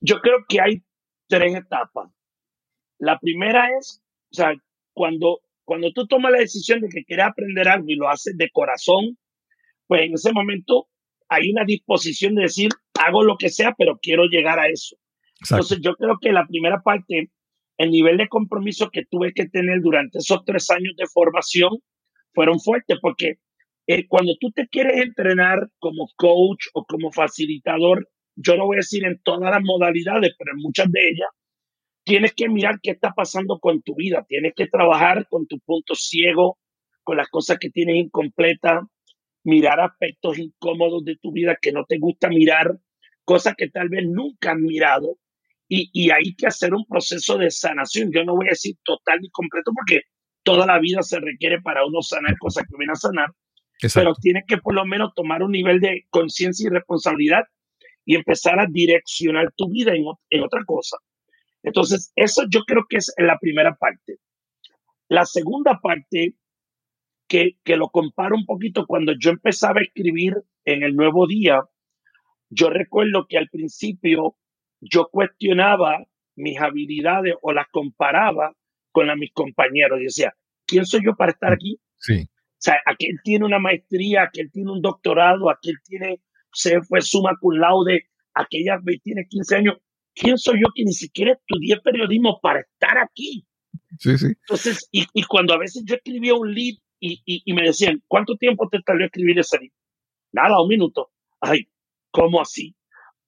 Yo 0.00 0.20
creo 0.20 0.44
que 0.48 0.60
hay 0.60 0.82
tres 1.28 1.54
etapas. 1.54 2.10
La 2.98 3.18
primera 3.18 3.68
es, 3.78 4.02
o 4.32 4.34
sea, 4.34 4.54
cuando, 4.92 5.40
cuando 5.64 5.92
tú 5.92 6.06
tomas 6.06 6.32
la 6.32 6.38
decisión 6.38 6.80
de 6.80 6.88
que 6.88 7.04
quieres 7.04 7.26
aprender 7.26 7.68
algo 7.68 7.86
y 7.88 7.96
lo 7.96 8.08
haces 8.08 8.36
de 8.36 8.50
corazón, 8.50 9.18
pues 9.86 10.02
en 10.02 10.14
ese 10.14 10.32
momento 10.32 10.88
hay 11.28 11.50
una 11.50 11.64
disposición 11.64 12.34
de 12.34 12.42
decir, 12.42 12.70
hago 12.94 13.22
lo 13.22 13.36
que 13.36 13.50
sea, 13.50 13.74
pero 13.76 13.98
quiero 14.00 14.24
llegar 14.24 14.58
a 14.58 14.68
eso. 14.68 14.96
Entonces 15.40 15.80
yo 15.82 15.94
creo 15.96 16.18
que 16.20 16.32
la 16.32 16.46
primera 16.46 16.80
parte, 16.82 17.30
el 17.76 17.90
nivel 17.90 18.16
de 18.16 18.28
compromiso 18.28 18.90
que 18.90 19.04
tuve 19.04 19.32
que 19.32 19.46
tener 19.48 19.80
durante 19.80 20.18
esos 20.18 20.44
tres 20.44 20.70
años 20.70 20.94
de 20.96 21.06
formación 21.06 21.70
fueron 22.32 22.60
fuertes, 22.60 22.98
porque 23.00 23.34
eh, 23.86 24.06
cuando 24.08 24.34
tú 24.40 24.50
te 24.50 24.66
quieres 24.68 25.04
entrenar 25.04 25.68
como 25.78 26.08
coach 26.16 26.66
o 26.74 26.84
como 26.84 27.12
facilitador, 27.12 28.08
yo 28.36 28.56
no 28.56 28.66
voy 28.66 28.76
a 28.76 28.78
decir 28.78 29.04
en 29.04 29.18
todas 29.22 29.50
las 29.50 29.62
modalidades, 29.62 30.34
pero 30.38 30.52
en 30.52 30.58
muchas 30.58 30.90
de 30.92 31.08
ellas, 31.08 31.28
tienes 32.04 32.34
que 32.34 32.48
mirar 32.48 32.78
qué 32.82 32.92
está 32.92 33.12
pasando 33.12 33.58
con 33.58 33.82
tu 33.82 33.94
vida, 33.96 34.24
tienes 34.28 34.52
que 34.54 34.68
trabajar 34.68 35.26
con 35.28 35.46
tu 35.46 35.58
punto 35.60 35.94
ciego, 35.94 36.58
con 37.02 37.16
las 37.16 37.28
cosas 37.28 37.58
que 37.58 37.70
tienes 37.70 37.96
incompletas, 37.96 38.84
mirar 39.42 39.80
aspectos 39.80 40.38
incómodos 40.38 41.04
de 41.04 41.16
tu 41.16 41.32
vida 41.32 41.56
que 41.60 41.72
no 41.72 41.84
te 41.84 41.98
gusta 41.98 42.28
mirar, 42.28 42.78
cosas 43.24 43.54
que 43.56 43.68
tal 43.68 43.88
vez 43.88 44.04
nunca 44.06 44.52
has 44.52 44.58
mirado, 44.58 45.18
y, 45.68 45.90
y 45.92 46.10
hay 46.10 46.34
que 46.36 46.46
hacer 46.46 46.74
un 46.74 46.84
proceso 46.84 47.38
de 47.38 47.50
sanación. 47.50 48.12
Yo 48.12 48.24
no 48.24 48.36
voy 48.36 48.46
a 48.46 48.50
decir 48.50 48.76
total 48.84 49.18
y 49.22 49.30
completo 49.30 49.72
porque 49.74 50.02
toda 50.44 50.64
la 50.64 50.78
vida 50.78 51.02
se 51.02 51.18
requiere 51.18 51.60
para 51.60 51.84
uno 51.84 52.02
sanar 52.02 52.38
cosas 52.38 52.64
que 52.64 52.76
vienen 52.78 52.92
a 52.92 52.94
sanar, 52.94 53.30
pero 53.94 54.14
tienes 54.14 54.44
que 54.46 54.58
por 54.58 54.74
lo 54.74 54.84
menos 54.84 55.12
tomar 55.14 55.42
un 55.42 55.50
nivel 55.50 55.80
de 55.80 56.06
conciencia 56.10 56.68
y 56.68 56.70
responsabilidad 56.70 57.42
y 58.06 58.14
empezar 58.14 58.58
a 58.58 58.66
direccionar 58.70 59.52
tu 59.54 59.68
vida 59.68 59.92
en, 59.94 60.04
en 60.30 60.42
otra 60.42 60.64
cosa. 60.64 60.96
Entonces, 61.62 62.12
eso 62.14 62.44
yo 62.48 62.60
creo 62.60 62.84
que 62.88 62.96
es 62.96 63.12
la 63.18 63.38
primera 63.38 63.74
parte. 63.74 64.18
La 65.08 65.26
segunda 65.26 65.80
parte 65.82 66.36
que, 67.28 67.56
lo 67.76 67.88
comparo 67.88 68.36
un 68.36 68.46
poquito 68.46 68.86
cuando 68.86 69.12
yo 69.18 69.30
empezaba 69.30 69.80
a 69.80 69.82
escribir 69.82 70.34
en 70.64 70.82
el 70.82 70.94
nuevo 70.94 71.26
día, 71.26 71.60
yo 72.48 72.70
recuerdo 72.70 73.26
que 73.28 73.38
al 73.38 73.48
principio 73.48 74.36
yo 74.80 75.08
cuestionaba 75.10 76.04
mis 76.36 76.60
habilidades 76.60 77.34
o 77.42 77.52
las 77.52 77.66
comparaba 77.72 78.54
con 78.92 79.06
las 79.06 79.16
de 79.16 79.20
mis 79.20 79.32
compañeros. 79.32 80.00
Y 80.00 80.04
decía, 80.04 80.34
¿quién 80.66 80.86
soy 80.86 81.00
yo 81.04 81.14
para 81.16 81.32
estar 81.32 81.52
aquí? 81.52 81.80
Sí. 81.98 82.22
O 82.22 82.58
sea, 82.58 82.76
aquel 82.86 83.18
tiene 83.22 83.44
una 83.44 83.58
maestría, 83.58 84.24
aquel 84.24 84.50
tiene 84.50 84.70
un 84.70 84.80
doctorado, 84.80 85.50
aquel 85.50 85.76
tiene, 85.84 86.20
se 86.56 86.80
fue 86.80 87.02
suma 87.02 87.36
cum 87.38 87.54
laude, 87.58 88.08
aquella 88.32 88.80
tiene 89.02 89.26
15 89.28 89.56
años. 89.56 89.76
¿Quién 90.14 90.38
soy 90.38 90.54
yo 90.54 90.72
que 90.74 90.84
ni 90.84 90.94
siquiera 90.94 91.32
estudié 91.32 91.78
periodismo 91.82 92.40
para 92.40 92.60
estar 92.60 92.96
aquí? 92.96 93.46
Sí, 93.98 94.16
sí. 94.16 94.28
Entonces, 94.28 94.88
y, 94.90 95.04
y 95.12 95.22
cuando 95.24 95.52
a 95.52 95.58
veces 95.58 95.84
yo 95.86 95.96
escribía 95.96 96.34
un 96.34 96.54
lead 96.54 96.76
y, 96.98 97.20
y, 97.26 97.42
y 97.44 97.52
me 97.52 97.64
decían, 97.64 98.02
¿cuánto 98.08 98.36
tiempo 98.36 98.70
te 98.70 98.80
tardó 98.80 99.04
escribir 99.04 99.38
ese 99.38 99.58
lead? 99.58 99.72
Nada, 100.32 100.62
un 100.62 100.68
minuto. 100.68 101.10
Ay, 101.40 101.68
¿cómo 102.10 102.40
así? 102.40 102.74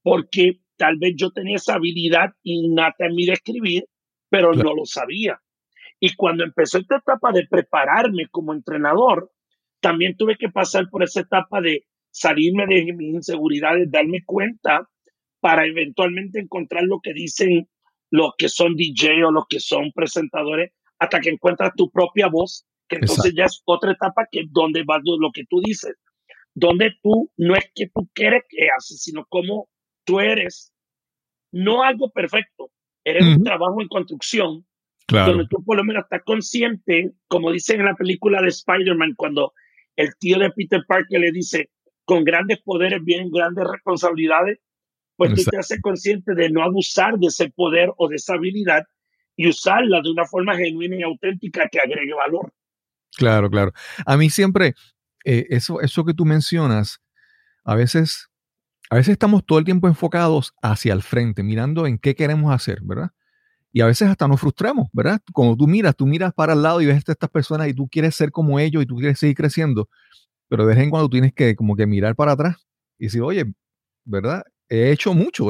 Porque 0.02 0.60
tal 0.78 0.96
vez 0.96 1.12
yo 1.14 1.30
tenía 1.30 1.56
esa 1.56 1.74
habilidad 1.74 2.30
innata 2.42 3.04
en 3.04 3.14
mí 3.14 3.26
de 3.26 3.34
escribir, 3.34 3.84
pero 4.30 4.54
no 4.54 4.74
lo 4.74 4.86
sabía. 4.86 5.38
Y 6.00 6.14
cuando 6.14 6.44
empezó 6.44 6.78
esta 6.78 6.96
etapa 6.96 7.30
de 7.32 7.46
prepararme 7.46 8.28
como 8.30 8.54
entrenador, 8.54 9.30
también 9.80 10.16
tuve 10.16 10.36
que 10.38 10.48
pasar 10.48 10.88
por 10.88 11.02
esa 11.02 11.20
etapa 11.20 11.60
de 11.60 11.87
salirme 12.18 12.66
de 12.66 12.92
mis 12.92 13.14
inseguridades, 13.14 13.90
darme 13.90 14.22
cuenta 14.24 14.88
para 15.40 15.66
eventualmente 15.66 16.40
encontrar 16.40 16.84
lo 16.84 17.00
que 17.00 17.12
dicen 17.12 17.68
los 18.10 18.32
que 18.36 18.48
son 18.48 18.74
DJ 18.74 19.24
o 19.24 19.30
los 19.30 19.44
que 19.48 19.60
son 19.60 19.92
presentadores, 19.92 20.72
hasta 20.98 21.20
que 21.20 21.30
encuentras 21.30 21.72
tu 21.76 21.90
propia 21.90 22.28
voz, 22.28 22.66
que 22.88 22.96
entonces 22.96 23.34
ya 23.36 23.44
es 23.44 23.62
otra 23.66 23.92
etapa 23.92 24.26
que 24.30 24.44
donde 24.50 24.82
va 24.82 24.98
lo 25.04 25.30
que 25.32 25.44
tú 25.48 25.60
dices, 25.64 25.94
donde 26.54 26.92
tú 27.02 27.30
no 27.36 27.54
es 27.54 27.70
que 27.74 27.88
tú 27.94 28.08
quieres 28.14 28.42
que 28.48 28.66
haces, 28.76 29.02
sino 29.02 29.26
como 29.28 29.68
tú 30.04 30.20
eres, 30.20 30.72
no 31.52 31.82
algo 31.82 32.10
perfecto, 32.10 32.70
eres 33.04 33.24
un 33.26 33.44
trabajo 33.44 33.80
en 33.80 33.88
construcción, 33.88 34.66
donde 35.06 35.46
tú 35.48 35.62
por 35.64 35.76
lo 35.76 35.84
menos 35.84 36.04
estás 36.04 36.22
consciente, 36.24 37.12
como 37.28 37.52
dicen 37.52 37.80
en 37.80 37.86
la 37.86 37.94
película 37.94 38.42
de 38.42 38.48
Spider-Man, 38.48 39.14
cuando 39.16 39.52
el 39.96 40.10
tío 40.18 40.38
de 40.38 40.50
Peter 40.50 40.80
Parker 40.86 41.20
le 41.20 41.32
dice, 41.32 41.70
con 42.08 42.24
grandes 42.24 42.58
poderes 42.62 43.04
vienen 43.04 43.30
grandes 43.30 43.66
responsabilidades, 43.70 44.58
pues 45.14 45.34
tú 45.34 45.44
te 45.44 45.58
haces 45.58 45.78
consciente 45.82 46.34
de 46.34 46.48
no 46.48 46.62
abusar 46.62 47.18
de 47.18 47.26
ese 47.26 47.50
poder 47.50 47.90
o 47.98 48.08
de 48.08 48.16
esa 48.16 48.32
habilidad 48.32 48.84
y 49.36 49.46
usarla 49.46 50.00
de 50.00 50.10
una 50.10 50.24
forma 50.24 50.56
genuina 50.56 50.96
y 50.96 51.02
auténtica 51.02 51.68
que 51.70 51.78
agregue 51.78 52.14
valor. 52.14 52.50
Claro, 53.14 53.50
claro. 53.50 53.72
A 54.06 54.16
mí 54.16 54.30
siempre, 54.30 54.74
eh, 55.22 55.48
eso, 55.50 55.82
eso 55.82 56.02
que 56.06 56.14
tú 56.14 56.24
mencionas, 56.24 57.02
a 57.62 57.74
veces, 57.74 58.30
a 58.88 58.96
veces 58.96 59.12
estamos 59.12 59.44
todo 59.44 59.58
el 59.58 59.66
tiempo 59.66 59.86
enfocados 59.86 60.54
hacia 60.62 60.94
el 60.94 61.02
frente, 61.02 61.42
mirando 61.42 61.86
en 61.86 61.98
qué 61.98 62.14
queremos 62.14 62.54
hacer, 62.54 62.78
¿verdad? 62.84 63.10
Y 63.70 63.82
a 63.82 63.86
veces 63.86 64.08
hasta 64.08 64.26
nos 64.26 64.40
frustramos, 64.40 64.88
¿verdad? 64.94 65.20
Cuando 65.34 65.58
tú 65.58 65.66
miras, 65.66 65.94
tú 65.94 66.06
miras 66.06 66.32
para 66.32 66.54
el 66.54 66.62
lado 66.62 66.80
y 66.80 66.86
ves 66.86 67.06
a 67.06 67.12
estas 67.12 67.28
personas 67.28 67.68
y 67.68 67.74
tú 67.74 67.86
quieres 67.86 68.14
ser 68.14 68.30
como 68.30 68.58
ellos 68.58 68.82
y 68.82 68.86
tú 68.86 68.96
quieres 68.96 69.18
seguir 69.18 69.36
creciendo, 69.36 69.90
pero 70.48 70.66
de 70.66 70.74
vez 70.74 70.84
en 70.84 70.90
cuando 70.90 71.08
tienes 71.08 71.32
que 71.32 71.54
como 71.56 71.76
que 71.76 71.86
mirar 71.86 72.16
para 72.16 72.32
atrás 72.32 72.56
y 72.98 73.06
decir, 73.06 73.22
oye, 73.22 73.44
¿verdad? 74.04 74.44
He 74.68 74.90
hecho 74.90 75.14
mucho. 75.14 75.48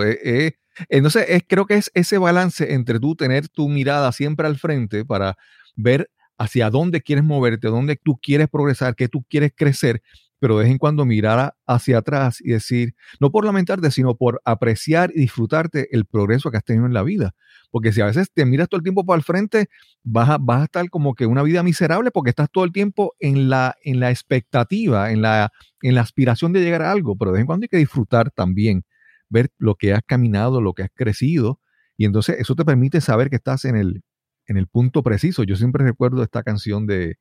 entonces, 0.89 1.27
es, 1.29 1.43
creo 1.47 1.67
que 1.67 1.75
es 1.75 1.91
ese 1.95 2.19
balance 2.19 2.73
entre 2.75 3.01
tú 3.01 3.15
tener 3.17 3.49
tu 3.49 3.69
mirada 3.69 4.13
siempre 4.13 4.47
al 4.47 4.59
frente 4.59 5.05
para 5.05 5.37
ver 5.77 6.11
hacia 6.39 6.71
dónde 6.71 7.03
quieres 7.03 7.25
moverte, 7.25 7.69
dónde 7.69 7.97
tú 7.97 8.19
quieres 8.23 8.49
progresar, 8.49 8.95
qué 8.95 9.09
tú 9.09 9.25
quieres 9.29 9.53
crecer, 9.57 10.03
pero 10.39 10.57
de 10.57 10.65
vez 10.65 10.73
en 10.73 10.79
cuando 10.79 11.05
mirar 11.05 11.55
hacia 11.67 11.99
atrás 11.99 12.41
y 12.41 12.51
decir, 12.51 12.95
no 13.21 13.31
por 13.31 13.45
lamentarte, 13.45 13.91
sino 13.91 14.17
por 14.17 14.41
apreciar 14.45 15.11
y 15.15 15.21
disfrutarte 15.21 15.89
el 15.95 16.05
progreso 16.05 16.51
que 16.51 16.57
has 16.57 16.65
tenido 16.65 16.87
en 16.87 16.95
la 16.95 17.03
vida. 17.03 17.35
Porque 17.71 17.93
si 17.93 18.01
a 18.01 18.07
veces 18.07 18.31
te 18.33 18.47
miras 18.47 18.69
todo 18.69 18.79
el 18.79 18.83
tiempo 18.83 19.05
para 19.05 19.19
el 19.19 19.25
frente, 19.25 19.69
vas 20.03 20.31
a, 20.31 20.39
vas 20.39 20.63
a 20.63 20.65
estar 20.65 20.89
como 20.91 21.15
que 21.15 21.27
una 21.27 21.43
vida 21.43 21.63
miserable 21.63 22.11
porque 22.11 22.31
estás 22.31 22.49
todo 22.51 22.65
el 22.65 22.73
tiempo 22.73 23.15
en 23.19 23.51
la, 23.51 23.77
en 23.83 24.01
la 24.01 24.11
expectativa, 24.11 25.11
en 25.11 25.23
la, 25.23 25.51
en 25.83 25.95
la 25.95 26.01
aspiración 26.01 26.53
de 26.53 26.61
llegar 26.61 26.83
a 26.83 26.93
algo, 26.93 27.17
pero 27.17 27.31
de 27.31 27.37
vez 27.37 27.41
en 27.43 27.47
cuando 27.47 27.65
hay 27.65 27.69
que 27.69 27.77
disfrutar 27.77 28.31
también, 28.31 28.85
ver 29.29 29.51
lo 29.59 29.75
que 29.75 29.93
has 29.93 30.03
caminado, 30.07 30.61
lo 30.61 30.73
que 30.73 30.85
has 30.85 30.91
crecido, 30.95 31.61
y 31.97 32.05
entonces 32.05 32.37
eso 32.39 32.55
te 32.55 32.65
permite 32.65 33.01
saber 33.01 33.29
que 33.29 33.37
estás 33.37 33.65
en 33.65 33.77
el, 33.77 34.03
en 34.47 34.57
el 34.57 34.69
punto 34.69 35.03
preciso. 35.03 35.43
Yo 35.43 35.57
siempre 35.57 35.85
recuerdo 35.85 36.23
esta 36.23 36.43
canción 36.43 36.87
de 36.87 37.17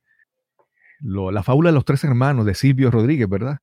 La 1.00 1.42
fábula 1.42 1.70
de 1.70 1.74
los 1.74 1.84
tres 1.84 2.02
hermanos 2.04 2.44
de 2.46 2.54
Silvio 2.54 2.90
Rodríguez, 2.90 3.28
¿verdad? 3.28 3.58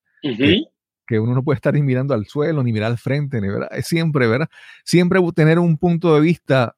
que, 1.07 1.19
uno 1.19 1.35
no 1.35 1.43
puede 1.43 1.55
estar 1.55 1.73
ni 1.73 1.83
mirando 1.83 2.13
al 2.13 2.25
suelo, 2.25 2.63
ni 2.63 2.73
mirar 2.73 2.91
al 2.91 2.97
frente, 2.97 3.39
ni, 3.39 3.47
¿verdad? 3.47 3.69
Es 3.71 3.87
siempre, 3.87 4.27
¿verdad? 4.27 4.49
Siempre 4.83 5.19
tener 5.35 5.59
un 5.59 5.77
punto 5.77 6.15
de 6.15 6.21
vista, 6.21 6.75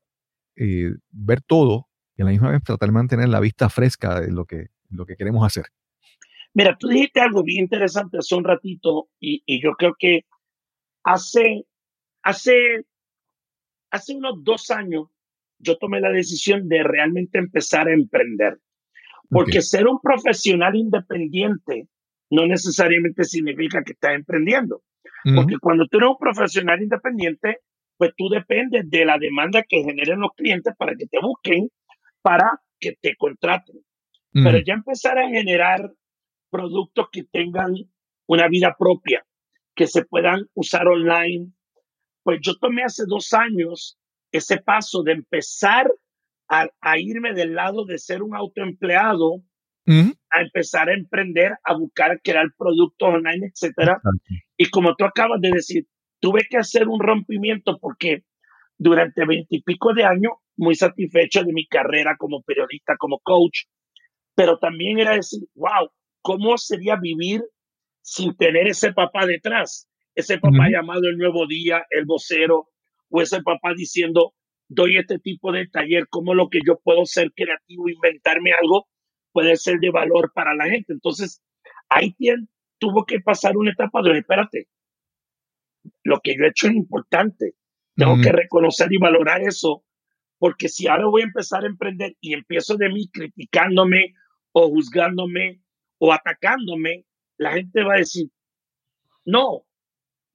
eh, 0.56 0.92
ver 1.10 1.42
todo, 1.42 1.88
y 2.18 2.24
a 2.24 2.26
la 2.26 2.32
misma 2.32 2.52
vez 2.52 2.64
tratar 2.64 2.90
de 2.90 2.94
mantener 2.94 3.30
la 3.30 3.40
vista 3.40 3.70
fresca 3.70 4.20
de 4.20 4.32
lo 4.32 4.46
que, 4.46 4.68
lo 4.90 5.06
que 5.06 5.16
queremos 5.16 5.46
hacer. 5.46 5.68
Mira, 6.54 6.76
tú 6.78 6.88
dijiste 6.88 7.22
algo 7.22 7.44
bien 7.44 7.64
interesante 7.64 8.18
hace 8.18 8.36
un 8.36 8.44
ratito, 8.44 9.10
y, 9.20 9.44
y 9.46 9.62
yo 9.62 9.74
creo 9.78 9.96
que 9.98 10.26
hace, 11.04 11.66
hace, 12.24 12.86
hace 13.92 14.16
unos 14.16 14.44
dos 14.44 14.72
años 14.72 15.08
yo 15.60 15.78
tomé 15.78 16.00
la 16.02 16.12
decisión 16.12 16.68
de 16.68 16.84
realmente 16.84 17.38
empezar 17.38 17.88
a 17.88 17.94
emprender. 17.94 18.60
Porque 19.30 19.62
ser 19.62 19.88
un 19.88 20.00
profesional 20.00 20.76
independiente 20.76 21.88
no 22.30 22.46
necesariamente 22.46 23.24
significa 23.24 23.84
que 23.84 23.94
estás 23.94 24.16
emprendiendo. 24.16 24.82
Porque 25.36 25.58
cuando 25.60 25.86
tú 25.88 25.98
eres 25.98 26.10
un 26.10 26.18
profesional 26.18 26.82
independiente, 26.82 27.58
pues 27.98 28.12
tú 28.16 28.30
dependes 28.30 28.90
de 28.90 29.04
la 29.04 29.18
demanda 29.18 29.64
que 29.68 29.84
generen 29.84 30.22
los 30.22 30.32
clientes 30.36 30.74
para 30.78 30.96
que 30.96 31.06
te 31.08 31.18
busquen, 31.22 31.70
para 32.22 32.62
que 32.80 32.94
te 33.02 33.16
contraten. 33.18 33.78
Pero 34.32 34.60
ya 34.60 34.76
empezar 34.76 35.18
a 35.18 35.28
generar 35.28 35.92
productos 36.50 37.08
que 37.12 37.24
tengan 37.24 37.74
una 38.28 38.48
vida 38.48 38.76
propia, 38.78 39.26
que 39.76 39.88
se 39.88 40.06
puedan 40.06 40.46
usar 40.54 40.88
online. 40.88 41.52
Pues 42.24 42.40
yo 42.42 42.56
tomé 42.60 42.84
hace 42.84 43.04
dos 43.08 43.34
años 43.34 43.98
ese 44.32 44.58
paso 44.58 45.02
de 45.04 45.14
empezar 45.14 45.92
a, 46.50 46.98
irme 46.98 47.34
del 47.34 47.56
lado 47.56 47.86
de 47.86 47.98
ser 47.98 48.24
un 48.24 48.36
autoempleado 48.36 49.44
a 49.88 50.42
empezar 50.42 50.90
a 50.90 50.94
emprender, 50.94 51.54
a 51.64 51.74
buscar 51.78 52.20
crear 52.22 52.48
productos 52.58 53.08
online, 53.08 53.48
etcétera. 53.48 54.02
Y 54.58 54.70
como 54.70 54.96
tú 54.96 55.06
acabas 55.06 55.40
de 55.40 55.52
decir, 55.52 55.86
tuve 56.20 56.42
que 56.50 56.58
hacer 56.58 56.88
un 56.90 57.00
rompimiento 57.00 57.78
porque 57.80 58.24
durante 58.78 59.26
veintipico 59.26 59.94
de 59.94 60.04
años, 60.04 60.34
muy 60.58 60.76
satisfecho 60.76 61.44
de 61.44 61.54
mi 61.54 61.68
carrera 61.68 62.16
como 62.18 62.42
periodista, 62.42 62.96
como 62.98 63.20
coach, 63.20 63.66
pero 64.36 64.58
también 64.60 65.00
era 65.00 65.16
decir, 65.16 65.42
wow, 65.56 65.90
¿cómo 66.22 66.58
sería 66.58 66.96
vivir 67.02 67.42
sin 68.02 68.36
tener 68.36 68.68
ese 68.68 68.92
papá 68.94 69.26
detrás? 69.26 69.88
Ese 70.16 70.38
papá 70.40 70.68
llamado 70.70 71.08
el 71.10 71.18
nuevo 71.18 71.46
día, 71.48 71.86
el 71.92 72.06
vocero, 72.06 72.70
o 73.10 73.22
ese 73.22 73.42
papá 73.42 73.74
diciendo, 73.76 74.34
doy 74.70 74.98
este 74.98 75.20
tipo 75.20 75.52
de 75.52 75.68
taller, 75.68 76.08
como 76.10 76.34
lo 76.34 76.50
que 76.50 76.60
yo 76.66 76.80
puedo 76.84 77.06
ser 77.06 77.32
creativo, 77.34 77.90
inventarme 77.90 78.52
algo, 78.52 78.88
puede 79.32 79.56
ser 79.56 79.80
de 79.80 79.92
valor 79.92 80.32
para 80.34 80.56
la 80.56 80.66
gente. 80.66 80.94
Entonces, 80.94 81.42
ahí 81.90 82.16
tuvo 82.78 83.06
que 83.06 83.20
pasar 83.20 83.58
una 83.58 83.72
etapa 83.72 84.02
de, 84.02 84.20
espérate, 84.20 84.68
lo 86.04 86.20
que 86.22 86.36
yo 86.36 86.44
he 86.44 86.50
hecho 86.50 86.68
es 86.68 86.74
importante. 86.74 87.56
Tengo 87.96 88.18
que 88.22 88.32
reconocer 88.32 88.92
y 88.92 89.00
valorar 89.00 89.42
eso, 89.42 89.84
porque 90.38 90.70
si 90.70 90.88
ahora 90.88 91.08
voy 91.08 91.24
a 91.24 91.26
empezar 91.26 91.64
a 91.64 91.68
emprender 91.68 92.16
y 92.22 92.34
empiezo 92.34 92.78
de 92.78 92.90
mí 92.90 93.10
criticándome 93.12 94.14
o 94.52 94.70
juzgándome 94.70 95.62
o 95.98 96.14
atacándome, 96.14 97.06
la 97.38 97.54
gente 97.54 97.84
va 97.84 97.96
a 97.96 98.00
decir, 98.00 98.30
no, 99.26 99.66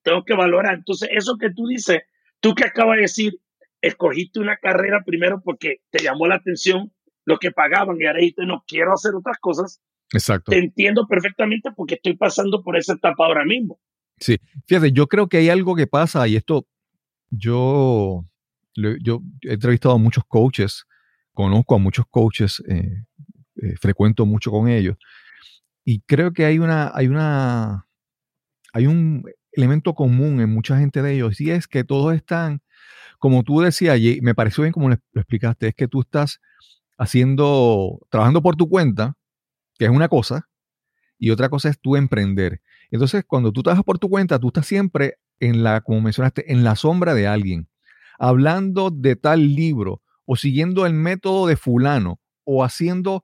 tengo 0.02 0.24
que 0.24 0.34
valorar. 0.34 0.74
Entonces, 0.74 1.08
eso 1.12 1.36
que 1.38 1.50
tú 1.50 1.66
dices, 1.66 2.02
tú 2.40 2.54
que 2.54 2.64
acabas 2.64 2.96
de 2.96 3.02
decir, 3.02 3.34
escogiste 3.82 4.40
una 4.40 4.56
carrera 4.56 5.02
primero 5.04 5.42
porque 5.44 5.82
te 5.90 6.02
llamó 6.02 6.26
la 6.26 6.36
atención 6.36 6.92
lo 7.24 7.38
que 7.38 7.50
pagaban 7.50 7.96
y 8.00 8.06
ahora 8.06 8.20
dijiste, 8.20 8.46
no 8.46 8.64
quiero 8.66 8.92
hacer 8.94 9.14
otras 9.14 9.38
cosas. 9.38 9.80
Exacto. 10.12 10.50
Te 10.50 10.58
entiendo 10.58 11.06
perfectamente 11.06 11.70
porque 11.76 11.94
estoy 11.94 12.16
pasando 12.16 12.62
por 12.62 12.76
esa 12.76 12.94
etapa 12.94 13.26
ahora 13.26 13.44
mismo. 13.44 13.78
Sí, 14.18 14.38
fíjate, 14.66 14.92
yo 14.92 15.06
creo 15.06 15.28
que 15.28 15.38
hay 15.38 15.48
algo 15.48 15.74
que 15.74 15.86
pasa 15.86 16.26
y 16.28 16.36
esto, 16.36 16.66
yo, 17.30 18.24
yo 18.74 19.20
he 19.42 19.54
entrevistado 19.54 19.94
a 19.94 19.98
muchos 19.98 20.24
coaches, 20.26 20.84
conozco 21.32 21.74
a 21.74 21.78
muchos 21.78 22.06
coaches, 22.08 22.62
eh, 22.68 23.04
eh, 23.56 23.74
frecuento 23.80 24.26
mucho 24.26 24.50
con 24.50 24.68
ellos 24.68 24.96
y 25.84 26.00
creo 26.02 26.32
que 26.32 26.44
hay 26.44 26.58
una, 26.58 26.90
hay 26.94 27.08
una, 27.08 27.86
hay 28.72 28.86
un 28.86 29.24
elemento 29.52 29.94
común 29.94 30.40
en 30.40 30.50
mucha 30.50 30.78
gente 30.78 31.02
de 31.02 31.14
ellos 31.14 31.40
y 31.40 31.50
es 31.50 31.66
que 31.66 31.84
todos 31.84 32.14
están 32.14 32.62
como 33.22 33.44
tú 33.44 33.60
decías, 33.60 34.00
me 34.20 34.34
pareció 34.34 34.62
bien 34.62 34.72
como 34.72 34.88
lo 34.88 34.96
explicaste, 35.14 35.68
es 35.68 35.76
que 35.76 35.86
tú 35.86 36.00
estás 36.00 36.40
haciendo, 36.98 38.00
trabajando 38.10 38.42
por 38.42 38.56
tu 38.56 38.68
cuenta, 38.68 39.14
que 39.78 39.84
es 39.84 39.92
una 39.92 40.08
cosa, 40.08 40.48
y 41.20 41.30
otra 41.30 41.48
cosa 41.48 41.68
es 41.68 41.78
tú 41.80 41.94
emprender. 41.94 42.62
Entonces, 42.90 43.22
cuando 43.24 43.52
tú 43.52 43.62
trabajas 43.62 43.84
por 43.84 44.00
tu 44.00 44.08
cuenta, 44.08 44.40
tú 44.40 44.48
estás 44.48 44.66
siempre 44.66 45.18
en 45.38 45.62
la, 45.62 45.82
como 45.82 46.00
mencionaste, 46.00 46.50
en 46.50 46.64
la 46.64 46.74
sombra 46.74 47.14
de 47.14 47.28
alguien. 47.28 47.68
hablando 48.18 48.90
de 48.90 49.14
tal 49.14 49.54
libro 49.54 50.02
o 50.24 50.34
siguiendo 50.34 50.84
el 50.84 50.92
método 50.92 51.46
de 51.46 51.54
fulano 51.54 52.18
o 52.42 52.64
haciendo, 52.64 53.22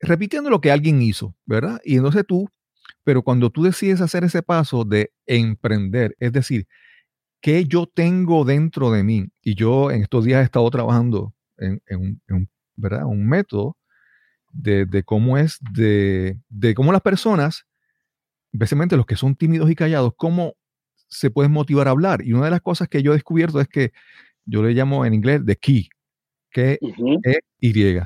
repitiendo 0.00 0.50
lo 0.50 0.60
que 0.60 0.72
alguien 0.72 1.00
hizo, 1.02 1.36
¿verdad? 1.46 1.80
Y 1.84 1.98
entonces 1.98 2.24
tú, 2.26 2.48
pero 3.04 3.22
cuando 3.22 3.50
tú 3.50 3.62
decides 3.62 4.00
hacer 4.00 4.24
ese 4.24 4.42
paso 4.42 4.84
de 4.84 5.12
emprender, 5.24 6.16
es 6.18 6.32
decir, 6.32 6.66
¿qué 7.44 7.66
yo 7.66 7.84
tengo 7.84 8.46
dentro 8.46 8.90
de 8.90 9.04
mí? 9.04 9.26
Y 9.42 9.54
yo 9.54 9.90
en 9.90 10.00
estos 10.00 10.24
días 10.24 10.40
he 10.40 10.44
estado 10.44 10.70
trabajando 10.70 11.34
en, 11.58 11.78
un, 12.30 12.48
¿verdad? 12.74 13.04
un 13.04 13.26
método 13.28 13.76
de, 14.50 15.02
cómo 15.04 15.36
es, 15.36 15.58
de, 15.60 16.40
de 16.48 16.74
cómo 16.74 16.90
las 16.90 17.02
personas, 17.02 17.66
especialmente 18.50 18.96
los 18.96 19.04
que 19.04 19.16
son 19.16 19.36
tímidos 19.36 19.70
y 19.70 19.74
callados, 19.74 20.14
cómo 20.16 20.54
se 21.08 21.30
pueden 21.30 21.52
motivar 21.52 21.86
a 21.86 21.90
hablar. 21.90 22.22
Y 22.24 22.32
una 22.32 22.46
de 22.46 22.50
las 22.50 22.62
cosas 22.62 22.88
que 22.88 23.02
yo 23.02 23.12
he 23.12 23.16
descubierto 23.16 23.60
es 23.60 23.68
que 23.68 23.92
yo 24.46 24.62
le 24.62 24.72
llamo 24.72 25.04
en 25.04 25.12
inglés 25.12 25.42
the 25.44 25.56
key, 25.56 25.90
que 26.50 26.78
es 27.24 27.38
Y, 27.60 28.00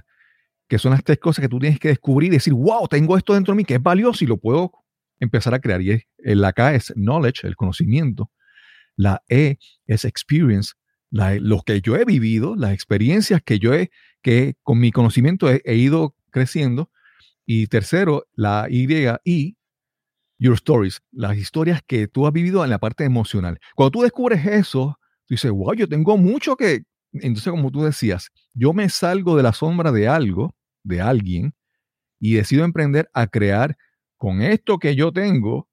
que 0.67 0.79
son 0.81 0.91
las 0.91 1.05
tres 1.05 1.19
cosas 1.19 1.45
que 1.45 1.49
tú 1.49 1.61
tienes 1.61 1.79
que 1.79 1.89
descubrir 1.89 2.33
y 2.33 2.35
decir, 2.35 2.55
wow, 2.55 2.89
tengo 2.89 3.17
esto 3.17 3.35
dentro 3.35 3.53
de 3.53 3.59
mí 3.59 3.65
que 3.65 3.75
es 3.75 3.83
valioso 3.83 4.25
y 4.25 4.27
lo 4.27 4.37
puedo 4.37 4.73
empezar 5.21 5.55
a 5.55 5.61
crear. 5.61 5.81
Y 5.81 5.93
es, 5.93 6.03
la 6.17 6.53
K 6.53 6.75
es 6.75 6.93
knowledge, 6.97 7.47
el 7.47 7.55
conocimiento. 7.55 8.33
La 8.99 9.23
E 9.29 9.59
es 9.87 10.05
experience, 10.05 10.73
lo 11.11 11.63
que 11.63 11.81
yo 11.81 11.97
he 11.97 12.05
vivido, 12.05 12.57
las 12.57 12.73
experiencias 12.73 13.41
que 13.43 13.61
yo 13.61 13.73
he, 13.73 13.91
que 14.23 14.57
con 14.63 14.81
mi 14.81 14.91
conocimiento 14.91 15.49
he, 15.49 15.75
ido 15.77 16.17
creciendo. 16.31 16.91
Y 17.47 17.69
tercero, 17.69 18.27
la 18.35 18.67
Y, 18.69 18.87
y 19.25 19.57
your 20.39 20.55
stories, 20.55 21.01
las 21.13 21.37
historias 21.37 21.81
que 21.87 22.09
tú 22.09 22.27
has 22.27 22.33
vivido 22.33 22.65
en 22.65 22.71
la 22.71 22.79
parte 22.79 23.05
emocional. 23.05 23.59
Cuando 23.77 23.93
tú 23.93 24.03
descubres 24.03 24.45
eso, 24.45 24.99
tú 25.27 25.35
dices, 25.35 25.51
wow, 25.51 25.75
yo 25.75 25.89
tengo 25.89 26.17
mucho 26.17 26.57
que... 26.57 26.83
Entonces, 27.13 27.51
como 27.51 27.71
tú 27.71 27.85
decías, 27.85 28.31
yo 28.53 28.73
me 28.73 28.89
salgo 28.89 29.37
de 29.37 29.45
la 29.45 29.53
sombra 29.53 29.93
de 29.93 30.09
algo, 30.09 30.55
de 30.83 31.01
alguien, 31.01 31.55
y 32.21 32.35
decido 32.35 32.65
emprender 32.65 33.09
a 33.15 33.29
crear 33.29 33.77
con 34.17 34.43
esto 34.43 34.79
que 34.79 34.97
yo 34.97 35.13
tengo, 35.13 35.69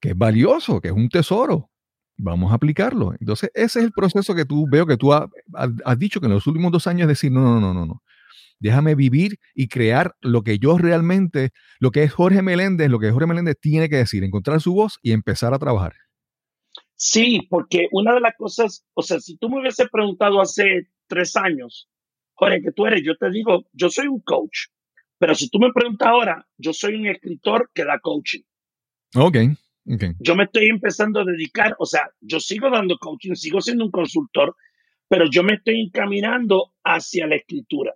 que 0.00 0.10
es 0.10 0.16
valioso, 0.16 0.80
que 0.80 0.88
es 0.88 0.94
un 0.94 1.08
tesoro. 1.08 1.70
Vamos 2.18 2.50
a 2.50 2.56
aplicarlo. 2.56 3.14
Entonces, 3.20 3.50
ese 3.54 3.78
es 3.78 3.84
el 3.84 3.92
proceso 3.92 4.34
que 4.34 4.44
tú 4.44 4.66
veo 4.68 4.86
que 4.86 4.96
tú 4.96 5.12
has, 5.12 5.28
dicho 5.96 6.20
que 6.20 6.26
en 6.26 6.32
los 6.32 6.46
últimos 6.46 6.72
dos 6.72 6.86
años 6.86 7.02
es 7.02 7.08
decir, 7.08 7.30
no, 7.30 7.40
no, 7.40 7.60
no, 7.60 7.72
no, 7.72 7.86
no. 7.86 8.02
Déjame 8.58 8.96
vivir 8.96 9.38
y 9.54 9.68
crear 9.68 10.16
lo 10.20 10.42
que 10.42 10.58
yo 10.58 10.78
realmente, 10.78 11.50
lo 11.78 11.92
que 11.92 12.02
es 12.02 12.12
Jorge 12.12 12.42
Meléndez, 12.42 12.90
lo 12.90 12.98
que 12.98 13.12
Jorge 13.12 13.28
Meléndez 13.28 13.56
tiene 13.60 13.88
que 13.88 13.96
decir, 13.96 14.24
encontrar 14.24 14.60
su 14.60 14.74
voz 14.74 14.98
y 15.00 15.12
empezar 15.12 15.54
a 15.54 15.60
trabajar. 15.60 15.94
Sí, 16.96 17.46
porque 17.48 17.86
una 17.92 18.12
de 18.14 18.20
las 18.20 18.34
cosas, 18.36 18.84
o 18.94 19.02
sea, 19.02 19.20
si 19.20 19.36
tú 19.36 19.48
me 19.48 19.60
hubiese 19.60 19.86
preguntado 19.86 20.40
hace 20.40 20.88
tres 21.06 21.36
años, 21.36 21.88
Jorge, 22.34 22.60
que 22.60 22.72
tú 22.72 22.86
eres, 22.86 23.02
yo 23.04 23.16
te 23.16 23.30
digo, 23.30 23.64
yo 23.72 23.88
soy 23.90 24.08
un 24.08 24.20
coach, 24.20 24.66
pero 25.18 25.36
si 25.36 25.48
tú 25.48 25.60
me 25.60 25.72
preguntas 25.72 26.08
ahora, 26.08 26.48
yo 26.56 26.72
soy 26.72 26.96
un 26.96 27.06
escritor 27.06 27.70
que 27.72 27.84
da 27.84 28.00
coaching. 28.00 28.42
Ok. 29.14 29.36
Yo 30.18 30.36
me 30.36 30.44
estoy 30.44 30.68
empezando 30.68 31.20
a 31.20 31.24
dedicar, 31.24 31.74
o 31.78 31.86
sea, 31.86 32.10
yo 32.20 32.40
sigo 32.40 32.70
dando 32.70 32.98
coaching, 32.98 33.34
sigo 33.34 33.60
siendo 33.60 33.84
un 33.84 33.90
consultor, 33.90 34.54
pero 35.08 35.24
yo 35.30 35.42
me 35.42 35.54
estoy 35.54 35.80
encaminando 35.80 36.74
hacia 36.84 37.26
la 37.26 37.36
escritura. 37.36 37.94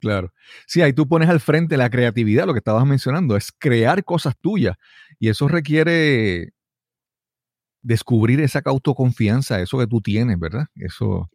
Claro. 0.00 0.32
Sí, 0.66 0.80
ahí 0.80 0.92
tú 0.92 1.08
pones 1.08 1.28
al 1.28 1.40
frente 1.40 1.76
la 1.76 1.90
creatividad, 1.90 2.46
lo 2.46 2.52
que 2.52 2.58
estabas 2.58 2.86
mencionando, 2.86 3.36
es 3.36 3.52
crear 3.52 4.04
cosas 4.04 4.36
tuyas. 4.40 4.76
Y 5.18 5.28
eso 5.28 5.48
requiere 5.48 6.52
descubrir 7.82 8.40
esa 8.40 8.60
autoconfianza, 8.64 9.60
eso 9.60 9.78
que 9.78 9.86
tú 9.86 10.00
tienes, 10.00 10.38
¿verdad? 10.38 10.66
Eso. 10.76 11.30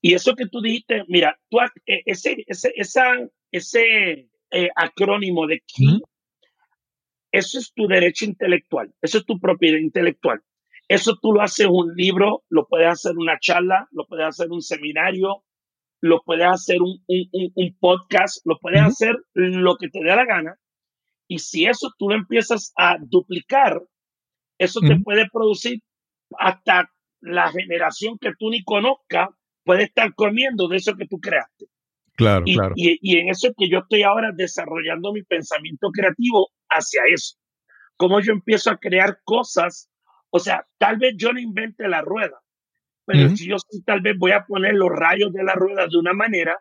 Y 0.00 0.14
eso 0.14 0.34
que 0.34 0.46
tú 0.46 0.60
dijiste, 0.60 1.04
mira, 1.08 1.38
tú, 1.48 1.58
e, 1.86 2.02
ese, 2.06 2.44
ese, 2.46 2.72
esa, 2.76 3.04
ese 3.52 4.28
eh, 4.50 4.68
acrónimo 4.76 5.46
de 5.46 5.62
KEY, 5.66 6.00
eso 7.32 7.58
es 7.58 7.72
tu 7.74 7.86
derecho 7.86 8.24
intelectual, 8.24 8.92
eso 9.02 9.18
es 9.18 9.26
tu 9.26 9.38
propiedad 9.38 9.78
intelectual. 9.78 10.42
Eso 10.88 11.18
tú 11.20 11.32
lo 11.32 11.42
haces 11.42 11.66
un 11.70 11.94
libro, 11.94 12.44
lo 12.48 12.66
puedes 12.66 12.88
hacer 12.88 13.12
una 13.16 13.38
charla, 13.38 13.88
lo 13.92 14.06
puedes 14.06 14.26
hacer 14.26 14.50
un 14.50 14.62
seminario, 14.62 15.44
lo 16.00 16.22
puedes 16.24 16.46
hacer 16.46 16.80
un, 16.80 17.04
un, 17.06 17.76
podcast, 17.78 18.44
lo 18.46 18.58
puedes 18.58 18.80
hacer 18.80 19.14
lo 19.34 19.76
que 19.76 19.88
te 19.88 19.98
dé 19.98 20.16
la 20.16 20.24
gana. 20.24 20.58
Y 21.26 21.40
si 21.40 21.66
eso 21.66 21.90
tú 21.98 22.08
lo 22.08 22.14
empiezas 22.14 22.72
a 22.74 22.96
duplicar, 22.98 23.82
eso 24.56 24.80
te 24.80 24.98
puede 25.00 25.28
producir 25.30 25.80
hasta 26.38 26.90
la 27.20 27.50
generación 27.50 28.16
que 28.18 28.32
tú 28.38 28.48
ni 28.48 28.64
conozcas, 28.64 29.28
puede 29.64 29.84
estar 29.84 30.14
comiendo 30.14 30.68
de 30.68 30.76
eso 30.76 30.96
que 30.96 31.06
tú 31.06 31.18
creaste. 31.18 31.66
Claro, 32.18 32.44
claro. 32.46 32.74
Y, 32.74 32.98
y, 33.00 33.18
en 33.18 33.28
eso 33.28 33.46
es 33.46 33.54
que 33.56 33.70
yo 33.70 33.78
estoy 33.78 34.02
ahora 34.02 34.32
desarrollando 34.34 35.12
mi 35.12 35.22
pensamiento 35.22 35.88
creativo 35.92 36.48
hacia 36.68 37.02
eso. 37.06 37.36
Cómo 37.96 38.20
yo 38.20 38.32
empiezo 38.32 38.72
a 38.72 38.76
crear 38.76 39.20
cosas. 39.22 39.88
O 40.30 40.40
sea, 40.40 40.66
tal 40.78 40.98
vez 40.98 41.14
yo 41.16 41.32
no 41.32 41.38
invente 41.38 41.86
la 41.86 42.02
rueda, 42.02 42.40
pero 43.06 43.30
si 43.36 43.48
yo 43.48 43.54
tal 43.86 44.00
vez 44.00 44.18
voy 44.18 44.32
a 44.32 44.44
poner 44.44 44.74
los 44.74 44.90
rayos 44.90 45.32
de 45.32 45.44
la 45.44 45.54
rueda 45.54 45.86
de 45.86 45.96
una 45.96 46.12
manera 46.12 46.58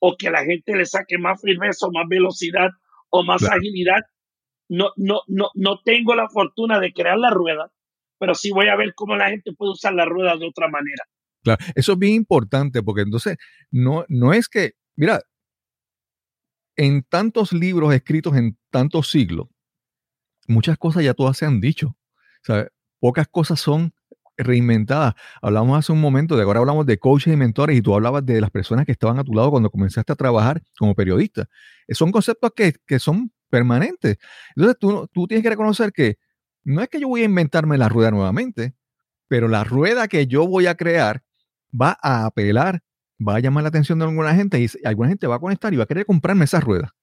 o 0.00 0.16
que 0.18 0.30
la 0.30 0.44
gente 0.44 0.76
le 0.76 0.84
saque 0.84 1.16
más 1.16 1.40
firmeza 1.40 1.86
o 1.86 1.92
más 1.92 2.06
velocidad 2.06 2.68
o 3.08 3.24
más 3.24 3.42
agilidad. 3.42 4.00
No, 4.68 4.90
no, 4.96 5.22
no, 5.28 5.48
no 5.54 5.80
tengo 5.82 6.14
la 6.14 6.28
fortuna 6.28 6.78
de 6.78 6.92
crear 6.92 7.18
la 7.18 7.30
rueda, 7.30 7.72
pero 8.18 8.34
sí 8.34 8.50
voy 8.50 8.68
a 8.68 8.76
ver 8.76 8.92
cómo 8.94 9.16
la 9.16 9.30
gente 9.30 9.52
puede 9.56 9.72
usar 9.72 9.94
la 9.94 10.04
rueda 10.04 10.36
de 10.36 10.46
otra 10.46 10.68
manera. 10.68 11.04
Claro, 11.42 11.64
eso 11.74 11.92
es 11.92 11.98
bien 11.98 12.14
importante 12.14 12.82
porque 12.82 13.02
entonces 13.02 13.38
no, 13.70 14.04
no 14.08 14.34
es 14.34 14.48
que, 14.48 14.72
mira, 14.96 15.20
en 16.76 17.02
tantos 17.02 17.52
libros 17.52 17.92
escritos 17.92 18.36
en 18.36 18.58
tantos 18.70 19.10
siglos, 19.10 19.48
muchas 20.48 20.78
cosas 20.78 21.04
ya 21.04 21.14
todas 21.14 21.36
se 21.36 21.46
han 21.46 21.60
dicho. 21.60 21.96
Pocas 23.00 23.28
cosas 23.28 23.60
son 23.60 23.92
reinventada. 24.36 25.16
Hablamos 25.42 25.78
hace 25.78 25.92
un 25.92 26.00
momento 26.00 26.36
de 26.36 26.42
ahora 26.42 26.60
hablamos 26.60 26.86
de 26.86 26.98
coaches 26.98 27.32
y 27.32 27.36
mentores 27.36 27.76
y 27.76 27.82
tú 27.82 27.94
hablabas 27.94 28.24
de 28.24 28.40
las 28.40 28.50
personas 28.50 28.86
que 28.86 28.92
estaban 28.92 29.18
a 29.18 29.24
tu 29.24 29.34
lado 29.34 29.50
cuando 29.50 29.70
comenzaste 29.70 30.12
a 30.12 30.16
trabajar 30.16 30.62
como 30.78 30.94
periodista. 30.94 31.48
Eh, 31.86 31.94
son 31.94 32.10
conceptos 32.10 32.52
que, 32.54 32.74
que 32.86 32.98
son 32.98 33.32
permanentes. 33.50 34.18
Entonces 34.56 34.78
tú, 34.78 35.08
tú 35.12 35.26
tienes 35.26 35.42
que 35.42 35.50
reconocer 35.50 35.92
que 35.92 36.16
no 36.64 36.82
es 36.82 36.88
que 36.88 37.00
yo 37.00 37.08
voy 37.08 37.22
a 37.22 37.24
inventarme 37.24 37.78
la 37.78 37.88
rueda 37.88 38.10
nuevamente, 38.10 38.74
pero 39.28 39.48
la 39.48 39.64
rueda 39.64 40.08
que 40.08 40.26
yo 40.26 40.46
voy 40.46 40.66
a 40.66 40.74
crear 40.74 41.22
va 41.78 41.96
a 42.02 42.26
apelar, 42.26 42.82
va 43.26 43.36
a 43.36 43.40
llamar 43.40 43.62
la 43.62 43.68
atención 43.68 43.98
de 43.98 44.06
alguna 44.06 44.34
gente 44.34 44.60
y 44.60 44.68
alguna 44.86 45.08
gente 45.08 45.26
va 45.26 45.36
a 45.36 45.40
conectar 45.40 45.72
y 45.72 45.76
va 45.76 45.84
a 45.84 45.86
querer 45.86 46.06
comprarme 46.06 46.44
esa 46.44 46.60
rueda. 46.60 46.94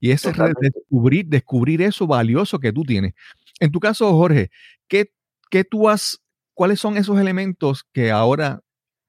Y 0.00 0.10
ese 0.10 0.30
es 0.30 0.36
descubrir, 0.60 1.26
descubrir 1.26 1.82
eso 1.82 2.06
valioso 2.06 2.58
que 2.58 2.72
tú 2.72 2.82
tienes. 2.84 3.14
En 3.60 3.70
tu 3.70 3.80
caso, 3.80 4.10
Jorge, 4.12 4.50
¿qué, 4.88 5.12
qué 5.50 5.62
tú 5.64 5.88
has 5.88 6.20
¿cuáles 6.60 6.78
son 6.78 6.98
esos 6.98 7.18
elementos 7.18 7.86
que 7.90 8.10
ahora 8.10 8.60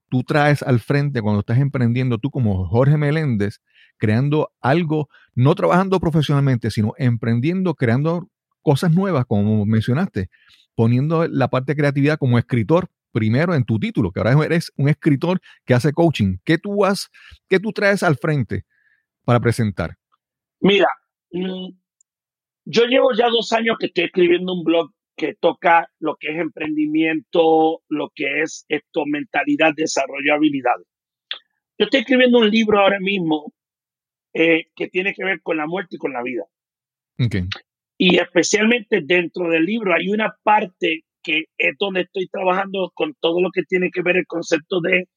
tú 0.10 0.24
traes 0.24 0.64
al 0.64 0.80
frente 0.80 1.22
cuando 1.22 1.42
estás 1.42 1.58
emprendiendo 1.58 2.18
tú 2.18 2.32
como 2.32 2.66
Jorge 2.66 2.96
Meléndez, 2.96 3.60
creando 3.98 4.54
algo, 4.62 5.10
no 5.36 5.54
trabajando 5.54 6.00
profesionalmente, 6.00 6.72
sino 6.72 6.94
emprendiendo, 6.98 7.76
creando 7.76 8.30
cosas 8.62 8.94
nuevas, 8.94 9.26
como 9.26 9.66
mencionaste, 9.66 10.30
poniendo 10.76 11.28
la 11.28 11.50
parte 11.50 11.74
de 11.74 11.76
creatividad 11.76 12.18
como 12.18 12.40
escritor 12.40 12.90
primero 13.12 13.54
en 13.54 13.66
tu 13.66 13.80
título, 13.80 14.12
que 14.12 14.20
ahora 14.20 14.46
eres 14.46 14.72
un 14.78 14.90
escritor 14.90 15.40
que 15.66 15.74
hace 15.74 15.94
coaching. 15.94 16.38
¿Qué 16.44 16.58
tú, 16.58 16.86
has, 16.86 17.10
qué 17.50 17.60
tú 17.60 17.72
traes 17.72 18.04
al 18.04 18.18
frente 18.18 18.64
para 19.26 19.40
presentar? 19.40 19.96
Mira, 20.60 20.88
mm, 21.32 21.70
yo 22.66 22.86
llevo 22.86 23.14
ya 23.14 23.30
dos 23.30 23.52
años 23.54 23.78
que 23.80 23.88
estoy 23.88 24.06
escribiendo 24.06 24.54
un 24.54 24.64
blog 24.64 24.92
que 25.16 25.36
toca 25.40 25.88
lo 26.00 26.16
que 26.20 26.30
es 26.30 26.40
emprendimiento, 26.40 27.82
lo 27.90 28.10
que 28.16 28.42
es 28.42 28.66
esto, 28.70 29.04
mentalidad, 29.06 29.74
desarrollo, 29.76 30.34
habilidades. 30.34 30.88
Yo 31.78 31.86
estoy 31.86 32.02
escribiendo 32.02 32.40
un 32.40 32.50
libro 32.50 32.80
ahora 32.80 33.00
mismo 33.00 33.54
eh, 34.34 34.68
que 34.76 34.88
tiene 34.88 35.14
que 35.14 35.24
ver 35.24 35.42
con 35.42 35.58
la 35.58 35.68
muerte 35.68 35.96
y 35.96 36.00
con 36.00 36.14
la 36.14 36.24
vida. 36.24 36.44
Y 37.98 38.18
especialmente 38.18 39.02
dentro 39.04 39.50
del 39.50 39.64
libro 39.64 39.94
hay 39.94 40.10
una 40.10 40.36
parte 40.42 41.06
que 41.24 41.46
es 41.58 41.76
donde 41.80 42.02
estoy 42.02 42.28
trabajando 42.28 42.92
con 42.94 43.14
todo 43.20 43.42
lo 43.42 43.50
que 43.52 43.64
tiene 43.64 43.90
que 43.92 44.02
ver 44.02 44.18
el 44.18 44.28
concepto 44.28 44.82
de 44.82 45.08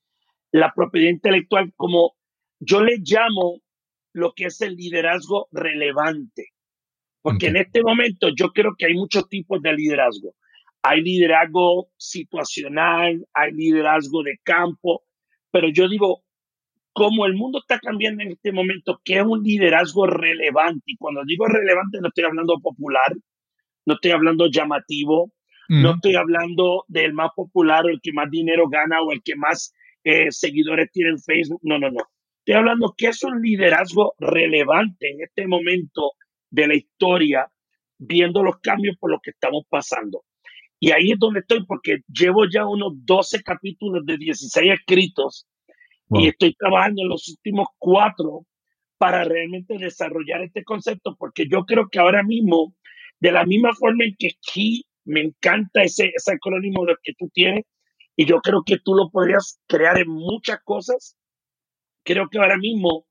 la 0.52 0.72
propiedad 0.74 1.10
intelectual, 1.10 1.72
como 1.76 2.12
yo 2.60 2.82
le 2.82 2.98
llamo 2.98 3.60
lo 4.12 4.32
que 4.34 4.44
es 4.44 4.60
el 4.60 4.76
liderazgo 4.76 5.48
relevante. 5.50 6.48
Porque 7.22 7.46
en 7.46 7.56
este 7.56 7.82
momento 7.82 8.28
yo 8.36 8.50
creo 8.50 8.74
que 8.78 8.86
hay 8.86 8.94
muchos 8.94 9.28
tipos 9.28 9.60
de 9.62 9.72
liderazgo. 9.72 10.34
Hay 10.82 11.00
liderazgo 11.00 11.88
situacional, 11.96 13.26
hay 13.32 13.52
liderazgo 13.52 14.22
de 14.22 14.38
campo, 14.42 15.02
pero 15.50 15.68
yo 15.70 15.88
digo, 15.88 16.22
como 16.92 17.26
el 17.26 17.34
mundo 17.34 17.58
está 17.58 17.78
cambiando 17.80 18.22
en 18.22 18.32
este 18.32 18.52
momento, 18.52 19.00
¿qué 19.04 19.18
es 19.18 19.24
un 19.24 19.42
liderazgo 19.42 20.06
relevante? 20.06 20.82
Y 20.86 20.96
cuando 20.96 21.22
digo 21.26 21.46
relevante 21.46 21.98
no 22.00 22.08
estoy 22.08 22.24
hablando 22.24 22.60
popular, 22.60 23.16
no 23.86 23.94
estoy 23.94 24.12
hablando 24.12 24.46
llamativo, 24.46 25.32
no 25.68 25.94
estoy 25.94 26.16
hablando 26.16 26.84
del 26.88 27.12
más 27.12 27.30
popular 27.34 27.86
o 27.86 27.88
el 27.88 28.00
que 28.02 28.12
más 28.12 28.30
dinero 28.30 28.68
gana 28.68 29.02
o 29.02 29.12
el 29.12 29.22
que 29.22 29.36
más 29.36 29.74
eh, 30.04 30.30
seguidores 30.30 30.90
tiene 30.92 31.16
Facebook. 31.18 31.60
No, 31.62 31.78
no, 31.78 31.90
no. 31.90 32.04
Estoy 32.38 32.54
hablando 32.54 32.94
que 32.96 33.06
es 33.06 33.22
un 33.24 33.40
liderazgo 33.40 34.14
relevante 34.18 35.10
en 35.10 35.22
este 35.22 35.46
momento 35.46 36.12
de 36.50 36.68
la 36.68 36.74
historia, 36.74 37.50
viendo 37.98 38.42
los 38.42 38.58
cambios 38.60 38.96
por 38.98 39.10
los 39.10 39.20
que 39.22 39.30
estamos 39.30 39.64
pasando. 39.68 40.24
Y 40.78 40.90
ahí 40.90 41.12
es 41.12 41.18
donde 41.18 41.40
estoy, 41.40 41.64
porque 41.64 42.00
llevo 42.06 42.44
ya 42.46 42.66
unos 42.66 42.92
12 43.06 43.42
capítulos 43.42 44.04
de 44.04 44.18
16 44.18 44.72
escritos 44.72 45.46
y 46.10 46.28
estoy 46.28 46.54
trabajando 46.54 47.02
en 47.02 47.08
los 47.08 47.28
últimos 47.28 47.68
cuatro 47.78 48.46
para 48.98 49.24
realmente 49.24 49.78
desarrollar 49.78 50.42
este 50.42 50.62
concepto, 50.62 51.16
porque 51.18 51.46
yo 51.50 51.64
creo 51.64 51.88
que 51.90 51.98
ahora 51.98 52.22
mismo, 52.22 52.74
de 53.20 53.32
la 53.32 53.44
misma 53.44 53.72
forma 53.72 54.04
en 54.04 54.14
que 54.18 54.28
aquí 54.36 54.84
me 55.04 55.20
encanta 55.20 55.82
ese, 55.82 56.12
ese 56.14 56.32
acrónimo 56.32 56.84
que 57.02 57.12
tú 57.18 57.28
tienes, 57.32 57.64
y 58.16 58.26
yo 58.26 58.40
creo 58.40 58.62
que 58.64 58.78
tú 58.78 58.94
lo 58.94 59.10
podrías 59.10 59.60
crear 59.66 59.98
en 59.98 60.08
muchas 60.08 60.58
cosas, 60.64 61.16
creo 62.04 62.28
que 62.28 62.38
ahora 62.38 62.58
mismo 62.58 63.06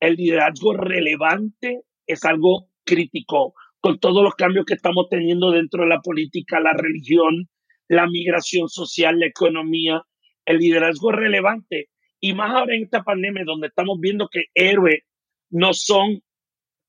el 0.00 0.14
liderazgo 0.14 0.74
relevante 0.74 1.82
es 2.06 2.24
algo 2.24 2.68
crítico 2.84 3.54
con 3.80 3.98
todos 3.98 4.22
los 4.22 4.34
cambios 4.34 4.64
que 4.66 4.74
estamos 4.74 5.06
teniendo 5.10 5.50
dentro 5.50 5.82
de 5.82 5.88
la 5.88 6.00
política, 6.00 6.60
la 6.60 6.72
religión, 6.72 7.48
la 7.88 8.06
migración 8.06 8.68
social, 8.68 9.18
la 9.18 9.26
economía, 9.26 10.02
el 10.44 10.58
liderazgo 10.58 11.12
relevante. 11.12 11.90
Y 12.20 12.34
más 12.34 12.50
ahora 12.52 12.74
en 12.74 12.84
esta 12.84 13.02
pandemia 13.02 13.44
donde 13.44 13.68
estamos 13.68 13.98
viendo 14.00 14.28
que 14.28 14.44
héroes 14.54 15.02
no 15.50 15.72
son 15.72 16.20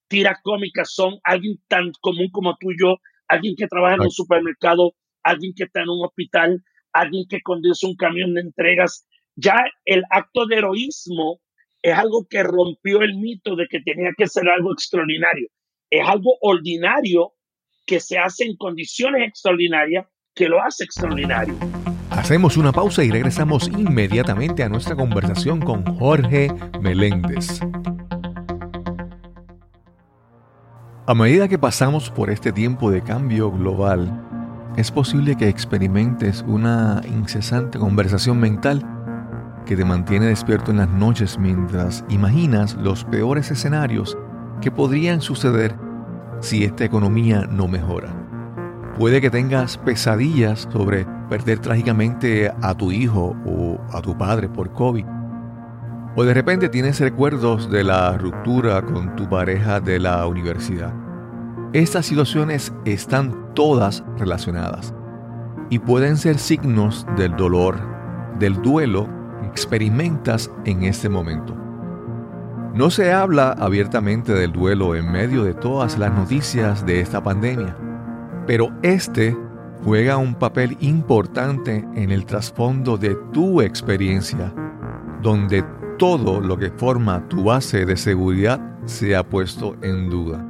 tiras 0.07 0.39
cómicas, 0.41 0.91
son 0.93 1.19
alguien 1.23 1.57
tan 1.67 1.91
común 2.01 2.29
como 2.31 2.55
tú 2.59 2.71
y 2.71 2.75
yo, 2.81 2.97
alguien 3.27 3.55
que 3.57 3.67
trabaja 3.67 3.95
en 3.95 4.01
un 4.01 4.11
supermercado, 4.11 4.93
alguien 5.23 5.53
que 5.55 5.65
está 5.65 5.81
en 5.81 5.89
un 5.89 6.05
hospital, 6.05 6.63
alguien 6.93 7.25
que 7.29 7.41
conduce 7.41 7.85
un 7.85 7.95
camión 7.95 8.33
de 8.33 8.41
entregas. 8.41 9.07
Ya 9.35 9.55
el 9.85 10.03
acto 10.09 10.45
de 10.45 10.57
heroísmo 10.57 11.39
es 11.81 11.97
algo 11.97 12.25
que 12.29 12.43
rompió 12.43 13.01
el 13.01 13.15
mito 13.15 13.55
de 13.55 13.67
que 13.67 13.79
tenía 13.81 14.11
que 14.17 14.27
ser 14.27 14.47
algo 14.49 14.73
extraordinario. 14.73 15.47
Es 15.89 16.07
algo 16.07 16.37
ordinario 16.41 17.33
que 17.85 17.99
se 17.99 18.17
hace 18.17 18.45
en 18.45 18.57
condiciones 18.57 19.27
extraordinarias 19.27 20.05
que 20.35 20.49
lo 20.49 20.61
hace 20.61 20.83
extraordinario. 20.83 21.55
Hacemos 22.09 22.57
una 22.57 22.71
pausa 22.71 23.03
y 23.03 23.11
regresamos 23.11 23.67
inmediatamente 23.67 24.63
a 24.63 24.69
nuestra 24.69 24.95
conversación 24.95 25.61
con 25.61 25.83
Jorge 25.97 26.49
Meléndez. 26.81 27.61
A 31.09 31.15
medida 31.15 31.47
que 31.47 31.57
pasamos 31.57 32.09
por 32.09 32.29
este 32.29 32.51
tiempo 32.51 32.91
de 32.91 33.01
cambio 33.01 33.49
global, 33.49 34.11
es 34.75 34.91
posible 34.91 35.37
que 35.37 35.47
experimentes 35.47 36.43
una 36.45 37.01
incesante 37.07 37.79
conversación 37.79 38.41
mental 38.41 38.85
que 39.65 39.77
te 39.77 39.85
mantiene 39.85 40.25
despierto 40.25 40.71
en 40.71 40.79
las 40.79 40.89
noches 40.89 41.39
mientras 41.39 42.03
imaginas 42.09 42.73
los 42.73 43.05
peores 43.05 43.49
escenarios 43.51 44.17
que 44.59 44.69
podrían 44.69 45.21
suceder 45.21 45.77
si 46.41 46.65
esta 46.65 46.83
economía 46.83 47.47
no 47.49 47.69
mejora. 47.69 48.09
Puede 48.99 49.21
que 49.21 49.29
tengas 49.29 49.77
pesadillas 49.77 50.67
sobre 50.73 51.05
perder 51.29 51.59
trágicamente 51.59 52.51
a 52.61 52.73
tu 52.75 52.91
hijo 52.91 53.33
o 53.45 53.79
a 53.93 54.01
tu 54.01 54.17
padre 54.17 54.49
por 54.49 54.73
COVID. 54.73 55.05
O 56.19 56.23
de 56.23 56.33
repente 56.33 56.67
tienes 56.67 56.99
recuerdos 56.99 57.69
de 57.69 57.83
la 57.83 58.17
ruptura 58.17 58.81
con 58.81 59.15
tu 59.15 59.29
pareja 59.29 59.79
de 59.79 59.99
la 59.99 60.25
universidad. 60.25 60.91
Estas 61.73 62.07
situaciones 62.07 62.73
están 62.85 63.53
todas 63.53 64.03
relacionadas 64.17 64.95
y 65.69 65.77
pueden 65.77 66.17
ser 66.17 66.39
signos 66.39 67.05
del 67.17 67.35
dolor, 67.35 67.77
del 68.39 68.59
duelo 68.63 69.07
que 69.39 69.45
experimentas 69.45 70.49
en 70.65 70.85
este 70.85 71.07
momento. 71.07 71.55
No 72.73 72.89
se 72.89 73.13
habla 73.13 73.51
abiertamente 73.51 74.33
del 74.33 74.51
duelo 74.51 74.95
en 74.95 75.11
medio 75.11 75.43
de 75.43 75.53
todas 75.53 75.99
las 75.99 76.11
noticias 76.11 76.83
de 76.83 76.99
esta 76.99 77.21
pandemia, 77.21 77.77
pero 78.47 78.71
este 78.81 79.37
juega 79.83 80.17
un 80.17 80.33
papel 80.33 80.77
importante 80.79 81.87
en 81.93 82.09
el 82.09 82.25
trasfondo 82.25 82.97
de 82.97 83.15
tu 83.31 83.61
experiencia, 83.61 84.51
donde 85.21 85.76
todo 85.97 86.39
lo 86.39 86.57
que 86.57 86.69
forma 86.69 87.27
tu 87.27 87.43
base 87.43 87.85
de 87.85 87.97
seguridad 87.97 88.59
se 88.85 89.15
ha 89.15 89.27
puesto 89.27 89.75
en 89.81 90.09
duda. 90.09 90.45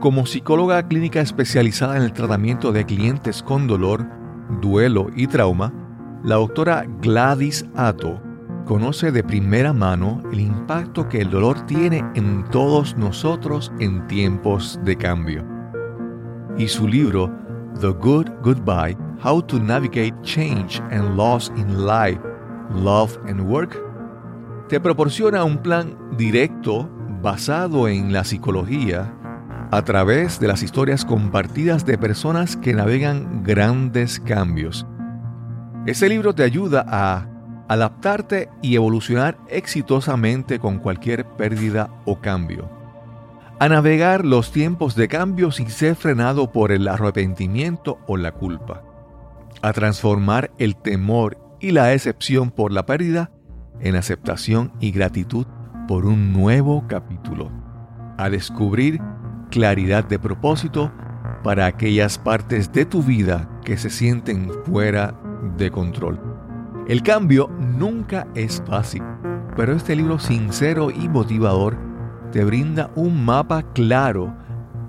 Como 0.00 0.26
psicóloga 0.26 0.86
clínica 0.88 1.20
especializada 1.20 1.96
en 1.96 2.02
el 2.02 2.12
tratamiento 2.12 2.72
de 2.72 2.84
clientes 2.84 3.42
con 3.42 3.66
dolor, 3.66 4.06
duelo 4.60 5.08
y 5.14 5.26
trauma, 5.26 5.72
la 6.24 6.36
doctora 6.36 6.86
Gladys 7.00 7.64
Atto 7.74 8.20
conoce 8.64 9.12
de 9.12 9.22
primera 9.22 9.72
mano 9.72 10.22
el 10.32 10.40
impacto 10.40 11.08
que 11.08 11.20
el 11.20 11.30
dolor 11.30 11.60
tiene 11.66 12.04
en 12.14 12.44
todos 12.50 12.96
nosotros 12.96 13.72
en 13.78 14.06
tiempos 14.06 14.80
de 14.84 14.96
cambio. 14.96 15.44
Y 16.56 16.68
su 16.68 16.88
libro, 16.88 17.30
The 17.80 17.88
Good 17.88 18.28
Goodbye, 18.42 18.96
How 19.22 19.42
to 19.42 19.58
Navigate 19.58 20.14
Change 20.22 20.80
and 20.90 21.16
Loss 21.16 21.52
in 21.56 21.86
Life, 21.86 22.20
Love 22.70 23.18
and 23.26 23.40
Work, 23.40 23.76
te 24.68 24.80
proporciona 24.80 25.44
un 25.44 25.58
plan 25.58 25.96
directo 26.16 26.88
basado 27.22 27.88
en 27.88 28.12
la 28.12 28.24
psicología 28.24 29.14
a 29.70 29.82
través 29.82 30.38
de 30.40 30.48
las 30.48 30.62
historias 30.62 31.04
compartidas 31.04 31.84
de 31.84 31.98
personas 31.98 32.56
que 32.56 32.74
navegan 32.74 33.42
grandes 33.42 34.20
cambios. 34.20 34.86
Ese 35.86 36.08
libro 36.08 36.34
te 36.34 36.44
ayuda 36.44 36.84
a 36.88 37.28
adaptarte 37.68 38.48
y 38.62 38.76
evolucionar 38.76 39.38
exitosamente 39.48 40.58
con 40.58 40.78
cualquier 40.78 41.26
pérdida 41.26 41.90
o 42.04 42.20
cambio. 42.20 42.70
A 43.58 43.68
navegar 43.68 44.24
los 44.24 44.50
tiempos 44.50 44.94
de 44.94 45.08
cambio 45.08 45.50
sin 45.50 45.70
ser 45.70 45.94
frenado 45.94 46.52
por 46.52 46.72
el 46.72 46.88
arrepentimiento 46.88 47.98
o 48.06 48.16
la 48.16 48.32
culpa. 48.32 48.82
A 49.62 49.72
transformar 49.72 50.50
el 50.58 50.76
temor 50.76 51.38
y 51.60 51.70
la 51.70 51.92
excepción 51.92 52.50
por 52.50 52.72
la 52.72 52.84
pérdida 52.84 53.30
en 53.84 53.94
aceptación 53.94 54.72
y 54.80 54.90
gratitud 54.90 55.46
por 55.86 56.06
un 56.06 56.32
nuevo 56.32 56.84
capítulo. 56.88 57.52
A 58.18 58.28
descubrir 58.30 59.00
claridad 59.50 60.04
de 60.04 60.18
propósito 60.18 60.90
para 61.44 61.66
aquellas 61.66 62.18
partes 62.18 62.72
de 62.72 62.86
tu 62.86 63.02
vida 63.02 63.48
que 63.64 63.76
se 63.76 63.90
sienten 63.90 64.50
fuera 64.64 65.14
de 65.56 65.70
control. 65.70 66.18
El 66.88 67.02
cambio 67.02 67.50
nunca 67.60 68.26
es 68.34 68.62
fácil, 68.66 69.02
pero 69.54 69.74
este 69.74 69.94
libro 69.94 70.18
sincero 70.18 70.90
y 70.90 71.08
motivador 71.08 71.76
te 72.32 72.44
brinda 72.44 72.90
un 72.96 73.24
mapa 73.24 73.62
claro 73.74 74.34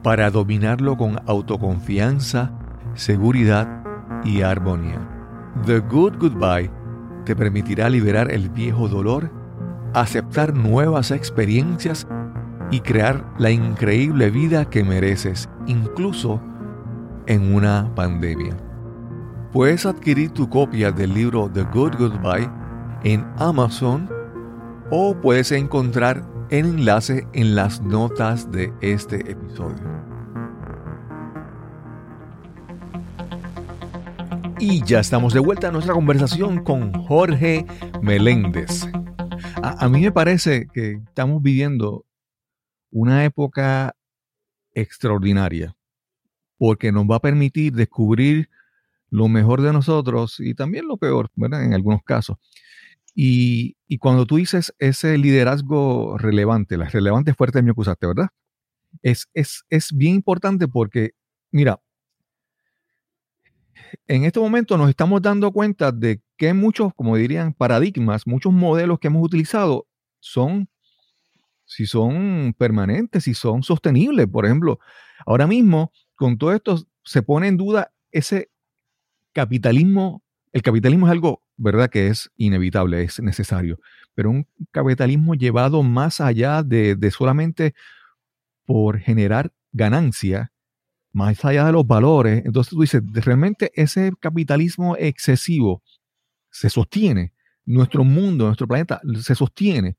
para 0.02 0.32
dominarlo 0.32 0.98
con 0.98 1.20
autoconfianza, 1.28 2.52
seguridad 2.94 3.84
y 4.24 4.42
armonía. 4.42 5.00
The 5.66 5.80
Good 5.80 6.18
Goodbye 6.20 6.85
te 7.26 7.36
permitirá 7.36 7.90
liberar 7.90 8.32
el 8.32 8.50
viejo 8.50 8.88
dolor, 8.88 9.30
aceptar 9.94 10.54
nuevas 10.54 11.12
experiencias 11.12 12.08
y 12.72 12.80
crear 12.80 13.26
la 13.38 13.52
increíble 13.52 14.30
vida 14.30 14.70
que 14.70 14.84
mereces, 14.84 15.50
incluso 15.68 16.40
en 17.28 17.54
una 17.54 17.92
pandemia. 17.96 18.56
Puedes 19.52 19.86
adquirir 19.86 20.32
tu 20.32 20.50
copia 20.50 20.92
del 20.92 21.14
libro 21.14 21.50
The 21.52 21.64
Good 21.64 21.96
Goodbye 21.98 22.50
en 23.04 23.26
Amazon 23.38 24.10
o 24.92 25.16
puedes 25.16 25.52
encontrar 25.52 26.24
el 26.50 26.66
enlace 26.66 27.28
en 27.34 27.56
las 27.56 27.82
notas 27.82 28.52
de 28.52 28.72
este 28.82 29.32
episodio. 29.32 29.95
Y 34.60 34.84
ya 34.86 35.02
estamos 35.02 35.34
de 35.34 35.40
vuelta 35.40 35.68
a 35.68 35.72
nuestra 35.72 35.94
conversación 35.94 36.64
con 36.64 36.94
Jorge 36.94 37.66
Meléndez. 38.02 38.88
A, 39.62 39.90
mí 39.90 40.02
me 40.02 40.12
parece 40.14 40.68
que 40.74 41.02
estamos 41.08 41.42
viviendo 41.42 42.06
una 42.90 43.26
época 43.26 43.96
extraordinaria, 44.74 45.76
porque 46.58 46.94
nos 46.94 47.06
va 47.06 47.18
a 47.18 47.22
permitir 47.22 47.74
descubrir 47.74 48.50
lo 49.10 49.28
mejor 49.28 49.62
de 49.62 49.74
nosotros 49.74 50.40
y 50.40 50.54
también 50.54 50.88
lo 50.88 50.98
peor, 50.98 51.30
¿verdad? 51.36 51.64
En 51.64 51.74
algunos 51.74 52.02
casos. 52.04 52.38
Y, 53.14 53.76
cuando 54.00 54.26
tú 54.26 54.38
dices 54.38 54.74
ese 54.80 55.18
liderazgo 55.18 56.18
relevante, 56.18 56.78
la 56.78 56.88
relevante 56.88 57.34
fuerte 57.34 57.62
de 57.62 57.74
que 57.74 58.08
¿verdad? 58.08 58.30
Es, 59.02 59.28
es, 59.34 59.64
es 59.70 59.92
bien 59.94 60.16
importante 60.16 60.68
porque, 60.68 61.12
mira, 61.52 61.82
en 64.08 64.26
este 64.26 64.40
momento 64.40 64.78
nos 64.78 64.90
estamos 64.90 65.22
dando 65.22 65.52
cuenta 65.52 65.92
de 65.92 66.22
que 66.38 66.54
muchos, 66.54 66.94
como 66.96 67.16
dirían, 67.16 67.54
paradigmas, 67.54 68.28
muchos 68.28 68.54
modelos 68.54 69.00
que 69.00 69.08
hemos 69.08 69.24
utilizado 69.24 69.88
son 70.20 70.70
si 71.66 71.86
son 71.88 72.54
permanentes, 72.58 73.24
si 73.24 73.34
son 73.34 73.64
sostenibles. 73.64 74.28
Por 74.28 74.46
ejemplo, 74.46 74.80
ahora 75.26 75.48
mismo, 75.48 75.92
con 76.16 76.38
todo 76.38 76.54
esto, 76.54 76.86
se 77.04 77.22
pone 77.22 77.48
en 77.48 77.58
duda 77.58 77.92
ese 78.12 78.50
capitalismo. 79.34 80.24
El 80.52 80.62
capitalismo 80.62 81.08
es 81.08 81.12
algo 81.12 81.46
¿verdad? 81.58 81.90
Que 81.90 82.08
es 82.08 82.32
inevitable, 82.38 83.04
es 83.04 83.20
necesario. 83.20 83.80
Pero 84.14 84.30
un 84.30 84.48
capitalismo 84.72 85.36
llevado 85.36 85.84
más 85.84 86.22
allá 86.22 86.64
de, 86.64 86.96
de 86.96 87.12
solamente 87.12 87.74
por 88.66 89.00
generar 89.00 89.54
ganancia, 89.72 90.52
más 91.16 91.46
allá 91.46 91.66
de 91.66 91.72
los 91.72 91.88
valores. 91.88 92.46
Entonces 92.46 92.72
tú 92.72 92.82
dices, 92.82 93.02
realmente 93.14 93.72
ese 93.74 94.12
capitalismo 94.20 94.98
excesivo 94.98 95.82
se 96.52 96.70
sostiene. 96.70 97.34
Nuestro 97.66 98.04
mundo, 98.04 98.46
nuestro 98.46 98.68
planeta 98.68 99.00
se 99.22 99.34
sostiene. 99.34 99.96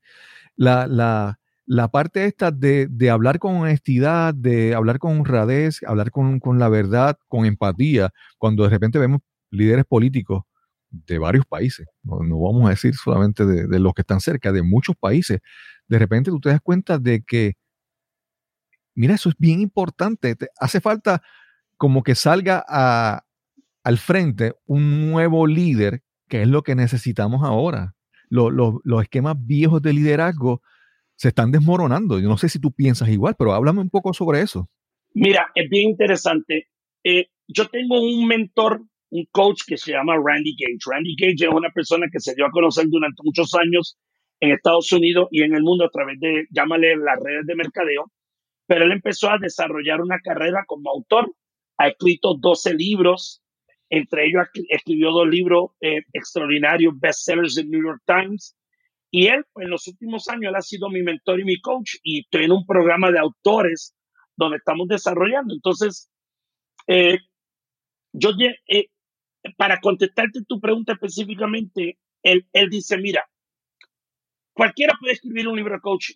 La, 0.55 0.85
la, 0.85 1.39
la 1.65 1.87
parte 1.87 2.25
esta 2.25 2.51
de, 2.51 2.87
de, 2.87 3.09
hablar 3.09 3.39
con 3.39 3.55
honestidad, 3.55 4.35
de 4.35 4.75
hablar 4.75 4.99
con 4.99 5.17
honradez, 5.17 5.81
hablar 5.87 6.11
con, 6.11 6.39
con, 6.39 6.59
la 6.59 6.69
verdad, 6.69 7.17
con 7.27 7.45
empatía, 7.47 8.11
cuando 8.37 8.63
de 8.63 8.69
repente 8.69 8.99
vemos 8.99 9.21
líderes 9.49 9.85
políticos 9.85 10.43
de 10.91 11.17
varios 11.17 11.45
países, 11.47 11.87
no, 12.03 12.19
no 12.19 12.39
vamos 12.39 12.67
a 12.67 12.69
decir 12.69 12.93
solamente 12.93 13.45
de, 13.45 13.67
de, 13.67 13.79
los 13.79 13.93
que 13.93 14.03
están 14.03 14.21
cerca, 14.21 14.51
de 14.51 14.61
muchos 14.61 14.95
países, 14.95 15.39
de 15.87 15.99
repente 15.99 16.29
tú 16.29 16.39
te 16.39 16.49
das 16.49 16.61
cuenta 16.61 16.99
de 16.99 17.23
que, 17.23 17.55
mira, 18.97 19.15
eso 19.15 19.29
es 19.29 19.35
bien 19.37 19.61
importante, 19.61 20.35
te, 20.35 20.47
hace 20.59 20.81
falta 20.81 21.21
como 21.77 22.03
que 22.03 22.15
salga 22.15 22.65
al 23.83 23.97
frente 23.97 24.53
un 24.65 25.09
nuevo 25.11 25.47
líder, 25.47 26.01
que 26.27 26.41
es 26.41 26.47
lo 26.47 26.63
que 26.63 26.75
necesitamos 26.75 27.43
ahora. 27.43 27.95
Los, 28.29 28.51
los, 28.51 28.75
los 28.83 29.03
esquemas 29.03 29.35
viejos 29.39 29.81
de 29.81 29.93
liderazgo 29.93 30.61
se 31.15 31.29
están 31.29 31.51
desmoronando. 31.51 32.19
Yo 32.19 32.27
no 32.27 32.37
sé 32.37 32.49
si 32.49 32.59
tú 32.59 32.71
piensas 32.71 33.09
igual, 33.09 33.35
pero 33.37 33.53
háblame 33.53 33.81
un 33.81 33.89
poco 33.89 34.13
sobre 34.13 34.41
eso. 34.41 34.69
Mira, 35.13 35.51
es 35.55 35.69
bien 35.69 35.89
interesante. 35.89 36.67
Eh, 37.03 37.27
yo 37.47 37.67
tengo 37.67 38.01
un 38.01 38.27
mentor, 38.27 38.81
un 39.09 39.25
coach 39.31 39.61
que 39.65 39.77
se 39.77 39.91
llama 39.91 40.15
Randy 40.15 40.55
Gage. 40.57 40.91
Randy 40.91 41.15
Gage 41.15 41.47
es 41.47 41.55
una 41.55 41.69
persona 41.69 42.07
que 42.11 42.19
se 42.19 42.35
dio 42.35 42.45
a 42.45 42.51
conocer 42.51 42.85
durante 42.89 43.21
muchos 43.23 43.53
años 43.55 43.97
en 44.39 44.51
Estados 44.51 44.91
Unidos 44.91 45.27
y 45.31 45.43
en 45.43 45.55
el 45.55 45.63
mundo 45.63 45.85
a 45.85 45.89
través 45.89 46.19
de, 46.19 46.45
llámale, 46.51 46.95
las 46.97 47.19
redes 47.19 47.45
de 47.45 47.55
mercadeo, 47.55 48.11
pero 48.67 48.85
él 48.85 48.91
empezó 48.91 49.29
a 49.29 49.37
desarrollar 49.39 50.01
una 50.01 50.19
carrera 50.19 50.63
como 50.67 50.91
autor. 50.91 51.33
Ha 51.77 51.87
escrito 51.87 52.35
12 52.35 52.73
libros, 52.73 53.41
entre 53.89 54.27
ellos 54.27 54.47
escribió 54.69 55.11
dos 55.11 55.27
libros 55.27 55.71
eh, 55.81 56.01
extraordinarios, 56.13 56.93
bestsellers 56.99 57.57
en 57.57 57.69
New 57.71 57.83
York 57.83 58.01
Times, 58.05 58.55
y 59.09 59.27
él, 59.27 59.45
pues, 59.53 59.65
en 59.65 59.71
los 59.71 59.87
últimos 59.87 60.27
años, 60.27 60.49
él 60.49 60.55
ha 60.55 60.61
sido 60.61 60.89
mi 60.89 61.01
mentor 61.01 61.39
y 61.39 61.45
mi 61.45 61.61
coach 61.61 61.95
y 62.03 62.21
estoy 62.21 62.45
en 62.45 62.51
un 62.51 62.65
programa 62.65 63.09
de 63.09 63.19
autores 63.19 63.95
donde 64.35 64.57
estamos 64.57 64.87
desarrollando. 64.87 65.53
Entonces, 65.53 66.11
eh, 66.87 67.19
yo, 68.11 68.31
eh, 68.67 68.87
para 69.55 69.79
contestarte 69.79 70.41
tu 70.45 70.59
pregunta 70.59 70.93
específicamente, 70.93 71.97
él, 72.21 72.47
él 72.51 72.69
dice, 72.69 72.97
mira, 72.97 73.23
cualquiera 74.53 74.93
puede 74.99 75.13
escribir 75.13 75.47
un 75.47 75.55
libro 75.55 75.75
de 75.75 75.81
coaching, 75.81 76.15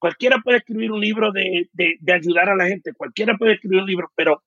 cualquiera 0.00 0.38
puede 0.42 0.58
escribir 0.58 0.90
un 0.90 1.00
libro 1.00 1.30
de, 1.30 1.68
de, 1.72 1.94
de 2.00 2.12
ayudar 2.12 2.48
a 2.48 2.56
la 2.56 2.66
gente, 2.66 2.92
cualquiera 2.92 3.36
puede 3.38 3.54
escribir 3.54 3.82
un 3.82 3.86
libro, 3.86 4.10
pero 4.16 4.42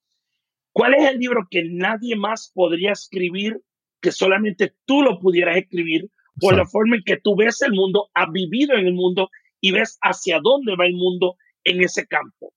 ¿cuál 0.72 0.94
es 0.94 1.08
el 1.08 1.18
libro 1.18 1.46
que 1.50 1.62
nadie 1.64 2.16
más 2.16 2.52
podría 2.54 2.92
escribir 2.92 3.62
que 4.02 4.12
solamente 4.12 4.74
tú 4.84 5.00
lo 5.00 5.18
pudieras 5.18 5.56
escribir 5.56 6.10
por 6.38 6.56
la 6.56 6.66
forma 6.66 6.96
en 6.96 7.02
que 7.04 7.16
tú 7.16 7.36
ves 7.36 7.62
el 7.62 7.72
mundo, 7.72 8.10
has 8.12 8.30
vivido 8.30 8.76
en 8.76 8.86
el 8.86 8.92
mundo 8.92 9.30
y 9.60 9.72
ves 9.72 9.98
hacia 10.02 10.40
dónde 10.42 10.76
va 10.76 10.86
el 10.86 10.94
mundo 10.94 11.36
en 11.64 11.82
ese 11.82 12.06
campo. 12.06 12.52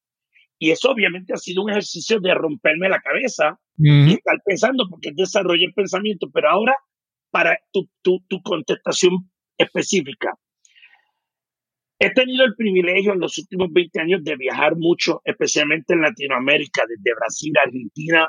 Y 0.60 0.72
eso 0.72 0.90
obviamente 0.92 1.34
ha 1.34 1.38
sido 1.38 1.64
un 1.64 1.70
ejercicio 1.70 2.20
de 2.20 2.34
romperme 2.34 2.90
la 2.90 3.00
cabeza 3.00 3.60
y 3.78 4.14
estar 4.14 4.42
pensando, 4.44 4.86
porque 4.90 5.12
desarrollé 5.16 5.66
el 5.66 5.74
pensamiento, 5.74 6.28
pero 6.34 6.50
ahora 6.50 6.76
para 7.30 7.60
tu, 7.72 7.88
tu, 8.02 8.26
tu 8.28 8.42
contestación 8.42 9.30
específica. 9.58 10.34
He 12.00 12.12
tenido 12.12 12.46
el 12.46 12.56
privilegio 12.56 13.14
en 13.14 13.20
los 13.20 13.38
últimos 13.40 13.72
20 13.72 14.00
años 14.00 14.24
de 14.24 14.36
viajar 14.36 14.76
mucho, 14.76 15.22
especialmente 15.26 15.94
en 15.94 16.02
Latinoamérica, 16.02 16.84
desde 16.88 17.16
Brasil 17.16 17.54
a 17.58 17.64
Argentina. 17.64 18.28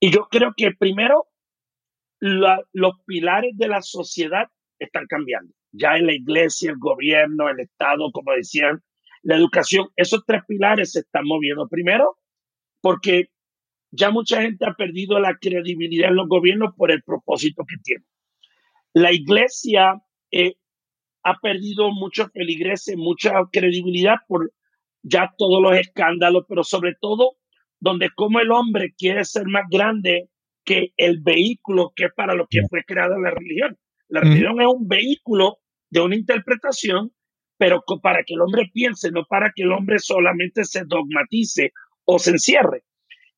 Y 0.00 0.10
yo 0.10 0.28
creo 0.30 0.52
que 0.56 0.72
primero 0.72 1.26
los 2.20 2.92
pilares 3.06 3.52
de 3.56 3.68
la 3.68 3.80
sociedad 3.80 4.48
están 4.78 5.06
cambiando. 5.06 5.52
Ya 5.72 5.96
en 5.96 6.06
la 6.06 6.14
iglesia, 6.14 6.70
el 6.72 6.78
gobierno, 6.78 7.48
el 7.48 7.60
Estado, 7.60 8.10
como 8.12 8.32
decían, 8.32 8.82
la 9.22 9.36
educación, 9.36 9.88
esos 9.96 10.24
tres 10.26 10.42
pilares 10.46 10.92
se 10.92 11.00
están 11.00 11.24
moviendo. 11.24 11.68
Primero, 11.68 12.18
porque 12.80 13.30
ya 13.90 14.10
mucha 14.10 14.42
gente 14.42 14.66
ha 14.66 14.74
perdido 14.74 15.18
la 15.18 15.36
credibilidad 15.40 16.10
en 16.10 16.16
los 16.16 16.28
gobiernos 16.28 16.74
por 16.76 16.90
el 16.90 17.02
propósito 17.02 17.64
que 17.66 17.76
tienen. 17.82 18.06
La 18.92 19.12
iglesia 19.12 20.02
eh, 20.30 20.54
ha 21.22 21.38
perdido 21.40 21.90
muchos 21.90 22.30
feligreses, 22.32 22.96
mucha 22.96 23.32
credibilidad 23.52 24.16
por 24.26 24.52
ya 25.02 25.32
todos 25.36 25.62
los 25.62 25.78
escándalos, 25.78 26.44
pero 26.48 26.64
sobre 26.64 26.94
todo 27.00 27.36
donde 27.80 28.10
como 28.14 28.40
el 28.40 28.50
hombre 28.50 28.94
quiere 28.96 29.24
ser 29.24 29.46
más 29.46 29.64
grande 29.70 30.28
que 30.64 30.92
el 30.96 31.20
vehículo 31.20 31.92
que 31.94 32.06
es 32.06 32.14
para 32.14 32.34
lo 32.34 32.46
que 32.48 32.62
fue 32.68 32.84
creada 32.84 33.18
la 33.18 33.30
religión. 33.30 33.76
La 34.08 34.20
religión 34.20 34.60
es 34.60 34.66
un 34.66 34.88
vehículo 34.88 35.58
de 35.90 36.00
una 36.00 36.16
interpretación, 36.16 37.12
pero 37.56 37.82
para 38.02 38.22
que 38.24 38.34
el 38.34 38.40
hombre 38.40 38.70
piense, 38.72 39.10
no 39.10 39.24
para 39.24 39.52
que 39.54 39.62
el 39.62 39.72
hombre 39.72 39.98
solamente 39.98 40.64
se 40.64 40.84
dogmatice 40.84 41.72
o 42.04 42.18
se 42.18 42.30
encierre. 42.32 42.84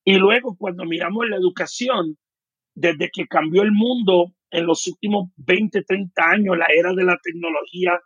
Y 0.04 0.16
luego 0.16 0.56
cuando 0.56 0.84
miramos 0.84 1.28
la 1.28 1.36
educación, 1.36 2.16
desde 2.74 3.10
que 3.12 3.26
cambió 3.26 3.62
el 3.62 3.72
mundo 3.72 4.32
en 4.50 4.66
los 4.66 4.86
últimos 4.86 5.30
20, 5.36 5.82
30 5.82 6.22
años, 6.24 6.56
la 6.56 6.66
era 6.74 6.92
de 6.94 7.04
la 7.04 7.18
tecnología, 7.22 8.00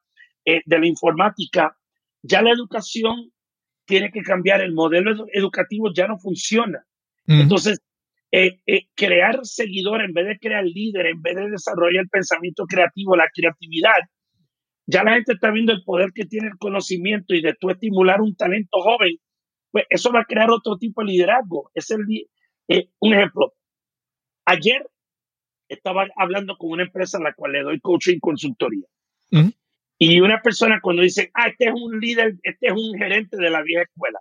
eh, 0.44 0.60
de 0.64 0.78
la 0.78 0.86
informática, 0.86 1.76
ya 2.22 2.42
la 2.42 2.50
educación 2.50 3.30
tiene 3.86 4.10
que 4.10 4.22
cambiar, 4.22 4.60
el 4.60 4.72
modelo 4.72 5.26
educativo 5.32 5.92
ya 5.94 6.06
no 6.06 6.18
funciona. 6.18 6.84
Entonces, 7.26 7.80
eh, 8.30 8.60
eh, 8.66 8.88
crear 8.94 9.38
seguidor 9.44 10.02
en 10.02 10.12
vez 10.12 10.26
de 10.26 10.38
crear 10.38 10.64
líder, 10.64 11.06
en 11.06 11.22
vez 11.22 11.36
de 11.36 11.50
desarrollar 11.50 12.02
el 12.02 12.08
pensamiento 12.08 12.64
creativo, 12.66 13.16
la 13.16 13.30
creatividad, 13.32 13.96
ya 14.86 15.04
la 15.04 15.14
gente 15.14 15.34
está 15.34 15.50
viendo 15.50 15.72
el 15.72 15.82
poder 15.84 16.10
que 16.12 16.26
tiene 16.26 16.48
el 16.48 16.58
conocimiento 16.58 17.34
y 17.34 17.40
de 17.40 17.54
tú 17.54 17.70
estimular 17.70 18.20
un 18.20 18.34
talento 18.36 18.80
joven, 18.80 19.16
pues 19.70 19.84
eso 19.88 20.12
va 20.12 20.20
a 20.20 20.24
crear 20.24 20.50
otro 20.50 20.76
tipo 20.76 21.02
de 21.02 21.12
liderazgo. 21.12 21.70
Es 21.74 21.90
el, 21.90 22.00
eh, 22.68 22.88
un 23.00 23.14
ejemplo. 23.14 23.54
Ayer 24.44 24.86
estaba 25.74 26.06
hablando 26.16 26.56
con 26.56 26.70
una 26.70 26.84
empresa 26.84 27.18
a 27.18 27.22
la 27.22 27.34
cual 27.34 27.52
le 27.52 27.62
doy 27.62 27.80
coaching 27.80 28.18
consultoría. 28.20 28.86
Y 29.98 30.20
una 30.20 30.40
persona 30.42 30.80
cuando 30.82 31.02
dice, 31.02 31.30
ah, 31.34 31.48
este 31.48 31.66
es 31.66 31.72
un 31.74 32.00
líder, 32.00 32.34
este 32.42 32.68
es 32.68 32.72
un 32.72 32.98
gerente 32.98 33.36
de 33.36 33.50
la 33.50 33.62
vieja 33.62 33.82
escuela. 33.82 34.18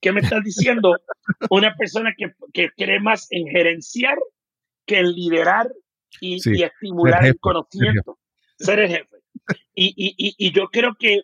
¿Qué 0.00 0.12
me 0.12 0.20
estás 0.20 0.42
diciendo? 0.42 0.96
Una 1.50 1.74
persona 1.74 2.14
que, 2.16 2.32
que 2.54 2.70
cree 2.76 3.00
más 3.00 3.26
en 3.30 3.46
gerenciar 3.48 4.16
que 4.86 4.98
en 4.98 5.12
liderar 5.12 5.70
y, 6.20 6.38
y 6.44 6.62
estimular 6.62 7.24
el 7.24 7.38
conocimiento. 7.38 8.18
Ser 8.58 8.80
el 8.80 8.88
jefe. 8.88 9.16
Y, 9.74 9.94
y, 9.96 10.34
y, 10.36 10.52
yo 10.52 10.68
creo 10.68 10.94
que 10.98 11.22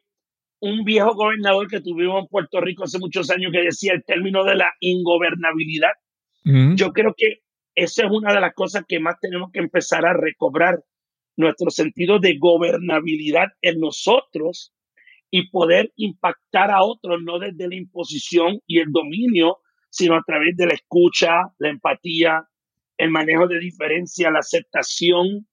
un 0.61 0.85
viejo 0.85 1.15
gobernador 1.15 1.69
que 1.69 1.81
tuvimos 1.81 2.23
en 2.23 2.29
Puerto 2.29 2.61
Rico 2.61 2.85
hace 2.85 2.99
muchos 2.99 3.31
años 3.31 3.53
que 3.53 3.63
decía 3.63 3.93
el 3.93 4.05
término 4.05 4.45
de 4.45 4.57
la 4.57 4.73
ingobernabilidad, 4.81 5.93
yo 6.77 6.93
creo 6.93 7.13
que 7.17 7.41
esa 7.77 8.07
es 8.07 8.11
una 8.11 8.33
de 8.33 8.41
las 8.41 8.55
cosas 8.55 8.85
que 8.89 8.99
más 8.99 9.21
tenemos 9.21 9.51
que 9.53 9.61
empezar 9.61 10.07
a 10.07 10.15
recobrar 10.15 10.83
nuestro 11.37 11.71
sentido 11.71 12.19
de 12.19 12.39
gobernabilidad 12.39 13.49
en 13.61 13.79
nosotros 13.81 14.73
y 15.31 15.51
poder 15.51 15.93
impactar 15.97 16.71
a 16.71 16.83
otros, 16.83 17.21
no 17.23 17.39
desde 17.39 17.69
la 17.69 17.77
imposición 17.77 18.61
y 18.67 18.79
el 18.79 18.91
dominio, 18.91 19.59
sino 19.91 20.17
a 20.17 20.23
través 20.27 20.57
de 20.57 20.67
la 20.67 20.75
escucha, 20.75 21.31
la 21.59 21.69
empatía, 21.69 22.49
el 22.97 23.11
manejo 23.11 23.47
de 23.47 23.59
diferencia, 23.59 24.31
la 24.31 24.39
aceptación 24.39 25.47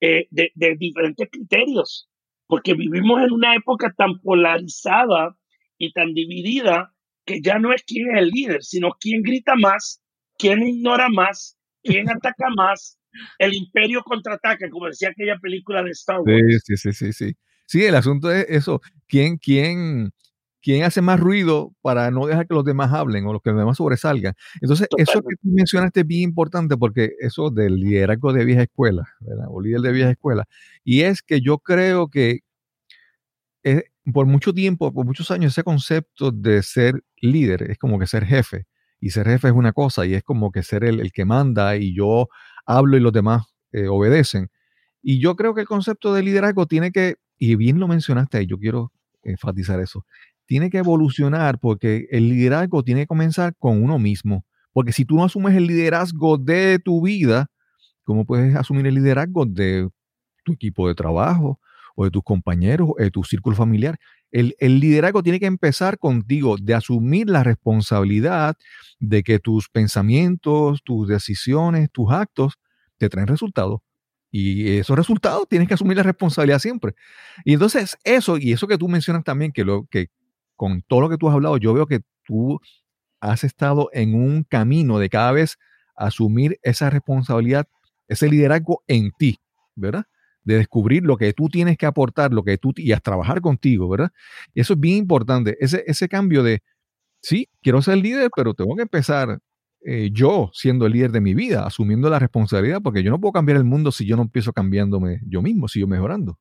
eh, 0.00 0.26
de, 0.30 0.50
de 0.54 0.76
diferentes 0.76 1.28
criterios, 1.30 2.10
porque 2.46 2.74
vivimos 2.74 3.22
en 3.22 3.32
una 3.32 3.54
época 3.54 3.94
tan 3.96 4.20
polarizada 4.20 5.36
y 5.78 5.92
tan 5.92 6.12
dividida 6.12 6.92
que 7.24 7.40
ya 7.40 7.58
no 7.58 7.72
es 7.72 7.82
quién 7.84 8.14
es 8.14 8.22
el 8.22 8.28
líder, 8.28 8.62
sino 8.62 8.90
quién 9.00 9.22
grita 9.22 9.54
más, 9.56 10.02
quién 10.38 10.62
ignora 10.62 11.08
más, 11.08 11.56
quién 11.82 12.08
ataca 12.10 12.46
más, 12.56 12.98
el 13.38 13.54
imperio 13.54 14.02
contraataca, 14.02 14.68
como 14.70 14.86
decía 14.86 15.08
aquella 15.10 15.38
película 15.38 15.82
de 15.82 15.90
Star 15.90 16.20
Wars. 16.20 16.62
Sí, 16.64 16.76
sí, 16.76 16.92
sí, 16.92 17.12
sí. 17.12 17.36
Sí, 17.66 17.84
el 17.84 17.94
asunto 17.96 18.30
es 18.30 18.46
eso. 18.48 18.80
¿Quién, 19.08 19.38
quién, 19.38 20.12
quién 20.62 20.84
hace 20.84 21.00
más 21.02 21.18
ruido 21.18 21.74
para 21.82 22.10
no 22.10 22.26
dejar 22.26 22.46
que 22.46 22.54
los 22.54 22.64
demás 22.64 22.92
hablen 22.92 23.26
o 23.26 23.32
los 23.32 23.42
que 23.42 23.50
los 23.50 23.58
demás 23.58 23.76
sobresalgan? 23.76 24.34
Entonces, 24.60 24.88
eso 24.96 25.22
que 25.22 25.34
tú 25.36 25.48
mencionaste 25.50 26.00
es 26.00 26.06
bien 26.06 26.22
importante 26.22 26.76
porque 26.76 27.14
eso 27.18 27.50
del 27.50 27.76
liderazgo 27.76 28.32
de 28.32 28.44
vieja 28.44 28.62
escuela, 28.62 29.08
¿verdad? 29.20 29.46
O 29.50 29.60
líder 29.60 29.80
de 29.80 29.92
vieja 29.92 30.10
escuela. 30.10 30.44
Y 30.84 31.02
es 31.02 31.22
que 31.22 31.40
yo 31.40 31.58
creo 31.58 32.08
que 32.08 32.40
eh, 33.64 33.84
por 34.12 34.26
mucho 34.26 34.52
tiempo, 34.52 34.92
por 34.92 35.04
muchos 35.04 35.32
años, 35.32 35.52
ese 35.52 35.64
concepto 35.64 36.30
de 36.30 36.62
ser 36.62 37.02
líder 37.20 37.68
es 37.70 37.78
como 37.78 37.98
que 37.98 38.06
ser 38.06 38.24
jefe. 38.24 38.66
Y 39.06 39.10
ser 39.10 39.26
jefe 39.28 39.48
es 39.48 39.54
una 39.54 39.72
cosa 39.72 40.06
y 40.06 40.14
es 40.14 40.22
como 40.24 40.50
que 40.52 40.62
ser 40.62 40.84
el, 40.84 41.00
el 41.00 41.12
que 41.12 41.24
manda 41.24 41.76
y 41.76 41.94
yo 41.94 42.28
hablo 42.66 42.96
y 42.96 43.00
los 43.00 43.12
demás 43.12 43.44
eh, 43.72 43.88
obedecen 43.88 44.48
Y 45.02 45.20
yo 45.20 45.36
creo 45.36 45.54
que 45.54 45.62
el 45.62 45.66
concepto 45.68 46.12
de 46.14 46.22
liderazgo 46.22 46.66
tiene 46.66 46.90
que, 46.92 47.16
y 47.38 47.54
bien 47.56 47.78
lo 47.80 47.88
mencionaste 47.88 48.38
ahí, 48.38 48.46
yo 48.46 48.58
quiero 48.58 48.92
enfatizar 49.22 49.80
eso, 49.80 50.04
tiene 50.46 50.70
que 50.70 50.78
evolucionar 50.78 51.58
porque 51.60 52.06
el 52.10 52.28
liderazgo 52.28 52.82
tiene 52.84 53.02
que 53.02 53.06
comenzar 53.08 53.54
con 53.58 53.82
uno 53.82 53.98
mismo. 53.98 54.44
Porque 54.72 54.92
si 54.92 55.04
tú 55.04 55.16
no 55.16 55.24
asumes 55.24 55.54
el 55.56 55.66
liderazgo 55.66 56.38
de 56.38 56.78
tu 56.78 57.02
vida, 57.02 57.46
¿cómo 58.04 58.24
puedes 58.26 58.56
asumir 58.56 58.86
el 58.86 58.94
liderazgo 58.96 59.46
de 59.46 59.88
tu 60.44 60.52
equipo 60.54 60.88
de 60.88 60.94
trabajo 60.94 61.60
o 61.96 62.04
de 62.04 62.10
tus 62.10 62.22
compañeros, 62.22 62.90
o 62.90 63.02
de 63.02 63.10
tu 63.10 63.24
círculo 63.24 63.56
familiar? 63.56 63.98
El, 64.36 64.80
liderazgo 64.80 65.22
tiene 65.22 65.40
que 65.40 65.46
empezar 65.46 65.98
contigo, 65.98 66.56
de 66.60 66.74
asumir 66.74 67.30
la 67.30 67.42
responsabilidad 67.42 68.56
de 68.98 69.22
que 69.22 69.38
tus 69.38 69.70
pensamientos, 69.70 70.82
tus 70.84 71.08
decisiones, 71.08 71.90
tus 71.90 72.12
actos 72.12 72.58
te 72.98 73.08
traen 73.08 73.28
resultados. 73.28 73.80
Y 74.30 74.76
esos 74.76 74.94
resultados 74.94 75.48
tienes 75.48 75.68
que 75.68 75.74
asumir 75.74 75.96
la 75.96 76.02
responsabilidad 76.02 76.58
siempre. 76.58 76.94
Y 77.46 77.54
entonces 77.54 77.96
eso, 78.04 78.36
y 78.36 78.52
eso 78.52 78.66
que 78.66 78.76
tú 78.76 78.88
mencionas 78.88 79.24
también, 79.24 79.52
que, 79.52 79.64
lo, 79.64 79.86
que 79.86 80.08
con 80.54 80.82
todo 80.82 81.00
lo 81.00 81.08
que 81.08 81.16
tú 81.16 81.28
has 81.28 81.34
hablado, 81.34 81.56
yo 81.56 81.72
veo 81.72 81.86
que 81.86 82.00
tú 82.22 82.60
has 83.20 83.42
estado 83.42 83.88
en 83.94 84.14
un 84.14 84.44
camino 84.44 84.98
de 84.98 85.08
cada 85.08 85.32
vez 85.32 85.56
asumir 85.94 86.58
esa 86.62 86.90
responsabilidad, 86.90 87.66
ese 88.06 88.28
liderazgo 88.28 88.82
en 88.86 89.12
ti, 89.18 89.38
¿verdad? 89.74 90.04
De 90.46 90.56
descubrir 90.56 91.02
lo 91.02 91.18
que 91.18 91.32
tú 91.34 91.48
tienes 91.48 91.76
que 91.76 91.84
aportar, 91.84 92.32
lo 92.32 92.42
que 92.42 92.56
tú 92.56 92.72
y 92.76 92.92
a 92.92 93.00
trabajar 93.00 93.40
contigo, 93.40 93.88
¿verdad? 93.88 94.10
Eso 94.54 94.72
es 94.72 94.80
bien 94.80 94.96
importante, 94.96 95.56
ese, 95.60 95.84
ese 95.86 96.08
cambio 96.08 96.42
de, 96.42 96.62
sí, 97.20 97.48
quiero 97.62 97.82
ser 97.82 97.98
líder, 97.98 98.30
pero 98.34 98.54
tengo 98.54 98.74
que 98.76 98.82
empezar 98.82 99.40
eh, 99.84 100.10
yo 100.12 100.50
siendo 100.52 100.86
el 100.86 100.92
líder 100.92 101.12
de 101.12 101.20
mi 101.20 101.34
vida, 101.34 101.66
asumiendo 101.66 102.08
la 102.08 102.18
responsabilidad, 102.18 102.80
porque 102.82 103.02
yo 103.02 103.10
no 103.10 103.20
puedo 103.20 103.32
cambiar 103.32 103.58
el 103.58 103.64
mundo 103.64 103.92
si 103.92 104.06
yo 104.06 104.16
no 104.16 104.22
empiezo 104.22 104.52
cambiándome 104.52 105.20
yo 105.28 105.42
mismo, 105.42 105.68
si 105.68 105.80
yo 105.80 105.86
mejorando. 105.86 106.38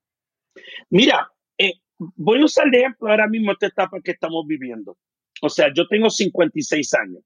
Mira, 0.90 1.32
eh, 1.58 1.74
voy 2.16 2.42
a 2.42 2.46
usar 2.46 2.70
de 2.72 2.80
ejemplo 2.80 3.10
ahora 3.10 3.28
mismo 3.28 3.52
esta 3.52 3.68
etapa 3.68 4.00
que 4.04 4.12
estamos 4.12 4.46
viviendo. 4.48 4.98
O 5.42 5.50
sea, 5.50 5.72
yo 5.74 5.88
tengo 5.88 6.10
56 6.10 6.94
años. 6.96 7.24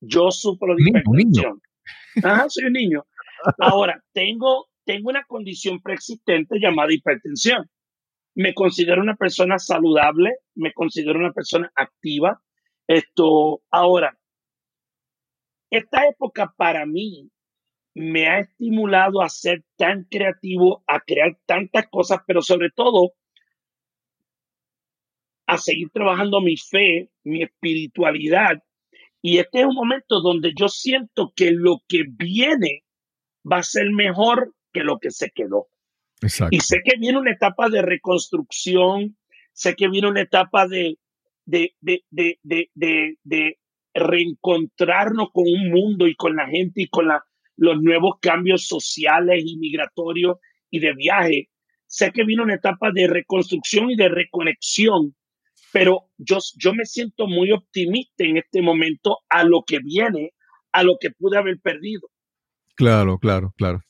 Yo 0.00 0.30
sufro 0.30 0.74
de 0.74 0.82
hipertensión. 0.88 1.60
Ajá, 2.22 2.46
soy 2.48 2.64
un 2.64 2.72
niño. 2.72 3.06
Ahora, 3.58 4.02
tengo, 4.12 4.66
tengo 4.86 5.10
una 5.10 5.24
condición 5.24 5.80
preexistente 5.82 6.58
llamada 6.58 6.94
hipertensión. 6.94 7.68
Me 8.34 8.54
considero 8.54 9.02
una 9.02 9.16
persona 9.16 9.58
saludable, 9.58 10.36
me 10.54 10.72
considero 10.72 11.18
una 11.18 11.32
persona 11.32 11.70
activa. 11.74 12.40
Esto, 12.86 13.62
ahora, 13.70 14.16
esta 15.70 16.06
época 16.06 16.54
para 16.56 16.86
mí 16.86 17.30
me 17.94 18.28
ha 18.28 18.38
estimulado 18.40 19.22
a 19.22 19.28
ser 19.28 19.64
tan 19.76 20.04
creativo, 20.04 20.84
a 20.86 21.00
crear 21.00 21.36
tantas 21.46 21.88
cosas, 21.88 22.20
pero 22.26 22.40
sobre 22.40 22.70
todo 22.70 23.14
a 25.46 25.58
seguir 25.58 25.90
trabajando 25.90 26.40
mi 26.40 26.56
fe, 26.56 27.10
mi 27.24 27.42
espiritualidad. 27.42 28.62
Y 29.22 29.38
este 29.38 29.60
es 29.60 29.66
un 29.66 29.74
momento 29.74 30.20
donde 30.20 30.52
yo 30.54 30.68
siento 30.68 31.32
que 31.34 31.50
lo 31.50 31.82
que 31.88 32.04
viene 32.06 32.84
va 33.50 33.58
a 33.58 33.62
ser 33.62 33.90
mejor 33.90 34.54
que 34.76 34.84
lo 34.84 34.98
que 34.98 35.10
se 35.10 35.30
quedó. 35.30 35.68
Y 36.50 36.60
sé 36.60 36.80
que 36.84 36.98
viene 36.98 37.18
una 37.18 37.32
etapa 37.32 37.68
de 37.68 37.82
reconstrucción, 37.82 39.16
sé 39.52 39.74
que 39.74 39.88
viene 39.88 40.08
una 40.08 40.22
etapa 40.22 40.66
de, 40.66 40.98
de, 41.44 41.74
de, 41.80 42.38
de, 42.42 43.18
de 43.22 43.58
reencontrarnos 43.94 45.28
con 45.32 45.44
un 45.46 45.70
mundo 45.70 46.06
y 46.06 46.14
con 46.14 46.36
la 46.36 46.46
gente 46.46 46.82
y 46.82 46.88
con 46.88 47.08
la, 47.08 47.22
los 47.56 47.80
nuevos 47.80 48.16
cambios 48.20 48.66
sociales 48.66 49.42
y 49.46 49.56
migratorios 49.58 50.38
y 50.70 50.80
de 50.80 50.94
viaje. 50.94 51.48
Sé 51.86 52.12
que 52.12 52.24
viene 52.24 52.42
una 52.42 52.54
etapa 52.54 52.90
de 52.92 53.06
reconstrucción 53.06 53.90
y 53.90 53.96
de 53.96 54.08
reconexión 54.08 55.14
pero 55.72 56.08
yo, 56.16 56.38
yo 56.56 56.72
me 56.72 56.86
siento 56.86 57.26
muy 57.26 57.52
optimista 57.52 58.24
en 58.24 58.38
este 58.38 58.62
momento 58.62 59.18
a 59.28 59.44
lo 59.44 59.62
que 59.66 59.78
viene, 59.78 60.32
a 60.72 60.82
lo 60.82 60.96
que 60.98 61.10
pude 61.10 61.36
haber 61.36 61.60
perdido. 61.60 62.08
Claro, 62.76 63.18
claro, 63.18 63.52
claro. 63.58 63.80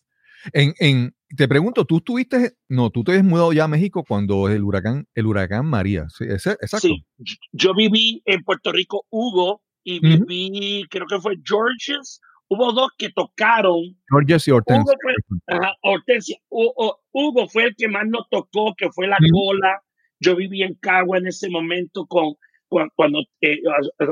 En, 0.52 0.74
en, 0.78 1.14
te 1.36 1.48
pregunto, 1.48 1.84
tú 1.84 1.98
estuviste, 1.98 2.52
no, 2.68 2.90
tú 2.90 3.04
te 3.04 3.12
has 3.16 3.24
mudado 3.24 3.52
ya 3.52 3.64
a 3.64 3.68
México 3.68 4.04
cuando 4.06 4.48
el 4.48 4.62
huracán, 4.62 5.06
el 5.14 5.26
huracán 5.26 5.66
María, 5.66 6.06
¿sí? 6.08 6.24
exacto. 6.24 6.78
Sí, 6.78 7.04
yo 7.52 7.74
viví 7.74 8.22
en 8.24 8.42
Puerto 8.42 8.72
Rico, 8.72 9.04
Hugo, 9.10 9.62
y 9.84 10.00
viví, 10.00 10.84
creo 10.90 11.06
que 11.06 11.20
fue 11.20 11.36
Georges, 11.44 12.20
hubo 12.48 12.72
dos 12.72 12.90
que 12.98 13.10
tocaron. 13.10 13.96
Georges 14.08 14.48
y 14.48 14.50
Hortensia. 14.50 14.82
Hugo 14.82 14.94
fue, 15.00 15.58
Hortensia. 15.82 16.36
Hugo, 16.48 17.48
fue 17.48 17.64
el 17.64 17.76
que 17.76 17.88
más 17.88 18.04
nos 18.06 18.28
tocó, 18.28 18.74
que 18.76 18.90
fue 18.90 19.06
la 19.06 19.18
cola 19.32 19.80
yo 20.20 20.36
viví 20.36 20.62
en 20.62 20.74
Cagua 20.74 21.18
en 21.18 21.26
ese 21.26 21.48
momento 21.48 22.06
con, 22.06 22.34
cuando, 22.68 23.20
eh, 23.40 23.58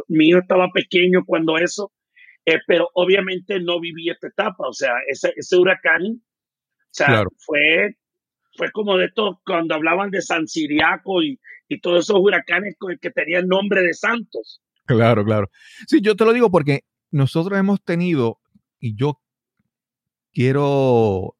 mi 0.08 0.28
hijo 0.28 0.38
estaba 0.38 0.68
pequeño 0.72 1.24
cuando 1.26 1.58
eso, 1.58 1.90
eh, 2.46 2.58
pero 2.66 2.88
obviamente 2.94 3.60
no 3.60 3.80
viví 3.80 4.10
esta 4.10 4.28
etapa, 4.28 4.68
o 4.68 4.72
sea, 4.72 4.92
ese, 5.08 5.32
ese 5.36 5.56
huracán, 5.56 6.02
o 6.06 6.90
sea, 6.90 7.24
fue, 7.38 7.96
fue 8.56 8.70
como 8.70 8.96
de 8.96 9.10
todo, 9.10 9.40
cuando 9.44 9.74
hablaban 9.74 10.10
de 10.10 10.22
San 10.22 10.46
Siriaco 10.46 11.22
y, 11.22 11.40
y 11.68 11.80
todos 11.80 12.04
esos 12.04 12.20
huracanes 12.20 12.76
que 13.00 13.10
tenían 13.10 13.48
nombre 13.48 13.82
de 13.82 13.94
santos. 13.94 14.62
Claro, 14.86 15.24
claro. 15.24 15.50
Sí, 15.86 16.00
yo 16.02 16.14
te 16.14 16.24
lo 16.24 16.32
digo 16.32 16.50
porque 16.50 16.80
nosotros 17.10 17.58
hemos 17.58 17.82
tenido, 17.82 18.38
y 18.78 18.94
yo 18.96 19.20
quiero, 20.32 21.36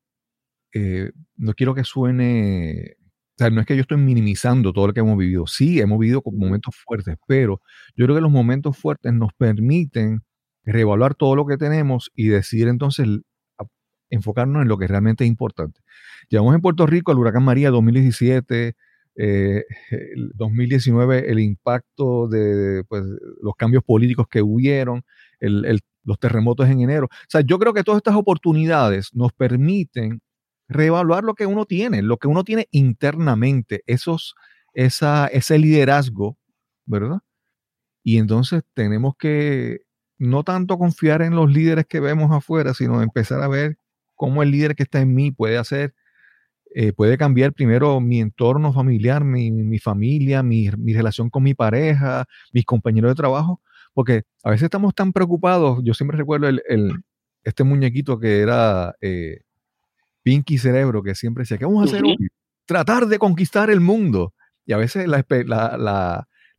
eh, 0.73 1.11
no 1.37 1.55
quiero 1.55 1.75
que 1.75 1.85
suene 1.85 2.97
o 3.35 3.37
sea, 3.37 3.51
no 3.51 3.61
es 3.61 3.67
que 3.67 3.75
yo 3.75 3.83
estoy 3.83 3.99
minimizando 3.99 4.73
todo 4.73 4.87
lo 4.87 4.93
que 4.93 5.01
hemos 5.01 5.19
vivido. 5.19 5.49
Sí, 5.49 5.81
hemos 5.81 5.99
vivido 5.99 6.23
momentos 6.25 6.77
fuertes, 6.77 7.17
pero 7.27 7.61
yo 7.97 8.05
creo 8.07 8.15
que 8.15 8.23
los 8.23 8.31
momentos 8.31 8.79
fuertes 8.79 9.13
nos 9.13 9.33
permiten 9.33 10.23
reevaluar 10.65 11.15
todo 11.15 11.37
lo 11.37 11.47
que 11.47 11.57
tenemos 11.57 12.11
y 12.15 12.29
decidir 12.29 12.69
entonces 12.69 13.07
enfocarnos 14.11 14.63
en 14.63 14.69
lo 14.69 14.79
que 14.79 14.87
realmente 14.87 15.25
es 15.25 15.29
importante. 15.29 15.81
Llevamos 16.29 16.55
en 16.55 16.61
Puerto 16.61 16.87
Rico 16.87 17.13
el 17.13 17.19
huracán 17.19 17.45
María 17.45 17.71
2017, 17.71 18.77
eh, 19.17 19.65
el 19.91 20.33
2019 20.35 21.31
el 21.31 21.39
impacto 21.39 22.27
de 22.29 22.85
pues, 22.89 23.05
los 23.41 23.55
cambios 23.57 23.85
políticos 23.85 24.27
que 24.29 24.43
hubieron, 24.43 25.05
los 25.41 26.19
terremotos 26.19 26.69
en 26.69 26.81
enero. 26.81 27.07
O 27.07 27.27
sea, 27.29 27.41
yo 27.43 27.59
creo 27.59 27.73
que 27.73 27.85
todas 27.85 27.99
estas 27.99 28.17
oportunidades 28.17 29.11
nos 29.15 29.33
permiten 29.33 30.21
reevaluar 30.69 31.25
lo 31.25 31.35
que 31.35 31.47
uno 31.47 31.67
tiene, 31.67 32.03
lo 32.03 32.17
que 32.17 32.29
uno 32.29 32.45
tiene 32.45 32.69
internamente, 32.71 33.83
esos, 33.87 34.35
esa, 34.73 35.27
ese 35.29 35.59
liderazgo, 35.59 36.39
¿verdad? 36.87 37.21
Y 38.03 38.19
entonces 38.19 38.63
tenemos 38.75 39.15
que 39.19 39.81
no 40.19 40.45
tanto 40.45 40.79
confiar 40.79 41.23
en 41.23 41.35
los 41.35 41.51
líderes 41.51 41.87
que 41.87 42.01
vemos 42.01 42.31
afuera, 42.33 42.75
sino 42.75 43.03
empezar 43.03 43.43
a 43.43 43.49
ver 43.49 43.79
cómo 44.15 44.43
el 44.43 44.51
líder 44.51 44.75
que 44.77 44.85
está 44.85 45.01
en 45.01 45.15
mí 45.15 45.31
puede 45.33 45.59
hacer, 45.59 45.95
eh, 46.75 46.93
puede 46.93 47.19
cambiar 47.19 47.53
primero 47.53 48.01
mi 48.01 48.21
entorno 48.21 48.73
familiar, 48.73 49.25
mi, 49.25 49.51
mi 49.51 49.79
familia, 49.79 50.43
mi, 50.43 50.71
mi, 50.79 50.95
relación 50.95 51.31
con 51.31 51.43
mi 51.43 51.55
pareja, 51.55 52.27
mis 52.53 52.65
compañeros 52.65 53.11
de 53.11 53.15
trabajo, 53.17 53.61
porque 53.93 54.23
a 54.43 54.51
veces 54.51 54.65
estamos 54.65 54.95
tan 54.95 55.13
preocupados, 55.13 55.81
yo 55.85 55.95
siempre 55.95 56.19
recuerdo 56.19 56.49
el, 56.49 56.63
el 56.69 56.93
este 57.45 57.65
muñequito 57.65 58.19
que 58.19 58.41
era... 58.41 58.95
Eh, 59.01 59.41
Pinky 60.25 60.59
Cerebro, 60.59 61.03
que 61.03 61.15
siempre 61.15 61.43
decía, 61.43 61.59
¿qué 61.59 61.67
vamos 61.67 61.83
a 61.83 61.85
hacer 61.85 62.03
hoy? 62.03 62.17
Tratar 62.67 63.07
de 63.07 63.19
conquistar 63.19 63.71
el 63.71 63.81
mundo. 63.81 64.35
Y 64.67 64.73
a 64.73 64.79
veces 64.79 65.07
la, 65.07 65.19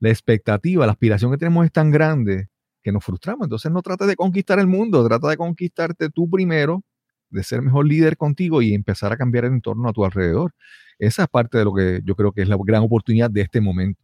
expectativa, 0.01 0.85
la 0.85 0.91
aspiración 0.91 1.31
que 1.31 1.37
tenemos 1.37 1.65
es 1.65 1.71
tan 1.71 1.91
grande 1.91 2.47
que 2.85 2.91
nos 2.91 3.03
frustramos. 3.03 3.47
Entonces 3.47 3.71
no 3.71 3.81
trates 3.81 4.07
de 4.07 4.15
conquistar 4.15 4.59
el 4.59 4.67
mundo, 4.67 5.03
trata 5.07 5.27
de 5.27 5.37
conquistarte 5.37 6.11
tú 6.11 6.29
primero, 6.29 6.83
de 7.31 7.41
ser 7.41 7.63
mejor 7.63 7.87
líder 7.87 8.15
contigo 8.15 8.61
y 8.61 8.75
empezar 8.75 9.11
a 9.11 9.17
cambiar 9.17 9.45
el 9.45 9.53
entorno 9.53 9.89
a 9.89 9.91
tu 9.91 10.05
alrededor. 10.05 10.53
Esa 10.99 11.23
es 11.23 11.29
parte 11.29 11.57
de 11.57 11.65
lo 11.65 11.73
que 11.73 12.01
yo 12.03 12.15
creo 12.15 12.31
que 12.31 12.43
es 12.43 12.47
la 12.47 12.57
gran 12.63 12.83
oportunidad 12.83 13.31
de 13.31 13.41
este 13.41 13.59
momento. 13.59 13.99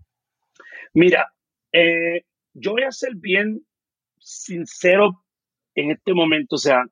Mira, 0.95 1.31
eh, 1.71 2.23
yo 2.55 2.71
voy 2.71 2.81
a 2.81 2.91
ser 2.91 3.13
bien 3.15 3.63
sincero 4.17 5.23
en 5.75 5.91
este 5.91 6.15
momento. 6.15 6.55
O 6.55 6.57
sea, 6.57 6.83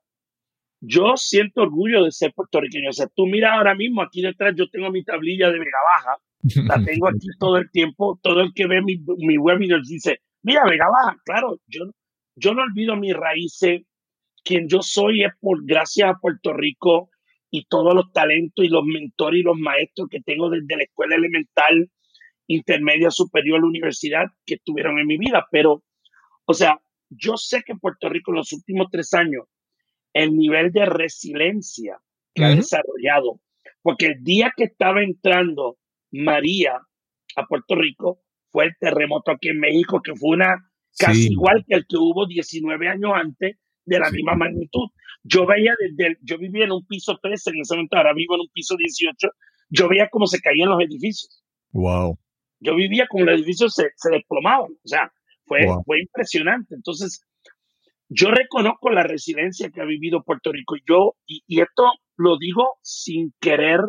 yo 0.82 1.18
siento 1.18 1.64
orgullo 1.64 2.04
de 2.04 2.12
ser 2.12 2.34
puertorriqueño. 2.36 2.92
O 2.92 2.94
sea, 2.94 3.08
tú 3.08 3.26
mira 3.26 3.56
ahora 3.56 3.74
mismo 3.74 4.04
aquí 4.04 4.22
detrás, 4.22 4.54
yo 4.56 4.70
tengo 4.70 4.92
mi 4.92 5.04
tablilla 5.04 5.48
de 5.48 5.58
Vega 5.58 5.80
Baja, 5.88 6.68
la 6.68 6.86
tengo 6.86 7.08
aquí 7.10 7.28
todo 7.40 7.58
el 7.58 7.72
tiempo. 7.72 8.20
Todo 8.22 8.42
el 8.42 8.54
que 8.54 8.68
ve 8.68 8.84
mi, 8.84 9.04
mi 9.18 9.40
webinar 9.40 9.82
dice, 9.82 10.22
mira, 10.44 10.64
Vega 10.66 10.88
Baja, 10.90 11.18
claro, 11.26 11.60
yo, 11.68 11.86
yo 12.36 12.54
no 12.54 12.64
olvido 12.64 12.96
mis 12.96 13.14
raíces. 13.14 13.82
Quien 14.44 14.68
yo 14.68 14.82
soy 14.82 15.24
es 15.24 15.34
por 15.40 15.64
gracias 15.66 16.10
a 16.10 16.20
Puerto 16.20 16.54
Rico 16.54 17.10
y 17.52 17.66
todos 17.66 17.94
los 17.94 18.12
talentos 18.14 18.64
y 18.64 18.70
los 18.70 18.86
mentores 18.86 19.42
y 19.42 19.44
los 19.44 19.58
maestros 19.58 20.08
que 20.10 20.22
tengo 20.22 20.50
desde 20.50 20.78
la 20.78 20.84
escuela 20.84 21.16
elemental, 21.16 21.92
intermedia, 22.48 23.12
superior, 23.12 23.60
la 23.60 23.68
universidad 23.68 24.28
que 24.46 24.56
estuvieron 24.56 24.98
en 24.98 25.08
mi 25.08 25.18
vida. 25.18 25.48
Pero, 25.52 25.84
o 26.46 26.54
sea, 26.54 26.80
yo 27.10 27.38
sé 27.38 27.64
que 27.64 27.76
Puerto 27.76 28.08
Rico 28.10 28.32
en 28.32 28.38
los 28.38 28.54
últimos 28.54 28.88
tres 28.92 29.14
años 29.14 29.46
el 30.14 30.36
nivel 30.36 30.72
de 30.72 30.86
resiliencia 30.86 32.00
que 32.34 32.46
ha 32.46 32.50
desarrollado, 32.50 33.42
porque 33.82 34.08
el 34.08 34.24
día 34.24 34.52
que 34.56 34.64
estaba 34.66 35.04
entrando 35.04 35.78
María 36.12 36.80
a 37.36 37.46
Puerto 37.46 37.76
Rico 37.76 38.22
fue 38.52 38.66
el 38.66 38.72
terremoto 38.80 39.32
aquí 39.32 39.50
en 39.50 39.60
México, 39.60 40.02
que 40.04 40.16
fue 40.16 40.36
una 40.38 40.58
casi 40.98 41.32
igual 41.32 41.64
que 41.68 41.76
el 41.76 41.86
que 41.88 41.98
hubo 41.98 42.28
19 42.28 42.90
años 42.90 43.12
antes 43.14 43.58
de 43.86 44.00
la 44.00 44.12
misma 44.12 44.36
magnitud. 44.36 44.90
Yo 45.24 45.46
veía 45.46 45.74
desde, 45.80 46.18
yo 46.22 46.38
vivía 46.38 46.66
en 46.66 46.72
un 46.72 46.86
piso 46.86 47.18
13 47.22 47.52
en 47.52 47.62
ese 47.62 47.76
momento, 47.76 47.98
ahora 47.98 48.14
vivo 48.14 48.36
en 48.36 48.42
un 48.42 48.50
piso 48.54 48.76
18, 48.78 49.28
yo 49.70 49.88
veía 49.88 50.10
cómo 50.10 50.28
se 50.28 50.40
caían 50.40 50.70
los 50.70 50.82
edificios. 50.82 51.44
Wow. 51.72 52.18
Yo 52.60 52.76
vivía 52.76 53.08
con 53.08 53.26
los 53.26 53.36
edificios 53.36 53.74
se, 53.74 53.92
se 53.96 54.10
desplomaban, 54.12 54.72
o 54.72 54.88
sea, 54.88 55.12
fue, 55.46 55.66
fue 55.86 56.02
impresionante. 56.02 56.76
Entonces, 56.76 57.26
yo 58.10 58.32
reconozco 58.32 58.90
la 58.90 59.04
resiliencia 59.04 59.70
que 59.70 59.82
ha 59.82 59.86
vivido 59.86 60.24
Puerto 60.24 60.52
Rico. 60.52 60.76
Yo, 60.88 61.16
y, 61.26 61.44
y 61.48 61.62
esto 61.62 61.84
lo 62.18 62.38
digo 62.38 62.78
sin 62.82 63.34
querer 63.40 63.80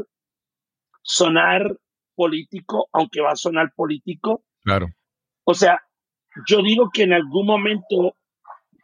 sonar 1.03 1.77
político, 2.15 2.89
aunque 2.93 3.21
va 3.21 3.33
a 3.33 3.37
sonar 3.37 3.73
político. 3.75 4.45
Claro. 4.63 4.87
O 5.45 5.55
sea, 5.55 5.81
yo 6.49 6.63
digo 6.63 6.91
que 6.93 7.03
en 7.03 7.13
algún 7.13 7.47
momento 7.47 8.17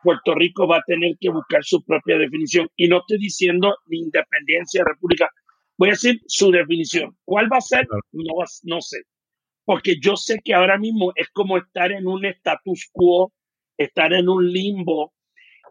Puerto 0.03 0.35
Rico 0.35 0.66
va 0.68 0.79
a 0.79 0.85
tener 0.87 1.16
que 1.20 1.31
buscar 1.31 1.64
su 1.64 1.83
propia 1.85 2.18
definición. 2.18 2.68
Y 2.77 2.89
no 2.89 2.99
estoy 2.99 3.18
diciendo 3.18 3.77
ni 3.87 3.99
independencia, 3.99 4.85
república. 4.85 5.29
Voy 5.79 5.89
a 5.89 5.93
decir 5.93 6.20
su 6.27 6.51
definición. 6.51 7.16
¿Cuál 7.24 7.53
va 7.53 7.59
a 7.59 7.61
ser? 7.61 7.87
No, 8.12 8.35
no 8.64 8.81
sé. 8.81 9.03
Porque 9.64 9.97
yo 10.01 10.16
sé 10.16 10.41
que 10.45 10.55
ahora 10.55 10.79
mismo 10.79 11.12
es 11.16 11.29
como 11.31 11.59
estar 11.59 11.91
en 11.91 12.07
un 12.07 12.24
status 12.24 12.89
quo, 12.93 13.33
estar 13.77 14.12
en 14.12 14.29
un 14.29 14.51
limbo. 14.53 15.12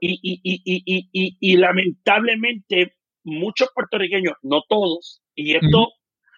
Y, 0.01 0.19
y, 0.21 0.41
y, 0.43 1.09
y, 1.13 1.37
y 1.39 1.57
lamentablemente 1.57 2.95
muchos 3.23 3.69
puertorriqueños, 3.73 4.33
no 4.43 4.61
todos, 4.67 5.21
y 5.33 5.55
esto 5.55 5.89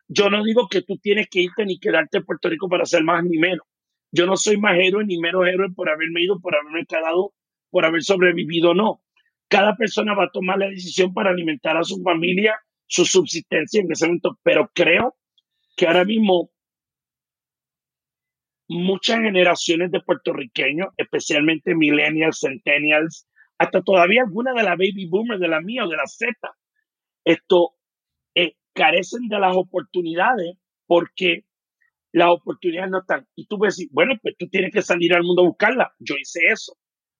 yo 0.07 0.29
no 0.29 0.43
digo 0.43 0.67
que 0.69 0.81
tú 0.81 0.97
tienes 0.97 1.27
que 1.29 1.41
irte 1.41 1.65
ni 1.65 1.79
quedarte 1.79 2.19
en 2.19 2.25
Puerto 2.25 2.49
Rico 2.49 2.69
para 2.69 2.85
ser 2.85 3.03
más 3.03 3.23
ni 3.23 3.37
menos. 3.37 3.65
Yo 4.11 4.25
no 4.25 4.37
soy 4.37 4.57
más 4.57 4.77
héroe 4.79 5.05
ni 5.05 5.17
menos 5.19 5.45
héroe 5.47 5.69
por 5.75 5.89
haberme 5.89 6.23
ido, 6.23 6.39
por 6.39 6.55
haberme 6.55 6.85
quedado, 6.85 7.33
por 7.69 7.85
haber 7.85 8.03
sobrevivido, 8.03 8.73
no. 8.73 9.01
Cada 9.49 9.75
persona 9.75 10.13
va 10.13 10.25
a 10.25 10.31
tomar 10.31 10.57
la 10.59 10.69
decisión 10.69 11.13
para 11.13 11.31
alimentar 11.31 11.77
a 11.77 11.83
su 11.83 12.01
familia, 12.01 12.59
su 12.85 13.05
subsistencia 13.05 13.81
en 13.81 13.91
ese 13.91 14.05
momento, 14.05 14.39
pero 14.43 14.71
creo 14.73 15.15
que 15.75 15.87
ahora 15.87 16.05
mismo 16.05 16.51
muchas 18.69 19.19
generaciones 19.19 19.91
de 19.91 20.01
puertorriqueños, 20.01 20.89
especialmente 20.97 21.75
millennials, 21.75 22.39
centennials, 22.39 23.27
hasta 23.57 23.81
todavía 23.81 24.23
algunas 24.23 24.55
de 24.55 24.63
la 24.63 24.71
baby 24.71 25.07
boomers, 25.09 25.39
de 25.39 25.47
la 25.47 25.61
mía 25.61 25.85
o 25.85 25.89
de 25.89 25.97
la 25.97 26.05
Z, 26.07 26.33
esto 27.23 27.76
carecen 28.77 29.27
de 29.27 29.39
las 29.39 29.55
oportunidades 29.55 30.55
porque 30.85 31.45
las 32.11 32.29
oportunidades 32.29 32.91
no 32.91 32.99
están. 32.99 33.27
Y 33.35 33.47
tú 33.47 33.57
ves, 33.57 33.85
bueno, 33.91 34.13
pues 34.21 34.35
tú 34.37 34.47
tienes 34.47 34.71
que 34.71 34.81
salir 34.81 35.13
al 35.13 35.23
mundo 35.23 35.41
a 35.41 35.47
buscarla. 35.47 35.93
Yo 35.99 36.15
hice 36.21 36.41
eso. 36.47 36.77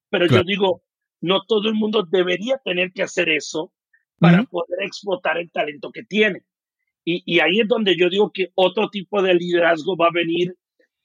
Pero 0.10 0.28
yo 0.28 0.44
digo, 0.44 0.84
no 1.20 1.42
todo 1.48 1.68
el 1.68 1.74
mundo 1.74 2.08
debería 2.10 2.60
tener 2.64 2.92
que 2.94 3.04
hacer 3.04 3.30
eso 3.30 3.74
para 4.20 4.44
poder 4.44 4.84
explotar 4.84 5.38
el 5.38 5.52
talento 5.52 5.92
que 5.92 6.04
tiene. 6.04 6.42
Y, 7.04 7.24
y, 7.26 7.40
ahí 7.40 7.62
es 7.62 7.68
donde 7.68 7.96
yo 7.98 8.10
digo 8.10 8.32
que 8.34 8.48
otro 8.56 8.90
tipo 8.90 9.22
de 9.22 9.34
liderazgo 9.34 9.96
va 9.96 10.08
a 10.08 10.14
venir, 10.14 10.56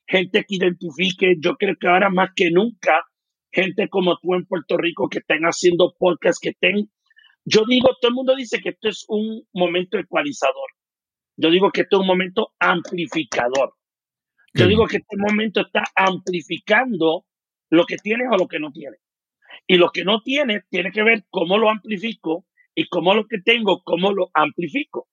gente 0.06 0.44
que 0.48 0.56
identifique, 0.56 1.36
yo 1.38 1.54
creo 1.56 1.76
que 1.78 1.86
ahora 1.86 2.10
más 2.10 2.30
que 2.34 2.50
nunca, 2.50 3.04
gente 3.52 3.88
como 3.88 4.18
tú 4.20 4.34
en 4.34 4.44
Puerto 4.46 4.76
Rico 4.76 5.08
que 5.08 5.18
estén 5.18 5.44
haciendo 5.44 5.94
podcasts, 5.96 6.40
que 6.40 6.50
estén, 6.50 6.90
yo 7.44 7.64
digo, 7.68 7.88
todo 8.00 8.10
el 8.10 8.14
mundo 8.14 8.36
dice 8.36 8.60
que 8.60 8.70
esto 8.70 8.88
es 8.88 9.04
un 9.08 9.46
momento 9.52 9.98
ecualizador. 9.98 10.70
Yo 11.36 11.50
digo 11.50 11.70
que 11.70 11.82
esto 11.82 11.96
es 11.96 12.00
un 12.00 12.06
momento 12.06 12.52
amplificador. 12.58 13.74
Yo 14.54 14.66
digo 14.66 14.86
que 14.86 14.98
este 14.98 15.16
momento 15.16 15.62
está 15.62 15.84
amplificando 15.96 17.24
lo 17.70 17.86
que 17.86 17.96
tienes 17.96 18.28
o 18.30 18.36
lo 18.36 18.48
que 18.48 18.58
no 18.58 18.70
tienes. 18.70 19.00
Y 19.66 19.76
lo 19.76 19.90
que 19.90 20.04
no 20.04 20.20
tienes 20.20 20.64
tiene 20.68 20.92
que 20.92 21.02
ver 21.02 21.24
cómo 21.30 21.56
lo 21.58 21.70
amplifico 21.70 22.46
y 22.74 22.86
cómo 22.88 23.14
lo 23.14 23.26
que 23.26 23.38
tengo, 23.38 23.82
cómo 23.82 24.12
lo 24.12 24.30
amplifico. 24.34 25.08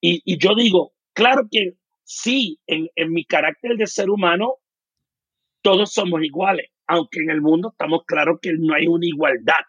Y, 0.00 0.36
yo 0.38 0.54
digo, 0.54 0.92
claro 1.14 1.48
que 1.50 1.78
sí, 2.02 2.60
en, 2.66 2.90
mi 3.12 3.24
carácter 3.24 3.76
de 3.76 3.86
ser 3.86 4.10
humano, 4.10 4.56
todos 5.62 5.92
somos 5.92 6.22
iguales, 6.22 6.70
aunque 6.86 7.20
en 7.20 7.30
el 7.30 7.40
mundo 7.40 7.70
estamos 7.70 8.04
claros 8.04 8.38
que 8.42 8.52
no 8.52 8.74
hay 8.74 8.86
una 8.86 9.06
igualdad 9.06 9.64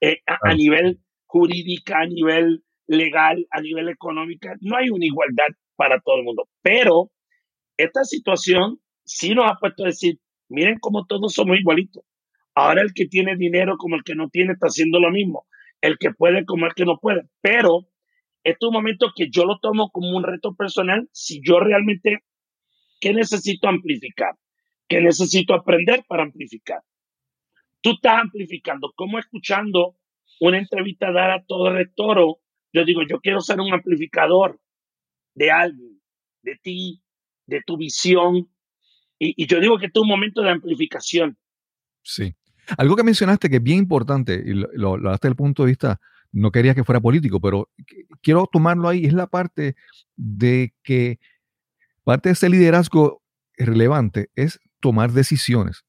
eh, 0.00 0.20
a, 0.26 0.54
nivel 0.54 1.00
jurídica, 1.32 2.00
a 2.00 2.06
nivel 2.06 2.62
legal, 2.86 3.46
a 3.50 3.62
nivel 3.62 3.88
económico, 3.88 4.48
no 4.60 4.76
hay 4.76 4.90
una 4.90 5.06
igualdad 5.06 5.46
para 5.76 5.98
todo 6.00 6.18
el 6.18 6.24
mundo. 6.24 6.46
Pero 6.60 7.10
esta 7.78 8.04
situación 8.04 8.80
sí 9.04 9.34
nos 9.34 9.50
ha 9.50 9.56
puesto 9.58 9.84
a 9.84 9.86
decir, 9.86 10.20
miren 10.50 10.76
cómo 10.78 11.06
todos 11.06 11.32
somos 11.32 11.58
igualitos. 11.58 12.04
Ahora 12.54 12.82
el 12.82 12.92
que 12.92 13.06
tiene 13.06 13.34
dinero 13.36 13.78
como 13.78 13.96
el 13.96 14.04
que 14.04 14.14
no 14.14 14.28
tiene 14.28 14.52
está 14.52 14.66
haciendo 14.66 15.00
lo 15.00 15.10
mismo. 15.10 15.46
El 15.80 15.96
que 15.98 16.10
puede 16.10 16.44
como 16.44 16.66
el 16.66 16.74
que 16.74 16.84
no 16.84 16.98
puede. 17.00 17.22
Pero 17.40 17.88
este 18.44 18.66
es 18.66 18.68
un 18.68 18.74
momento 18.74 19.10
que 19.16 19.30
yo 19.30 19.46
lo 19.46 19.58
tomo 19.58 19.90
como 19.90 20.14
un 20.14 20.24
reto 20.24 20.54
personal. 20.54 21.08
Si 21.12 21.40
yo 21.42 21.60
realmente, 21.60 22.18
¿qué 23.00 23.14
necesito 23.14 23.68
amplificar? 23.68 24.34
¿Qué 24.86 25.00
necesito 25.00 25.54
aprender 25.54 26.04
para 26.06 26.24
amplificar? 26.24 26.80
Tú 27.80 27.92
estás 27.92 28.18
amplificando. 28.20 28.92
como 28.94 29.18
escuchando 29.18 29.96
una 30.48 30.58
entrevista 30.58 31.12
dada 31.12 31.36
a 31.36 31.44
todo 31.44 31.68
el 31.68 31.92
toro? 31.94 32.40
Yo 32.72 32.84
digo, 32.84 33.02
yo 33.08 33.20
quiero 33.20 33.40
ser 33.40 33.60
un 33.60 33.72
amplificador 33.72 34.58
de 35.34 35.50
alguien, 35.50 36.00
de 36.42 36.58
ti, 36.62 37.02
de 37.46 37.62
tu 37.64 37.76
visión. 37.76 38.50
Y, 39.18 39.46
yo 39.46 39.60
digo 39.60 39.78
que 39.78 39.86
este 39.86 39.98
es 39.98 40.02
un 40.02 40.08
momento 40.08 40.42
de 40.42 40.50
amplificación. 40.50 41.38
Sí. 42.02 42.34
Algo 42.76 42.96
que 42.96 43.04
mencionaste 43.04 43.48
que 43.48 43.56
es 43.56 43.62
bien 43.62 43.78
importante, 43.78 44.42
y 44.44 44.52
lo, 44.52 44.96
lo, 44.96 45.12
desde 45.12 45.28
el 45.28 45.36
punto 45.36 45.62
de 45.62 45.68
vista, 45.68 46.00
no 46.32 46.50
quería 46.50 46.74
que 46.74 46.84
fuera 46.84 47.00
político, 47.00 47.40
pero 47.40 47.70
quiero 48.20 48.48
tomarlo 48.50 48.88
ahí, 48.88 49.04
es 49.04 49.12
la 49.12 49.26
parte 49.28 49.76
de 50.16 50.74
que 50.82 51.20
parte 52.04 52.30
de 52.30 52.32
ese 52.32 52.48
liderazgo 52.48 53.22
relevante 53.56 54.30
es 54.34 54.60
tomar 54.80 55.12
decisiones. 55.12 55.84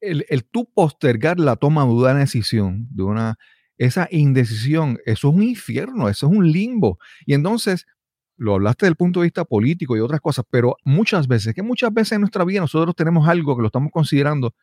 El, 0.00 0.24
el 0.28 0.44
tú 0.44 0.68
postergar 0.72 1.38
la 1.38 1.54
toma 1.54 1.84
de 1.84 1.92
una 1.92 2.14
decisión, 2.14 2.88
de 2.90 3.02
una, 3.04 3.38
esa 3.84 4.06
indecisión, 4.12 4.98
eso 5.06 5.28
es 5.28 5.34
un 5.34 5.42
infierno, 5.42 6.08
eso 6.08 6.26
es 6.26 6.36
un 6.36 6.52
limbo. 6.52 6.98
Y 7.26 7.34
entonces 7.34 7.86
lo 8.36 8.54
hablaste 8.54 8.86
del 8.86 8.94
punto 8.94 9.20
de 9.20 9.24
vista 9.24 9.44
político 9.44 9.96
y 9.96 10.00
otras 10.00 10.20
cosas, 10.20 10.44
pero 10.48 10.76
muchas 10.84 11.26
veces, 11.26 11.52
que 11.52 11.62
muchas 11.62 11.92
veces 11.92 12.12
en 12.12 12.20
nuestra 12.20 12.44
vida 12.44 12.60
nosotros 12.60 12.94
tenemos 12.94 13.28
algo 13.28 13.56
que 13.56 13.62
lo 13.62 13.66
estamos 13.66 13.90
considerando, 13.92 14.54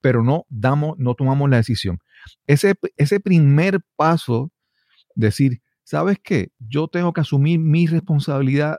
pero 0.00 0.22
no 0.22 0.46
damos, 0.48 0.96
no 0.98 1.14
tomamos 1.14 1.50
la 1.50 1.56
decisión. 1.56 1.98
Ese, 2.46 2.74
ese 2.96 3.18
primer 3.18 3.80
paso, 3.96 4.52
decir, 5.16 5.60
¿sabes 5.82 6.18
qué? 6.22 6.52
Yo 6.60 6.86
tengo 6.86 7.12
que 7.12 7.22
asumir 7.22 7.58
mi 7.58 7.88
responsabilidad 7.88 8.78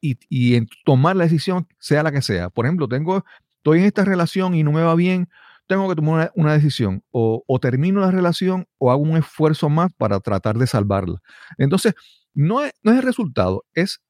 y, 0.00 0.16
y 0.30 0.54
en 0.54 0.68
tomar 0.86 1.16
la 1.16 1.24
decisión, 1.24 1.66
sea 1.78 2.02
la 2.02 2.12
que 2.12 2.22
sea. 2.22 2.48
Por 2.48 2.64
ejemplo, 2.64 2.88
tengo, 2.88 3.26
estoy 3.58 3.80
en 3.80 3.84
esta 3.84 4.06
relación 4.06 4.54
y 4.54 4.62
no 4.62 4.72
me 4.72 4.82
va 4.82 4.94
bien, 4.94 5.28
tengo 5.66 5.88
que 5.88 5.96
tomar 5.96 6.32
una, 6.34 6.52
decisión. 6.52 7.02
O, 7.10 7.42
termino 7.60 8.00
la 8.00 8.10
relación 8.10 8.66
o 8.78 8.90
hago 8.90 9.02
un 9.02 9.16
esfuerzo 9.16 9.68
más 9.68 9.92
para 9.96 10.20
tratar 10.20 10.58
de 10.58 10.66
salvarla. 10.66 11.20
Entonces, 11.58 11.94
no 12.34 12.62
es, 12.64 12.72
no 12.82 12.92
es 12.92 12.98
el 12.98 13.04
resultado, 13.04 13.64
es 13.74 14.00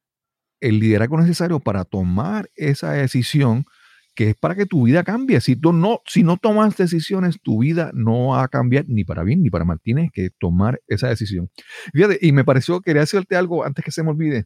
el 0.61 0.81
liderazgo 0.81 1.19
necesario 1.19 1.61
para 1.61 1.85
tomar 1.85 2.51
esa 2.55 2.93
decisión 2.93 3.65
que 4.15 4.31
es 4.31 4.37
para 4.37 4.55
que 4.55 4.67
tu 4.67 4.85
vida 4.85 5.03
cambie. 5.03 5.41
Si 5.41 5.57
tú 5.57 5.73
no, 5.73 6.01
si 6.07 6.23
no 6.23 6.37
tomas 6.37 6.77
decisiones, 6.77 7.41
tu 7.43 7.61
vida 7.61 7.91
no 7.95 8.29
va 8.29 8.45
a 8.45 8.49
cambiar 8.49 8.85
ni 8.89 9.05
para 9.05 9.25
bien 9.25 9.43
ni 9.43 9.51
para 9.51 9.65
mal. 9.65 9.81
Tienes 9.83 10.11
que 10.13 10.31
tomar 10.39 10.81
esa 10.87 11.09
decisión. 11.09 11.51
Fíjate, 11.93 12.19
y 12.21 12.33
me 12.33 12.45
pareció, 12.45 12.81
quería 12.81 13.01
decirte 13.03 13.37
algo 13.37 13.65
antes 13.65 13.85
que 13.85 13.91
se 13.91 14.03
me 14.03 14.11
olvide, 14.11 14.45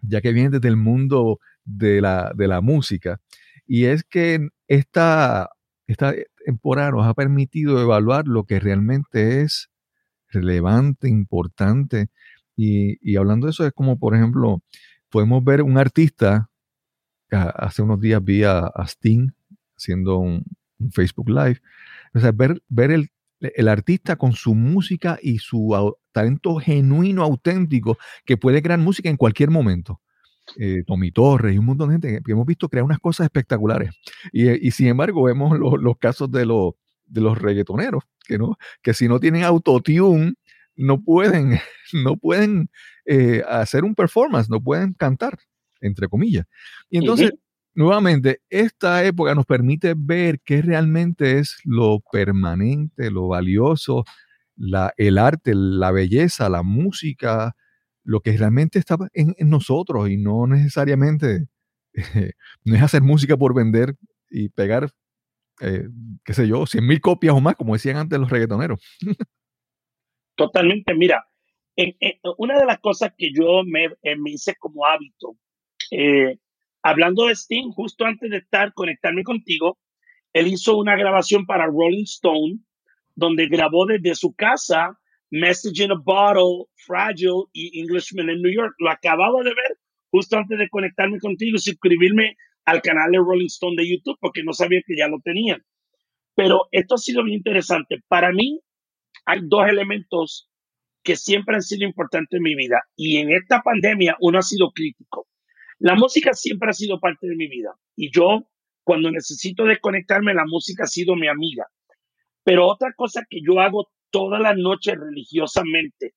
ya 0.00 0.20
que 0.20 0.32
viene 0.32 0.50
desde 0.50 0.68
el 0.68 0.76
mundo 0.76 1.38
de 1.64 2.00
la, 2.00 2.32
de 2.34 2.48
la 2.48 2.60
música, 2.60 3.20
y 3.66 3.84
es 3.84 4.02
que 4.02 4.48
esta, 4.66 5.50
esta 5.90 6.14
temporada 6.44 6.92
nos 6.92 7.06
ha 7.06 7.14
permitido 7.14 7.80
evaluar 7.80 8.28
lo 8.28 8.44
que 8.44 8.60
realmente 8.60 9.42
es 9.42 9.70
relevante, 10.28 11.08
importante 11.08 12.10
y, 12.56 13.16
hablando 13.16 13.46
de 13.46 13.50
eso, 13.50 13.66
es 13.66 13.72
como, 13.72 13.98
por 13.98 14.14
ejemplo, 14.14 14.62
podemos 15.08 15.42
ver 15.42 15.62
un 15.62 15.78
artista, 15.78 16.48
hace 17.30 17.82
unos 17.82 18.00
días 18.00 18.22
vi 18.22 18.44
a, 18.44 18.70
Sting 18.86 19.30
haciendo 19.76 20.18
un, 20.18 20.44
Facebook 20.92 21.28
Live, 21.28 21.60
o 22.14 22.20
sea, 22.20 22.32
ver, 22.32 22.62
ver 22.68 22.90
el, 22.90 23.10
el 23.40 23.68
artista 23.68 24.16
con 24.16 24.32
su 24.32 24.54
música 24.54 25.18
y 25.20 25.38
su 25.38 25.96
talento 26.12 26.56
genuino, 26.56 27.22
auténtico, 27.24 27.98
que 28.24 28.36
puede 28.36 28.62
crear 28.62 28.78
música 28.78 29.10
en 29.10 29.16
cualquier 29.16 29.50
momento. 29.50 30.00
Eh, 30.58 30.82
Tommy 30.86 31.12
Torres 31.12 31.54
y 31.54 31.58
un 31.58 31.66
montón 31.66 31.88
de 31.88 31.94
gente 31.94 32.22
que 32.24 32.32
hemos 32.32 32.46
visto 32.46 32.68
crear 32.68 32.84
unas 32.84 32.98
cosas 32.98 33.24
espectaculares. 33.24 33.90
Y, 34.32 34.66
y 34.66 34.70
sin 34.72 34.88
embargo, 34.88 35.22
vemos 35.24 35.58
los 35.58 35.98
casos 35.98 36.30
de, 36.30 36.46
los 36.46 36.74
de 37.10 37.20
los 37.20 37.38
reggaetoneros, 37.38 38.04
que, 38.26 38.38
no, 38.38 38.56
que 38.82 38.94
si 38.94 39.08
no 39.08 39.20
tienen 39.20 39.44
autotune, 39.44 40.34
no 40.76 41.02
pueden, 41.02 41.58
no 41.92 42.16
pueden 42.16 42.70
eh, 43.04 43.42
hacer 43.48 43.84
un 43.84 43.94
performance, 43.94 44.48
no 44.48 44.62
pueden 44.62 44.94
cantar, 44.94 45.38
entre 45.80 46.08
comillas. 46.08 46.46
Y 46.88 46.98
entonces, 46.98 47.32
nuevamente, 47.74 48.40
esta 48.48 49.04
época 49.04 49.34
nos 49.34 49.46
permite 49.46 49.94
ver 49.96 50.40
qué 50.44 50.62
realmente 50.62 51.38
es 51.38 51.58
lo 51.64 52.00
permanente, 52.12 53.10
lo 53.10 53.28
valioso, 53.28 54.04
la, 54.56 54.92
el 54.96 55.18
arte, 55.18 55.52
la 55.54 55.90
belleza, 55.90 56.48
la 56.48 56.62
música, 56.62 57.56
lo 58.10 58.20
que 58.22 58.36
realmente 58.36 58.80
está 58.80 58.96
en, 59.12 59.36
nosotros 59.38 60.10
y 60.10 60.16
no 60.16 60.44
necesariamente, 60.48 61.46
no 62.64 62.74
es 62.74 62.82
hacer 62.82 63.02
música 63.02 63.36
por 63.36 63.54
vender 63.54 63.94
y 64.28 64.48
pegar, 64.48 64.90
eh, 65.60 65.84
qué 66.24 66.34
sé 66.34 66.48
yo, 66.48 66.66
100 66.66 66.84
mil 66.84 67.00
copias 67.00 67.34
o 67.34 67.40
más, 67.40 67.54
como 67.54 67.74
decían 67.74 67.98
antes 67.98 68.18
los 68.18 68.28
reggaetoneros. 68.28 68.80
Totalmente, 70.34 70.92
mira, 70.92 71.24
una 72.36 72.58
de 72.58 72.66
las 72.66 72.80
cosas 72.80 73.12
que 73.16 73.30
yo 73.32 73.62
me, 73.64 73.84
eh, 74.02 74.16
hice 74.24 74.56
como 74.58 74.86
hábito, 74.86 75.36
eh, 75.92 76.36
hablando 76.82 77.26
de 77.26 77.34
Sting, 77.36 77.70
justo 77.70 78.06
antes 78.06 78.28
de 78.28 78.38
estar, 78.38 78.74
conectarme 78.74 79.22
contigo, 79.22 79.78
él 80.32 80.48
hizo 80.48 80.76
una 80.76 80.96
grabación 80.96 81.46
para 81.46 81.66
Rolling 81.66 82.02
Stone, 82.02 82.58
donde 83.14 83.46
grabó 83.46 83.86
desde 83.86 84.16
su 84.16 84.34
casa 84.34 84.98
Message 85.30 85.84
in 85.84 85.92
a 85.92 85.96
Bottle, 85.96 86.66
Fragile 86.86 87.44
y 87.52 87.80
Englishman 87.80 88.30
in 88.30 88.42
New 88.42 88.52
York. 88.52 88.74
Lo 88.78 88.90
acababa 88.90 89.42
de 89.42 89.50
ver 89.50 89.78
justo 90.10 90.36
antes 90.36 90.58
de 90.58 90.68
conectarme 90.68 91.18
contigo 91.18 91.56
y 91.56 91.60
suscribirme 91.60 92.36
al 92.64 92.82
canal 92.82 93.10
de 93.12 93.18
Rolling 93.18 93.46
Stone 93.46 93.76
de 93.76 93.88
YouTube 93.88 94.18
porque 94.20 94.42
no 94.42 94.52
sabía 94.52 94.80
que 94.86 94.96
ya 94.96 95.08
lo 95.08 95.20
tenían. 95.20 95.62
Pero 96.34 96.68
esto 96.72 96.96
ha 96.96 96.98
sido 96.98 97.22
muy 97.22 97.34
interesante. 97.34 98.02
Para 98.08 98.32
mí 98.32 98.60
hay 99.24 99.40
dos 99.44 99.68
elementos 99.68 100.48
que 101.02 101.16
siempre 101.16 101.54
han 101.56 101.62
sido 101.62 101.86
importantes 101.86 102.36
en 102.36 102.42
mi 102.42 102.54
vida 102.54 102.82
y 102.96 103.18
en 103.18 103.30
esta 103.30 103.62
pandemia 103.62 104.16
uno 104.20 104.38
ha 104.38 104.42
sido 104.42 104.70
crítico. 104.72 105.28
La 105.78 105.94
música 105.94 106.32
siempre 106.34 106.70
ha 106.70 106.74
sido 106.74 107.00
parte 107.00 107.26
de 107.26 107.36
mi 107.36 107.48
vida 107.48 107.74
y 107.96 108.10
yo 108.12 108.46
cuando 108.84 109.10
necesito 109.10 109.64
desconectarme 109.64 110.34
la 110.34 110.44
música 110.46 110.84
ha 110.84 110.86
sido 110.86 111.14
mi 111.14 111.28
amiga. 111.28 111.66
Pero 112.42 112.66
otra 112.66 112.92
cosa 112.96 113.24
que 113.28 113.40
yo 113.46 113.60
hago 113.60 113.90
toda 114.10 114.38
la 114.38 114.54
noche 114.54 114.94
religiosamente 114.94 116.14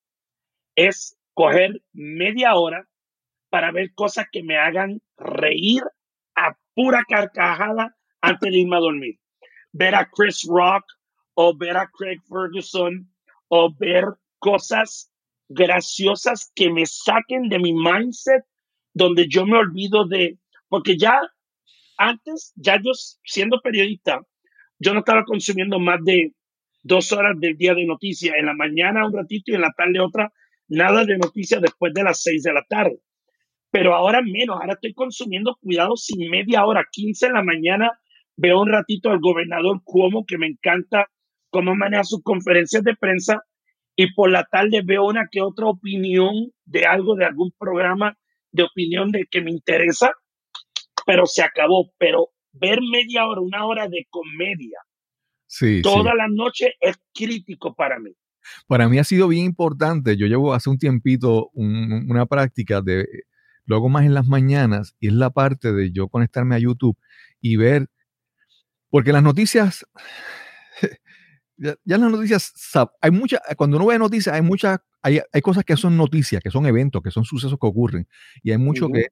es 0.74 1.16
coger 1.32 1.82
media 1.92 2.54
hora 2.54 2.88
para 3.50 3.72
ver 3.72 3.94
cosas 3.94 4.26
que 4.30 4.42
me 4.42 4.56
hagan 4.56 5.00
reír 5.16 5.82
a 6.34 6.56
pura 6.74 7.04
carcajada 7.08 7.96
antes 8.20 8.50
de 8.50 8.58
irme 8.58 8.76
a 8.76 8.80
dormir. 8.80 9.18
Ver 9.72 9.94
a 9.94 10.08
Chris 10.10 10.44
Rock 10.48 10.84
o 11.34 11.56
ver 11.56 11.76
a 11.76 11.88
Craig 11.88 12.20
Ferguson 12.28 13.08
o 13.48 13.72
ver 13.78 14.04
cosas 14.38 15.10
graciosas 15.48 16.50
que 16.54 16.70
me 16.70 16.86
saquen 16.86 17.48
de 17.48 17.58
mi 17.58 17.72
mindset 17.72 18.44
donde 18.92 19.26
yo 19.28 19.44
me 19.44 19.58
olvido 19.58 20.06
de, 20.06 20.38
porque 20.68 20.96
ya 20.96 21.20
antes, 21.98 22.52
ya 22.56 22.80
yo 22.82 22.92
siendo 23.24 23.60
periodista, 23.60 24.20
yo 24.78 24.92
no 24.92 25.00
estaba 25.00 25.24
consumiendo 25.24 25.78
más 25.78 25.98
de 26.04 26.32
dos 26.84 27.12
horas 27.12 27.34
del 27.40 27.56
día 27.56 27.74
de 27.74 27.86
noticias, 27.86 28.36
en 28.38 28.46
la 28.46 28.54
mañana 28.54 29.06
un 29.06 29.14
ratito 29.14 29.50
y 29.50 29.54
en 29.54 29.62
la 29.62 29.72
tarde 29.76 30.00
otra, 30.00 30.32
nada 30.68 31.04
de 31.04 31.16
noticias 31.16 31.60
después 31.60 31.92
de 31.94 32.04
las 32.04 32.22
seis 32.22 32.42
de 32.42 32.52
la 32.52 32.62
tarde. 32.68 33.00
Pero 33.70 33.94
ahora 33.94 34.20
menos, 34.22 34.58
ahora 34.60 34.74
estoy 34.74 34.92
consumiendo 34.92 35.56
cuidado 35.60 35.96
sin 35.96 36.30
media 36.30 36.64
hora, 36.64 36.84
15 36.92 37.26
de 37.26 37.32
la 37.32 37.42
mañana, 37.42 37.90
veo 38.36 38.60
un 38.60 38.70
ratito 38.70 39.10
al 39.10 39.18
gobernador 39.18 39.80
Cuomo, 39.82 40.24
que 40.26 40.38
me 40.38 40.46
encanta 40.46 41.08
cómo 41.50 41.74
maneja 41.74 42.04
sus 42.04 42.22
conferencias 42.22 42.84
de 42.84 42.94
prensa, 42.94 43.40
y 43.96 44.12
por 44.12 44.30
la 44.30 44.44
tarde 44.44 44.82
veo 44.84 45.06
una 45.06 45.28
que 45.30 45.40
otra 45.40 45.66
opinión 45.66 46.52
de 46.66 46.84
algo, 46.84 47.16
de 47.16 47.24
algún 47.24 47.52
programa 47.58 48.16
de 48.52 48.64
opinión 48.64 49.10
de 49.10 49.24
que 49.30 49.40
me 49.40 49.50
interesa, 49.50 50.12
pero 51.06 51.26
se 51.26 51.42
acabó. 51.42 51.90
Pero 51.96 52.28
ver 52.52 52.80
media 52.82 53.26
hora, 53.26 53.40
una 53.40 53.66
hora 53.66 53.88
de 53.88 54.06
comedia 54.10 54.78
toda 55.82 56.14
la 56.14 56.28
noche 56.28 56.74
es 56.80 56.96
crítico 57.14 57.74
para 57.74 57.98
mí. 57.98 58.10
Para 58.66 58.88
mí 58.88 58.98
ha 58.98 59.04
sido 59.04 59.28
bien 59.28 59.44
importante. 59.44 60.16
Yo 60.16 60.26
llevo 60.26 60.54
hace 60.54 60.70
un 60.70 60.78
tiempito 60.78 61.50
una 61.54 62.26
práctica 62.26 62.80
de, 62.80 63.06
luego 63.66 63.88
más 63.88 64.04
en 64.04 64.14
las 64.14 64.26
mañanas, 64.26 64.94
y 65.00 65.08
es 65.08 65.12
la 65.14 65.30
parte 65.30 65.72
de 65.72 65.92
yo 65.92 66.08
conectarme 66.08 66.54
a 66.54 66.58
YouTube 66.58 66.96
y 67.40 67.56
ver, 67.56 67.88
porque 68.90 69.12
las 69.12 69.22
noticias, 69.22 69.86
ya, 71.56 71.76
en 71.86 72.00
las 72.00 72.10
noticias, 72.10 72.52
hay 73.00 73.10
muchas, 73.10 73.40
cuando 73.56 73.76
uno 73.76 73.86
ve 73.86 73.98
noticias, 73.98 74.34
hay 74.34 74.42
muchas, 74.42 74.78
hay, 75.02 75.20
hay, 75.32 75.40
cosas 75.40 75.64
que 75.64 75.76
son 75.76 75.96
noticias, 75.96 76.42
que 76.42 76.50
son 76.50 76.66
eventos, 76.66 77.02
que 77.02 77.10
son 77.10 77.24
sucesos 77.24 77.58
que 77.60 77.66
ocurren, 77.66 78.06
y 78.42 78.52
hay 78.52 78.58
mucho 78.58 78.88
que 78.88 79.08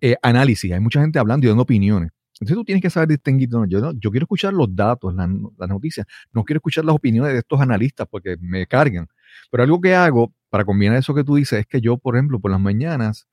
eh, 0.00 0.16
análisis, 0.22 0.72
hay 0.72 0.80
mucha 0.80 1.00
gente 1.00 1.18
hablando 1.18 1.46
y 1.46 1.48
dando 1.48 1.62
opiniones. 1.62 2.10
Entonces 2.44 2.60
tú 2.60 2.64
tienes 2.64 2.82
que 2.82 2.90
saber 2.90 3.08
distinguir, 3.08 3.48
yo, 3.68 3.92
yo 3.94 4.10
quiero 4.10 4.24
escuchar 4.24 4.52
los 4.52 4.74
datos, 4.76 5.14
las, 5.14 5.28
noticias, 5.66 6.06
no 6.30 6.44
quiero 6.44 6.58
escuchar 6.58 6.84
las 6.84 6.94
opiniones 6.94 7.32
de 7.32 7.38
estos 7.38 7.58
analistas 7.58 8.06
porque 8.10 8.36
me 8.38 8.66
cargan. 8.66 9.08
Pero 9.50 9.62
algo 9.62 9.80
que 9.80 9.94
hago 9.94 10.34
para 10.50 10.66
combinar 10.66 10.98
eso 10.98 11.14
que 11.14 11.24
tú 11.24 11.36
dices 11.36 11.60
es 11.60 11.66
que 11.66 11.80
yo, 11.80 11.96
por 11.96 12.16
ejemplo, 12.16 12.38
por 12.38 12.50
las 12.50 12.60
mañanas 12.60 13.26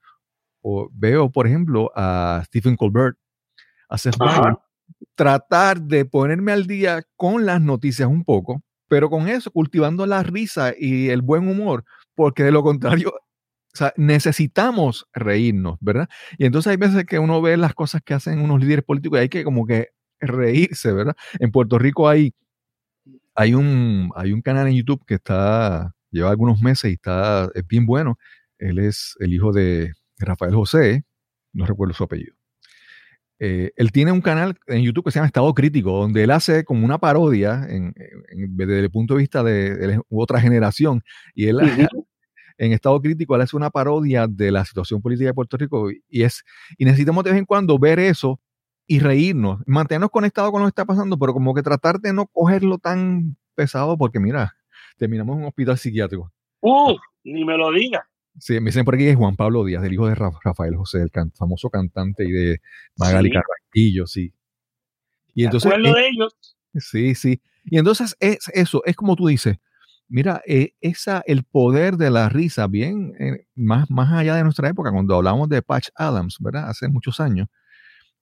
o 0.62 0.90
veo, 0.94 1.30
por 1.30 1.46
ejemplo, 1.46 1.92
a 1.94 2.42
Stephen 2.46 2.78
Colbert, 2.78 3.18
Seth 3.98 4.16
tratar 5.16 5.82
de 5.82 6.06
ponerme 6.06 6.54
al 6.54 6.66
día 6.66 7.04
con 7.18 7.46
las 7.46 7.62
noticias 7.62 8.08
un 8.08 8.24
poco, 8.24 8.64
pero 8.88 9.10
con 9.10 9.28
eso 9.28 9.52
cultivando 9.52 10.06
la 10.06 10.24
risa 10.24 10.74
y 10.78 11.10
el 11.10 11.22
buen 11.22 11.50
humor, 11.50 11.84
porque 12.16 12.44
de 12.44 12.52
lo 12.52 12.64
contrario 12.64 13.14
o 13.74 13.78
sea, 13.78 13.94
necesitamos 13.98 15.08
reírnos, 15.14 15.78
¿verdad? 15.80 16.10
Y 16.38 16.46
entonces 16.46 16.72
hay 16.72 16.78
veces 16.78 17.06
que 17.06 17.20
uno 17.20 17.42
ve 17.42 17.58
las 17.58 17.74
cosas 17.74 18.02
que 18.04 18.14
hacen 18.14 18.40
unos 18.40 18.60
líderes 18.60 18.84
políticos 18.84 19.18
y 19.18 19.22
hay 19.22 19.30
que 19.30 19.44
como 19.44 19.66
que 19.66 19.90
reírse, 20.20 20.92
¿verdad? 20.92 21.16
En 21.40 21.52
Puerto 21.52 21.80
Rico 21.80 22.10
hay, 22.10 22.34
hay, 23.36 23.54
un, 23.54 24.12
hay 24.16 24.34
un 24.34 24.42
canal 24.42 24.68
en 24.68 24.76
YouTube 24.76 25.06
que 25.06 25.16
está, 25.16 25.94
lleva 26.12 26.32
algunos 26.32 26.62
meses 26.62 26.92
y 26.92 26.94
está, 26.96 27.50
es 27.56 27.66
bien 27.68 27.86
bueno. 27.86 28.18
Él 28.60 28.80
es 28.80 29.16
el 29.20 29.34
hijo 29.34 29.52
de 29.52 29.94
Rafael 30.20 30.54
José, 30.54 31.04
no 31.54 31.66
recuerdo 31.66 31.94
su 31.94 32.04
apellido. 32.04 32.36
Eh, 33.44 33.72
él 33.76 33.92
tiene 33.92 34.12
un 34.12 34.22
canal 34.22 34.56
en 34.68 34.84
YouTube 34.84 35.06
que 35.06 35.12
se 35.12 35.16
llama 35.16 35.26
Estado 35.26 35.52
Crítico, 35.56 35.92
donde 35.94 36.24
él 36.24 36.30
hace 36.30 36.64
como 36.64 36.86
una 36.86 37.00
parodia 37.00 37.66
en, 37.68 37.92
desde 38.56 38.80
el 38.80 38.92
punto 38.92 39.16
de 39.16 39.20
vista 39.20 39.44
de, 39.44 40.00
otra 40.10 40.40
generación. 40.40 41.02
Y 41.34 41.48
él, 41.48 41.58
en 42.62 42.74
estado 42.74 43.02
crítico, 43.02 43.36
él 43.36 43.42
hace 43.42 43.58
una 43.58 43.72
parodia 43.72 44.28
de 44.28 44.52
la 44.52 44.64
situación 44.64 45.02
política 45.02 45.30
de 45.30 45.34
Puerto 45.34 45.58
Rico 45.58 45.90
y 45.90 46.22
es 46.22 46.44
y 46.78 46.86
necesitamos 46.86 47.24
de 47.24 47.32
vez 47.32 47.40
en 47.40 47.46
cuando 47.46 47.80
ver 47.80 47.98
eso 47.98 48.40
y 48.86 49.00
reírnos, 49.00 49.62
mantenernos 49.66 50.12
conectados 50.12 50.52
con 50.52 50.62
lo 50.62 50.68
que 50.68 50.70
está 50.70 50.86
pasando, 50.86 51.18
pero 51.18 51.34
como 51.34 51.56
que 51.56 51.64
tratar 51.64 52.00
de 52.00 52.14
no 52.14 52.28
cogerlo 52.28 52.78
tan 52.78 53.36
pesado 53.56 53.98
porque 53.98 54.20
mira, 54.20 54.56
terminamos 54.98 55.38
en 55.38 55.42
un 55.42 55.48
hospital 55.48 55.80
psiquiátrico. 55.80 56.32
¡Uh! 56.60 56.96
Ni 57.24 57.44
me 57.44 57.58
lo 57.58 57.72
diga. 57.72 58.08
Sí, 58.38 58.54
me 58.60 58.68
dicen 58.68 58.86
por 58.86 58.94
aquí 58.94 59.08
es 59.08 59.16
Juan 59.16 59.36
Pablo 59.36 59.66
Díaz, 59.66 59.84
el 59.84 59.94
hijo 59.94 60.08
de 60.08 60.14
Rafael 60.14 60.76
José, 60.76 61.02
el 61.02 61.10
famoso 61.34 61.72
cantante 61.72 62.26
y 62.26 62.32
de 62.32 62.62
Magali 62.96 63.32
Carrasquillo, 63.32 64.06
sí. 64.06 64.32
Y 65.34 65.46
entonces, 65.46 65.72
de 65.72 66.08
ellos. 66.08 66.38
Sí, 66.76 67.16
sí. 67.16 67.42
Y 67.66 67.80
entonces 67.80 68.16
es 68.20 68.38
eso, 68.54 68.84
es 68.86 68.96
como 68.96 69.16
tú 69.16 69.28
dices, 69.28 69.58
Mira, 70.14 70.42
eh, 70.46 70.74
el 71.26 71.44
poder 71.46 71.96
de 71.96 72.10
la 72.10 72.28
risa, 72.28 72.68
bien, 72.68 73.14
eh, 73.18 73.46
más, 73.56 73.90
más 73.90 74.12
allá 74.12 74.36
de 74.36 74.44
nuestra 74.44 74.68
época, 74.68 74.92
cuando 74.92 75.16
hablamos 75.16 75.48
de 75.48 75.62
Patch 75.62 75.88
Adams, 75.96 76.36
¿verdad? 76.42 76.68
Hace 76.68 76.90
muchos 76.90 77.22
años, 77.22 77.48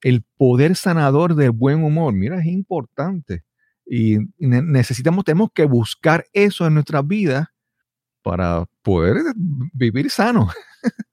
el 0.02 0.24
poder 0.38 0.76
sanador 0.76 1.34
del 1.34 1.50
buen 1.50 1.84
humor, 1.84 2.14
mira, 2.14 2.40
es 2.40 2.46
importante. 2.46 3.42
Y 3.88 4.18
necesitamos, 4.38 5.26
tenemos 5.26 5.50
que 5.52 5.66
buscar 5.66 6.26
eso 6.32 6.68
en 6.68 6.76
nuestras 6.76 7.08
vidas 7.08 7.48
para 8.22 8.66
poder 8.84 9.16
vivir 9.74 10.12
sano. 10.12 10.48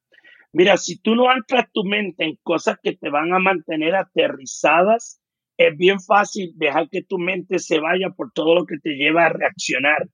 Mira, 0.53 0.77
si 0.77 0.99
tú 0.99 1.15
no 1.15 1.31
anclas 1.31 1.67
tu 1.73 1.85
mente 1.85 2.25
en 2.25 2.37
cosas 2.43 2.77
que 2.83 2.95
te 2.95 3.09
van 3.09 3.33
a 3.33 3.39
mantener 3.39 3.95
aterrizadas, 3.95 5.21
es 5.57 5.77
bien 5.77 6.01
fácil 6.01 6.53
dejar 6.57 6.89
que 6.91 7.03
tu 7.03 7.19
mente 7.19 7.59
se 7.59 7.79
vaya 7.81 8.11
por 8.11 8.33
todo 8.33 8.55
lo 8.55 8.67
que 8.67 8.79
te 8.79 8.91
lleva 8.91 9.27
a 9.27 9.29
reaccionar 9.31 10.09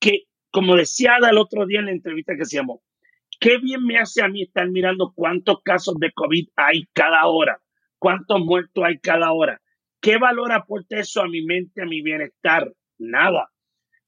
que, 0.00 0.24
como 0.50 0.76
decía 0.76 1.16
Ada 1.16 1.30
el 1.30 1.38
otro 1.38 1.66
día 1.66 1.80
en 1.80 1.86
la 1.86 1.92
entrevista 1.92 2.34
que 2.34 2.42
hacíamos, 2.42 2.80
qué 3.38 3.58
bien 3.58 3.84
me 3.84 3.98
hace 3.98 4.22
a 4.22 4.28
mí 4.28 4.42
estar 4.42 4.68
mirando 4.70 5.12
cuántos 5.14 5.62
casos 5.62 5.94
de 6.00 6.10
COVID 6.12 6.48
hay 6.56 6.86
cada 6.92 7.26
hora, 7.26 7.60
cuántos 7.98 8.40
muertos 8.40 8.84
hay 8.84 8.98
cada 8.98 9.32
hora. 9.32 9.60
¿Qué 10.00 10.16
valor 10.16 10.52
aporta 10.52 10.98
eso 10.98 11.20
a 11.20 11.28
mi 11.28 11.42
mente, 11.42 11.82
a 11.82 11.86
mi 11.86 12.02
bienestar? 12.02 12.72
Nada. 12.98 13.50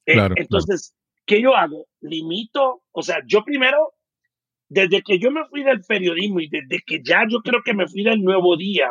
Eh, 0.06 0.16
entonces, 0.36 0.94
¿qué 1.26 1.42
yo 1.42 1.54
hago? 1.54 1.86
Limito, 2.00 2.82
o 2.90 3.02
sea, 3.02 3.18
yo 3.26 3.44
primero, 3.44 3.92
desde 4.68 5.02
que 5.02 5.18
yo 5.18 5.30
me 5.30 5.44
fui 5.46 5.62
del 5.62 5.82
periodismo 5.82 6.40
y 6.40 6.48
desde 6.48 6.82
que 6.84 7.02
ya 7.04 7.24
yo 7.28 7.40
creo 7.40 7.62
que 7.62 7.74
me 7.74 7.86
fui 7.86 8.02
del 8.02 8.22
nuevo 8.22 8.56
día, 8.56 8.90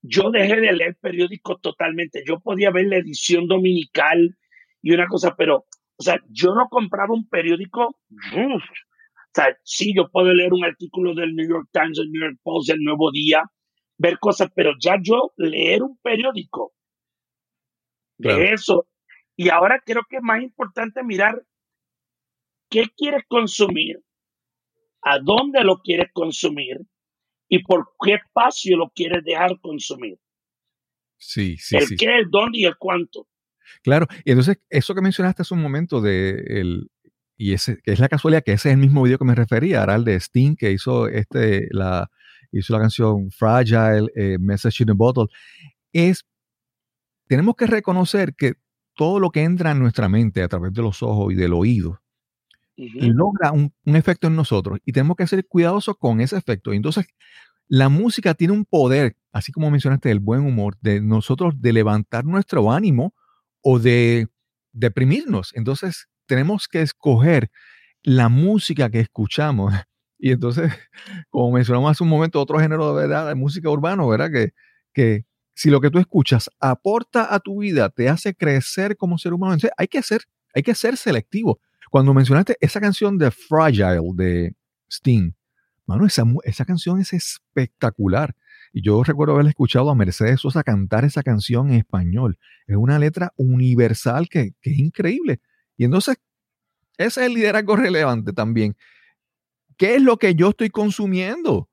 yo 0.00 0.30
dejé 0.30 0.60
de 0.60 0.72
leer 0.72 0.96
periódicos 1.00 1.60
totalmente. 1.60 2.22
Yo 2.26 2.40
podía 2.40 2.70
ver 2.70 2.86
la 2.86 2.96
edición 2.96 3.46
dominical 3.46 4.36
y 4.80 4.92
una 4.92 5.06
cosa, 5.06 5.34
pero 5.36 5.66
o 6.02 6.04
sea, 6.04 6.20
yo 6.30 6.52
no 6.52 6.66
compraba 6.68 7.14
un 7.14 7.28
periódico. 7.28 7.86
o 7.86 8.60
sea, 9.32 9.56
sí, 9.62 9.94
yo 9.94 10.10
puedo 10.10 10.34
leer 10.34 10.52
un 10.52 10.64
artículo 10.64 11.14
del 11.14 11.32
New 11.36 11.48
York 11.48 11.68
Times, 11.72 11.96
el 12.00 12.10
New 12.10 12.22
York 12.22 12.40
Post, 12.42 12.70
el 12.70 12.80
Nuevo 12.80 13.12
Día, 13.12 13.44
ver 13.98 14.18
cosas, 14.18 14.50
pero 14.52 14.72
ya 14.80 14.96
yo 15.00 15.32
leer 15.36 15.84
un 15.84 15.96
periódico 15.98 16.72
de 18.18 18.52
eso. 18.52 18.88
Y 19.36 19.48
ahora 19.48 19.80
creo 19.86 20.02
que 20.10 20.16
es 20.16 20.22
más 20.24 20.42
importante 20.42 21.04
mirar 21.04 21.40
qué 22.68 22.88
quieres 22.96 23.22
consumir, 23.28 24.00
a 25.02 25.20
dónde 25.20 25.62
lo 25.62 25.82
quieres 25.82 26.10
consumir 26.12 26.78
y 27.48 27.62
por 27.62 27.92
qué 28.04 28.14
espacio 28.14 28.76
lo 28.76 28.90
quieres 28.90 29.22
dejar 29.22 29.60
consumir. 29.60 30.18
Sí, 31.16 31.56
sí. 31.58 31.76
El 31.76 31.96
qué, 31.96 32.18
el 32.18 32.28
dónde 32.28 32.58
y 32.58 32.64
el 32.64 32.76
cuánto. 32.76 33.28
Claro, 33.82 34.06
y 34.24 34.30
entonces 34.30 34.58
eso 34.70 34.94
que 34.94 35.00
mencionaste 35.00 35.42
hace 35.42 35.54
un 35.54 35.62
momento 35.62 36.00
de 36.00 36.42
el, 36.46 36.90
y 37.36 37.54
ese, 37.54 37.78
que 37.82 37.92
es 37.92 37.98
la 37.98 38.08
casualidad 38.08 38.42
que 38.44 38.52
ese 38.52 38.70
es 38.70 38.74
el 38.74 38.80
mismo 38.80 39.02
video 39.02 39.18
que 39.18 39.24
me 39.24 39.34
refería, 39.34 39.82
era 39.82 39.94
el 39.94 40.04
de 40.04 40.16
Sting 40.16 40.56
que 40.56 40.72
hizo 40.72 41.08
este 41.08 41.68
la 41.70 42.10
hizo 42.52 42.72
la 42.74 42.80
canción 42.80 43.30
Fragile, 43.30 44.08
eh, 44.14 44.36
Message 44.38 44.82
in 44.82 44.90
a 44.90 44.94
Bottle, 44.94 45.26
es 45.92 46.24
tenemos 47.26 47.56
que 47.56 47.66
reconocer 47.66 48.34
que 48.34 48.54
todo 48.94 49.18
lo 49.18 49.30
que 49.30 49.42
entra 49.42 49.70
en 49.70 49.78
nuestra 49.78 50.08
mente 50.08 50.42
a 50.42 50.48
través 50.48 50.72
de 50.74 50.82
los 50.82 51.02
ojos 51.02 51.32
y 51.32 51.36
del 51.36 51.54
oído 51.54 52.02
logra 52.76 53.52
un, 53.52 53.72
efecto 53.84 54.26
en 54.26 54.36
nosotros 54.36 54.78
y 54.84 54.92
tenemos 54.92 55.16
que 55.16 55.26
ser 55.26 55.46
cuidadosos 55.46 55.96
con 55.98 56.20
ese 56.20 56.36
efecto. 56.36 56.72
Entonces, 56.72 57.06
la 57.68 57.88
música 57.88 58.34
tiene 58.34 58.54
un 58.54 58.64
poder, 58.64 59.16
así 59.32 59.52
como 59.52 59.70
mencionaste, 59.70 60.08
del 60.08 60.20
buen 60.20 60.40
humor, 60.40 60.76
de 60.80 61.00
nosotros 61.00 61.54
de 61.60 61.72
levantar 61.72 62.24
nuestro 62.24 62.72
ánimo 62.72 63.14
o 63.62 63.78
de 63.78 64.28
deprimirnos. 64.72 65.52
Entonces, 65.54 66.08
tenemos 66.26 66.68
que 66.68 66.82
escoger 66.82 67.50
la 68.02 68.28
música 68.28 68.90
que 68.90 69.00
escuchamos. 69.00 69.72
Y 70.24 70.30
entonces, 70.30 70.72
como 71.30 71.50
mencionamos 71.50 71.90
hace 71.90 72.04
un 72.04 72.08
momento, 72.08 72.40
otro 72.40 72.60
género 72.60 72.94
de 72.94 73.02
verdad, 73.08 73.26
de 73.26 73.34
música 73.34 73.68
urbana, 73.68 74.06
¿verdad? 74.06 74.30
Que, 74.30 74.52
que 74.92 75.24
si 75.52 75.68
lo 75.68 75.80
que 75.80 75.90
tú 75.90 75.98
escuchas 75.98 76.48
aporta 76.60 77.34
a 77.34 77.40
tu 77.40 77.58
vida, 77.60 77.88
te 77.90 78.08
hace 78.08 78.32
crecer 78.32 78.96
como 78.96 79.18
ser 79.18 79.32
humano, 79.32 79.54
entonces 79.54 79.74
hay 79.76 79.88
que 79.88 80.00
ser, 80.00 80.22
hay 80.54 80.62
que 80.62 80.76
ser 80.76 80.96
selectivo. 80.96 81.60
Cuando 81.90 82.14
mencionaste 82.14 82.56
esa 82.60 82.80
canción 82.80 83.18
de 83.18 83.32
Fragile 83.32 84.00
de 84.14 84.54
Sting, 84.88 85.32
mano, 85.86 86.06
esa, 86.06 86.22
esa 86.44 86.64
canción 86.64 87.00
es 87.00 87.12
espectacular. 87.12 88.34
Y 88.72 88.82
yo 88.82 89.02
recuerdo 89.02 89.34
haber 89.34 89.46
escuchado 89.46 89.90
a 89.90 89.94
Mercedes 89.94 90.40
Sosa 90.40 90.62
cantar 90.62 91.04
esa 91.04 91.22
canción 91.22 91.68
en 91.68 91.74
español. 91.74 92.38
Es 92.66 92.76
una 92.76 92.98
letra 92.98 93.32
universal 93.36 94.28
que, 94.28 94.54
es 94.62 94.78
increíble. 94.78 95.40
Y 95.76 95.84
entonces, 95.84 96.16
ese 96.96 97.20
es 97.20 97.26
el 97.26 97.34
liderazgo 97.34 97.76
relevante 97.76 98.32
también. 98.32 98.76
¿Qué 99.76 99.96
es 99.96 100.02
lo 100.02 100.16
que 100.16 100.34
yo 100.34 100.50
estoy 100.50 100.70
consumiendo? 100.70 101.68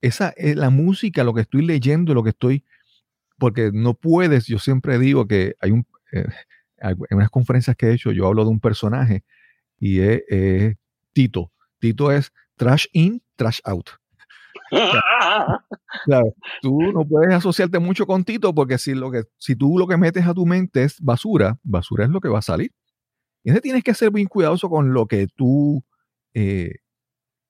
Esa 0.00 0.30
es 0.36 0.56
la 0.56 0.70
música, 0.70 1.24
lo 1.24 1.34
que 1.34 1.42
estoy 1.42 1.62
leyendo, 1.62 2.14
lo 2.14 2.24
que 2.24 2.30
estoy. 2.30 2.64
Porque 3.38 3.70
no 3.72 3.94
puedes, 3.94 4.46
yo 4.46 4.58
siempre 4.58 4.98
digo 4.98 5.26
que 5.26 5.54
hay 5.60 5.70
un. 5.70 5.86
Eh, 6.12 6.26
en 6.82 6.96
unas 7.10 7.30
conferencias 7.30 7.76
que 7.76 7.88
he 7.88 7.92
hecho, 7.92 8.10
yo 8.10 8.26
hablo 8.26 8.44
de 8.44 8.50
un 8.50 8.58
personaje 8.58 9.22
y 9.78 10.00
es, 10.00 10.76
Tito. 11.12 11.52
Tito 11.78 12.10
es 12.10 12.32
trash 12.56 12.86
in, 12.92 13.22
trash 13.36 13.60
out. 13.64 13.99
claro, 16.04 16.34
tú 16.62 16.80
no 16.92 17.04
puedes 17.06 17.34
asociarte 17.34 17.78
mucho 17.78 18.06
con 18.06 18.24
Tito 18.24 18.54
porque 18.54 18.78
si, 18.78 18.94
lo 18.94 19.10
que, 19.10 19.24
si 19.38 19.56
tú 19.56 19.78
lo 19.78 19.86
que 19.86 19.96
metes 19.96 20.26
a 20.26 20.34
tu 20.34 20.46
mente 20.46 20.84
es 20.84 21.00
basura, 21.00 21.58
basura 21.62 22.04
es 22.04 22.10
lo 22.10 22.20
que 22.20 22.28
va 22.28 22.38
a 22.38 22.42
salir. 22.42 22.72
Y 23.42 23.50
entonces 23.50 23.62
tienes 23.62 23.84
que 23.84 23.94
ser 23.94 24.10
bien 24.10 24.26
cuidadoso 24.26 24.68
con 24.68 24.92
lo 24.92 25.06
que 25.06 25.26
tú 25.26 25.84
eh, 26.34 26.74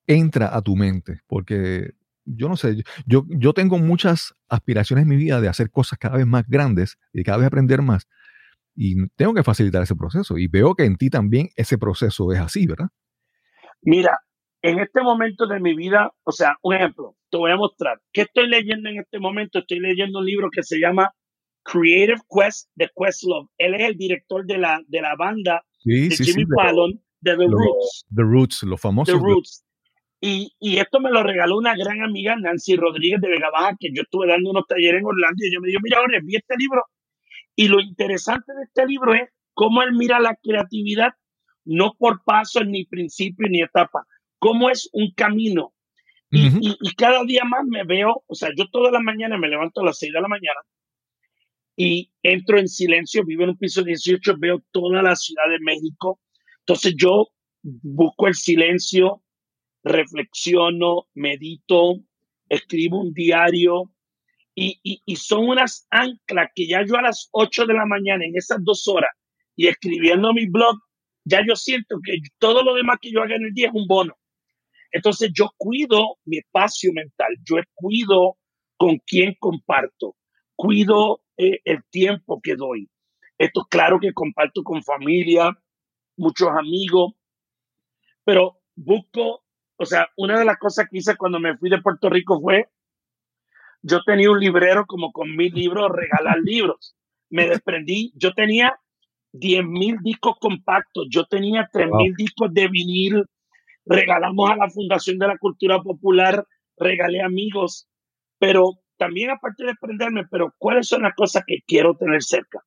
entra 0.07 0.55
a 0.55 0.63
tu 0.63 0.77
mente, 0.77 1.21
porque 1.27 1.93
yo 2.25 2.49
no 2.49 2.57
sé, 2.57 2.83
yo, 3.07 3.25
yo 3.29 3.53
tengo 3.53 3.79
muchas 3.79 4.35
aspiraciones 4.49 5.03
en 5.03 5.09
mi 5.09 5.17
vida 5.17 5.41
de 5.41 5.49
hacer 5.49 5.71
cosas 5.71 5.99
cada 5.99 6.17
vez 6.17 6.27
más 6.27 6.47
grandes 6.47 6.97
y 7.13 7.25
cada 7.25 7.39
vez 7.39 7.47
aprender 7.47 7.83
más, 7.83 8.07
y 8.75 9.09
tengo 9.17 9.35
que 9.35 9.43
facilitar 9.43 9.83
ese 9.83 9.95
proceso. 9.95 10.39
Y 10.39 10.47
veo 10.47 10.75
que 10.75 10.85
en 10.85 10.97
ti 10.97 11.11
también 11.11 11.51
ese 11.57 11.77
proceso 11.77 12.33
es 12.33 12.41
así, 12.41 12.67
¿verdad? 12.67 12.89
Mira, 13.83 14.19
en 14.63 14.79
este 14.79 15.03
momento 15.03 15.47
de 15.47 15.61
mi 15.61 15.75
vida, 15.75 16.13
o 16.25 16.33
sea, 16.33 16.57
un 16.63 16.75
ejemplo, 16.75 17.17
te 17.31 17.39
voy 17.39 17.51
a 17.51 17.57
mostrar. 17.57 18.01
¿Qué 18.13 18.23
estoy 18.23 18.49
leyendo 18.49 18.89
en 18.89 18.99
este 18.99 19.19
momento? 19.19 19.61
Estoy 19.61 19.81
leyendo 19.81 20.19
un 20.19 20.27
libro 20.27 20.51
que 20.51 20.63
se 20.63 20.79
llama 20.79 21.13
Creative 21.63 22.21
Quest 22.29 22.69
de 22.75 22.91
Questlove. 22.97 23.49
Él 23.59 23.75
es 23.75 23.83
el 23.83 23.97
director 23.97 24.45
de 24.45 24.59
la, 24.59 24.81
de 24.87 25.01
la 25.01 25.15
banda 25.17 25.63
de 25.85 26.11
Jimmy 26.11 26.45
Fallon, 26.55 27.01
de 27.21 27.37
The 27.37 27.47
Roots. 27.47 28.07
The 28.15 28.23
Roots, 28.23 28.63
los 28.65 28.81
famosos. 28.81 29.15
The 29.15 29.21
Roots. 29.21 29.65
Y, 30.23 30.53
y, 30.61 30.77
esto 30.77 31.01
me 31.01 31.11
lo 31.11 31.23
regaló 31.23 31.57
una 31.57 31.75
gran 31.75 32.03
amiga, 32.03 32.37
Nancy 32.37 32.77
Rodríguez 32.77 33.23
de 33.23 33.29
Vega 33.29 33.49
Baja, 33.51 33.75
que 33.81 33.89
yo 33.95 34.03
estuve 34.03 34.27
dando 34.27 34.51
unos 34.51 34.67
talleres 34.67 35.01
en 35.01 35.07
Orlando 35.07 35.37
y 35.39 35.49
ella 35.49 35.61
me 35.63 35.69
dijo, 35.69 35.81
mira, 35.83 35.97
ahora 35.99 36.19
vi 36.23 36.37
este 36.37 36.57
libro 36.59 36.83
y 37.57 37.69
lo 37.69 37.81
interesante 37.81 38.53
de 38.55 38.65
este 38.65 38.87
libro 38.87 39.15
es 39.15 39.29
cómo 39.55 39.83
él 39.83 39.93
mira 39.93 40.21
la 40.21 40.37
creatividad, 40.43 41.13
no 41.65 41.93
por 41.99 42.23
pasos, 42.25 42.67
ni 42.67 42.85
principio, 42.85 43.49
ni 43.51 43.63
etapa, 43.63 44.07
cómo 44.41 44.69
es 44.71 44.91
un 44.93 45.13
camino. 45.13 45.73
y, 46.33 46.95
cada 46.97 47.25
día 47.25 47.45
más 47.45 47.65
me 47.67 47.85
veo, 47.85 48.25
o 48.27 48.35
sea, 48.35 48.51
yo 48.57 48.67
toda 48.71 48.91
la 48.91 49.01
mañana 49.01 49.39
me 49.39 49.49
levanto 49.49 49.81
a 49.81 49.85
las 49.85 49.99
6 49.99 50.13
de 50.13 50.21
la 50.21 50.29
mañana 50.29 50.61
y 51.77 52.13
entro 52.23 52.59
en 52.59 52.69
silencio, 52.69 53.25
vivo 53.25 53.45
en 53.45 53.51
un 53.51 53.59
piso 53.59 53.83
18, 53.83 54.35
veo 54.39 54.63
toda 54.71 55.03
la 55.03 55.17
Ciudad 55.17 55.49
de 55.49 55.61
México. 55.61 56.21
Entonces 56.61 56.95
yo 56.97 57.29
busco 57.63 58.27
el 58.27 58.35
silencio, 58.35 59.23
reflexiono, 59.83 61.09
medito, 61.15 61.97
escribo 62.49 63.01
un 63.01 63.13
diario, 63.13 63.91
y, 64.55 65.17
son 65.17 65.49
unas 65.49 65.87
anclas 65.91 66.51
que 66.55 66.67
ya 66.67 66.85
yo 66.85 66.97
a 66.97 67.03
las 67.03 67.29
8 67.33 67.65
de 67.65 67.73
la 67.75 67.87
mañana, 67.87 68.27
en 68.27 68.37
esas 68.37 68.63
dos 68.63 68.87
horas, 68.89 69.11
y 69.57 69.69
escribiendo 69.69 70.35
mi 70.35 70.47
blog, 70.47 70.77
ya 71.25 71.41
yo 71.47 71.57
siento 71.57 71.99
que 72.05 72.19
todo 72.39 72.63
lo 72.63 72.75
demás 72.75 72.99
que 73.01 73.11
yo 73.11 73.23
haga 73.23 73.37
en 73.37 73.45
el 73.45 73.55
día 73.55 73.69
es 73.69 73.75
un 73.75 73.87
bono. 73.87 74.19
Entonces 74.93 75.31
yo 75.35 75.51
cuido 75.57 76.19
mi 76.25 76.39
espacio 76.39 76.93
mental, 76.93 77.29
yo 77.45 77.57
cuido 77.75 78.37
con 78.77 78.99
quién 79.07 79.37
comparto, 79.39 80.17
cuido 80.57 81.23
eh, 81.37 81.61
el 81.65 81.83
tiempo 81.91 82.41
que 82.43 82.57
doy. 82.57 82.89
Esto 83.39 83.67
claro 83.71 83.99
que 84.01 84.13
comparto 84.13 84.63
con 84.63 84.83
familia, 84.83 85.57
muchos 86.17 86.49
amigos, 86.51 87.13
pero 88.25 88.61
busco, 88.75 89.45
o 89.77 89.87
sea, 89.87 90.09
una 90.17 90.39
de 90.39 90.45
las 90.45 90.59
cosas 90.59 90.87
que 90.91 90.99
hice 90.99 91.17
cuando 91.17 91.41
me 91.41 91.57
fui 91.57 91.71
de 91.71 91.81
Puerto 91.81 92.11
Rico 92.11 92.41
fue 92.41 92.69
yo 93.83 94.03
tenía 94.05 94.31
un 94.31 94.41
librero 94.41 94.85
como 94.87 95.13
con 95.13 95.35
mil 95.35 95.53
libros, 95.55 95.91
regalar 95.91 96.39
libros. 96.43 96.95
Me 97.31 97.49
desprendí, 97.49 98.13
yo 98.15 98.33
tenía 98.35 98.79
10 99.33 99.65
mil 99.65 99.99
discos 100.03 100.35
compactos, 100.41 101.07
yo 101.11 101.25
tenía 101.25 101.69
3 101.73 101.89
mil 101.93 102.15
discos 102.15 102.53
de 102.53 102.69
vinil, 102.69 103.25
regalamos 103.87 104.51
a 104.51 104.57
la 104.57 104.71
Fundación 104.71 105.19
de 105.19 105.27
la 105.27 105.39
Cultura 105.39 105.83
Popular, 105.83 106.47
regalé 106.77 107.23
amigos, 107.23 107.89
pero 108.39 108.81
también 108.97 109.31
aparte 109.31 109.65
de 109.65 109.71
desprenderme, 109.71 110.25
pero 110.31 110.55
¿cuáles 110.59 110.87
son 110.89 111.03
las 111.03 111.15
cosas 111.15 111.45
que 111.47 111.59
quiero 111.67 111.97
tener 111.97 112.23
cerca? 112.23 112.61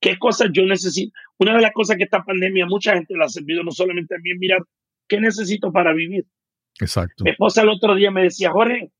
¿Qué 0.00 0.18
cosas 0.18 0.50
yo 0.52 0.64
necesito? 0.64 1.12
Una 1.38 1.54
de 1.54 1.62
las 1.62 1.72
cosas 1.72 1.96
que 1.96 2.04
esta 2.04 2.22
pandemia 2.22 2.66
mucha 2.66 2.94
gente 2.94 3.14
la 3.16 3.26
ha 3.26 3.28
servido, 3.28 3.62
no 3.62 3.70
solamente 3.70 4.14
a 4.14 4.18
mí, 4.18 4.30
mirar, 4.38 4.62
¿qué 5.08 5.20
necesito 5.20 5.72
para 5.72 5.92
vivir? 5.92 6.24
Exacto. 6.80 7.24
Mi 7.24 7.30
esposa 7.30 7.62
el 7.62 7.68
otro 7.68 7.94
día 7.96 8.10
me 8.10 8.22
decía, 8.22 8.50
Jorge, 8.50 8.92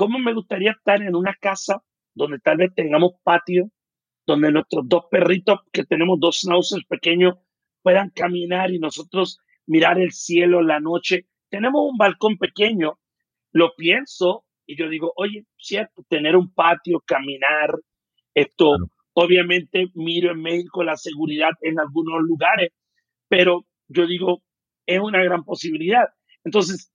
¿Cómo 0.00 0.18
me 0.18 0.32
gustaría 0.32 0.70
estar 0.70 1.02
en 1.02 1.14
una 1.14 1.34
casa 1.38 1.82
donde 2.14 2.38
tal 2.38 2.56
vez 2.56 2.74
tengamos 2.74 3.12
patio, 3.22 3.70
donde 4.26 4.50
nuestros 4.50 4.88
dos 4.88 5.04
perritos, 5.10 5.58
que 5.70 5.84
tenemos 5.84 6.18
dos 6.18 6.40
schnauzers 6.40 6.86
pequeños, 6.86 7.34
puedan 7.82 8.08
caminar 8.08 8.70
y 8.70 8.78
nosotros 8.78 9.40
mirar 9.70 10.00
el 10.00 10.10
cielo 10.10 10.62
la 10.62 10.80
noche? 10.80 11.26
Tenemos 11.48 11.80
un 11.88 11.96
balcón 11.96 12.36
pequeño, 12.38 12.98
lo 13.52 13.72
pienso 13.76 14.44
y 14.66 14.76
yo 14.76 14.88
digo, 14.88 15.12
oye, 15.16 15.46
cierto, 15.56 16.02
tener 16.08 16.36
un 16.36 16.52
patio, 16.52 17.00
caminar, 17.06 17.70
esto, 18.34 18.72
obviamente 19.14 19.86
miro 19.94 20.32
en 20.32 20.42
México 20.42 20.82
la 20.82 20.96
seguridad 20.96 21.50
en 21.60 21.78
algunos 21.78 22.20
lugares, 22.22 22.70
pero 23.28 23.64
yo 23.88 24.06
digo, 24.06 24.42
es 24.86 25.00
una 25.00 25.22
gran 25.22 25.44
posibilidad. 25.44 26.08
Entonces, 26.44 26.92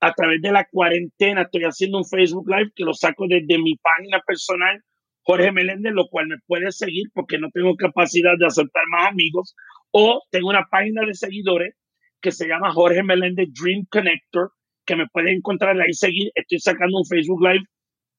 a 0.00 0.12
través 0.12 0.42
de 0.42 0.52
la 0.52 0.66
cuarentena. 0.70 1.42
Estoy 1.42 1.62
haciendo 1.62 1.98
un 1.98 2.04
Facebook 2.04 2.48
Live 2.48 2.72
que 2.74 2.84
lo 2.84 2.94
saco 2.94 3.26
desde 3.28 3.58
mi 3.58 3.76
página 3.76 4.20
personal 4.26 4.82
Jorge 5.26 5.50
Meléndez, 5.50 5.92
lo 5.92 6.06
cual 6.08 6.28
me 6.28 6.36
puede 6.46 6.70
seguir 6.70 7.08
porque 7.12 7.38
no 7.38 7.50
tengo 7.50 7.74
capacidad 7.74 8.38
de 8.38 8.46
aceptar 8.46 8.84
más 8.92 9.10
amigos, 9.10 9.56
o 9.90 10.22
tengo 10.30 10.48
una 10.48 10.66
página 10.70 11.04
de 11.04 11.14
seguidores 11.14 11.74
que 12.20 12.30
se 12.30 12.46
llama 12.46 12.72
Jorge 12.72 13.02
Meléndez 13.02 13.48
Dream 13.60 13.86
Connector, 13.90 14.52
que 14.84 14.94
me 14.94 15.08
puede 15.08 15.32
encontrar 15.32 15.80
ahí 15.80 15.92
seguir. 15.92 16.30
Estoy 16.34 16.60
sacando 16.60 16.98
un 16.98 17.06
Facebook 17.06 17.42
Live 17.42 17.64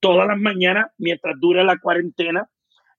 todas 0.01 0.27
las 0.27 0.37
mañanas 0.37 0.87
mientras 0.97 1.35
dure 1.39 1.63
la 1.63 1.77
cuarentena, 1.79 2.49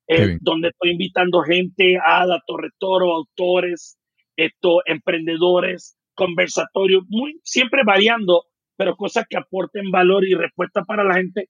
eh, 0.08 0.38
donde 0.40 0.68
estoy 0.68 0.92
invitando 0.92 1.42
gente, 1.42 1.98
Ada, 2.04 2.42
Torretoro, 2.46 3.14
autores, 3.14 3.98
esto, 4.36 4.78
emprendedores, 4.86 5.96
conversatorios, 6.14 7.04
muy, 7.08 7.38
siempre 7.44 7.82
variando, 7.84 8.44
pero 8.76 8.96
cosas 8.96 9.26
que 9.28 9.36
aporten 9.36 9.90
valor 9.90 10.26
y 10.26 10.34
respuesta 10.34 10.84
para 10.84 11.04
la 11.04 11.14
gente 11.14 11.48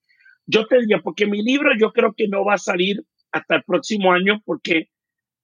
yo 0.48 0.66
te 0.66 0.80
diría, 0.80 1.00
porque 1.04 1.26
mi 1.26 1.42
libro 1.42 1.70
yo 1.78 1.92
creo 1.92 2.14
que 2.16 2.26
no 2.26 2.44
va 2.44 2.54
a 2.54 2.58
salir 2.58 3.04
hasta 3.30 3.56
el 3.56 3.62
próximo 3.64 4.12
año 4.12 4.40
porque 4.46 4.88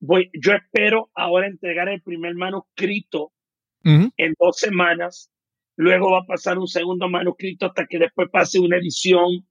voy, 0.01 0.31
yo 0.33 0.55
espero 0.55 1.11
ahora 1.15 1.47
entregar 1.47 1.91
el 1.91 2.01
primer 2.01 2.35
manuscrito 2.35 3.31
en 3.83 4.35
dos 4.41 4.57
semanas. 4.57 5.31
Luego 5.77 6.13
va 6.13 6.21
a 6.21 6.27
pasar 6.27 6.59
un 6.59 6.67
segundo 6.67 7.07
manuscrito 7.11 7.67
hasta 7.67 7.85
que 7.85 7.99
después 7.99 8.31
pase 8.33 8.59
una 8.59 8.79
edición. 8.79 9.47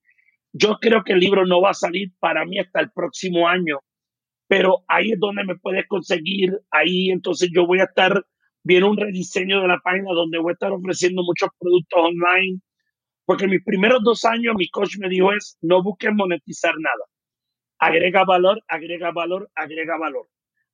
Yo 0.53 0.77
creo 0.79 1.03
que 1.03 1.13
el 1.13 1.19
libro 1.19 1.45
no 1.45 1.61
va 1.61 1.71
a 1.71 1.73
salir 1.73 2.11
para 2.19 2.45
mí 2.45 2.59
hasta 2.59 2.79
el 2.79 2.91
próximo 2.91 3.47
año, 3.47 3.79
pero 4.47 4.83
ahí 4.87 5.11
es 5.11 5.19
donde 5.19 5.43
me 5.43 5.57
puedes 5.57 5.87
conseguir. 5.87 6.51
Ahí 6.71 7.09
entonces 7.09 7.49
yo 7.53 7.65
voy 7.65 7.79
a 7.79 7.85
estar 7.85 8.23
viendo 8.63 8.89
un 8.89 8.97
rediseño 8.97 9.61
de 9.61 9.67
la 9.67 9.79
página 9.83 10.13
donde 10.13 10.37
voy 10.39 10.51
a 10.51 10.53
estar 10.53 10.71
ofreciendo 10.71 11.23
muchos 11.23 11.49
productos 11.59 11.99
online 11.99 12.61
porque 13.25 13.47
mis 13.47 13.63
primeros 13.63 14.03
dos 14.03 14.25
años 14.25 14.55
mi 14.57 14.69
coach 14.69 14.97
me 14.99 15.09
dijo 15.09 15.31
es, 15.33 15.57
no 15.61 15.81
busques 15.81 16.11
monetizar 16.13 16.73
nada. 16.77 17.05
Agrega 17.79 18.23
valor, 18.25 18.61
agrega 18.67 19.11
valor, 19.11 19.49
agrega 19.55 19.97
valor. 19.97 20.27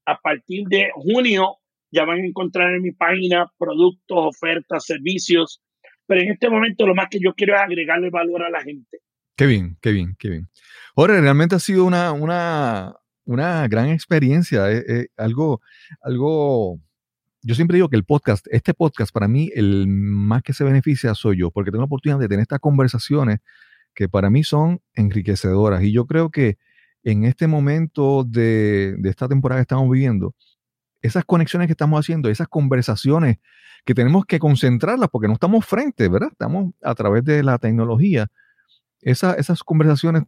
A 0.06 0.18
partir 0.18 0.66
de 0.68 0.90
junio 0.94 1.58
ya 1.92 2.06
van 2.06 2.20
a 2.20 2.26
encontrar 2.26 2.74
en 2.74 2.82
mi 2.82 2.92
página 2.92 3.52
productos, 3.58 4.18
ofertas, 4.18 4.86
servicios. 4.86 5.62
Pero 6.08 6.22
en 6.22 6.32
este 6.32 6.50
momento 6.50 6.88
lo 6.88 6.96
más 6.96 7.08
que 7.10 7.20
yo 7.20 7.34
quiero 7.34 7.56
es 7.56 7.62
agregarle 7.62 8.10
valor 8.10 8.44
a 8.44 8.50
la 8.50 8.62
gente. 8.62 9.00
Qué 9.40 9.48
bien, 9.48 9.78
qué 9.80 9.94
bien, 9.94 10.18
qué 10.20 10.28
bien. 10.28 10.50
Jorge, 10.96 11.22
realmente 11.22 11.56
ha 11.56 11.60
sido 11.60 11.86
una, 11.86 12.12
una, 12.12 12.98
una 13.24 13.66
gran 13.70 13.88
experiencia, 13.88 14.70
eh, 14.70 14.84
eh, 14.86 15.08
algo, 15.16 15.62
algo 16.02 16.78
yo 17.42 17.56
siempre 17.56 17.76
digo 17.76 17.88
que 17.88 17.96
el 17.96 18.04
podcast, 18.04 18.46
este 18.52 18.74
podcast 18.74 19.14
para 19.14 19.30
mí, 19.30 19.50
el 19.56 19.88
más 19.88 20.44
que 20.44 20.52
se 20.52 20.66
beneficia 20.66 21.16
soy 21.16 21.38
yo, 21.38 21.52
porque 21.52 21.72
tengo 21.72 21.84
la 21.84 21.86
oportunidad 21.86 22.20
de 22.20 22.28
tener 22.28 22.42
estas 22.42 22.60
conversaciones 22.60 23.40
que 23.96 24.10
para 24.10 24.30
mí 24.30 24.44
son 24.44 24.82
enriquecedoras. 24.94 25.84
Y 25.84 25.94
yo 25.94 26.06
creo 26.06 26.32
que 26.32 26.58
en 27.04 27.24
este 27.24 27.48
momento 27.48 28.26
de, 28.26 28.98
esta 29.06 29.30
temporada 29.30 29.62
que 29.62 29.72
estamos 29.72 29.90
viviendo, 29.90 30.36
esas 31.02 31.24
conexiones 31.24 31.68
que 31.70 31.74
estamos 31.74 31.98
haciendo, 31.98 32.30
esas 32.30 32.50
conversaciones 32.50 33.38
que 33.86 33.94
tenemos 33.94 34.26
que 34.26 34.38
concentrarlas 34.38 35.08
porque 35.10 35.30
no 35.30 35.36
estamos 35.36 35.66
frente, 35.66 36.10
¿verdad? 36.10 36.28
Estamos 36.30 36.74
a 36.84 36.94
través 36.94 37.24
de 37.24 37.42
la 37.42 37.58
tecnología. 37.58 38.28
Esas 39.02 39.64
conversaciones 39.64 40.24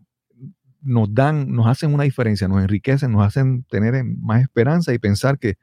nos 0.82 1.14
dan, 1.14 1.52
nos 1.52 1.68
hacen 1.68 1.94
una 1.94 2.04
diferencia, 2.04 2.48
nos 2.48 2.62
enriquecen, 2.62 3.12
nos 3.12 3.26
hacen 3.26 3.64
tener 3.66 4.04
más 4.04 4.42
esperanza 4.42 4.94
y 4.94 5.00
pensar 5.00 5.38
que 5.38 5.58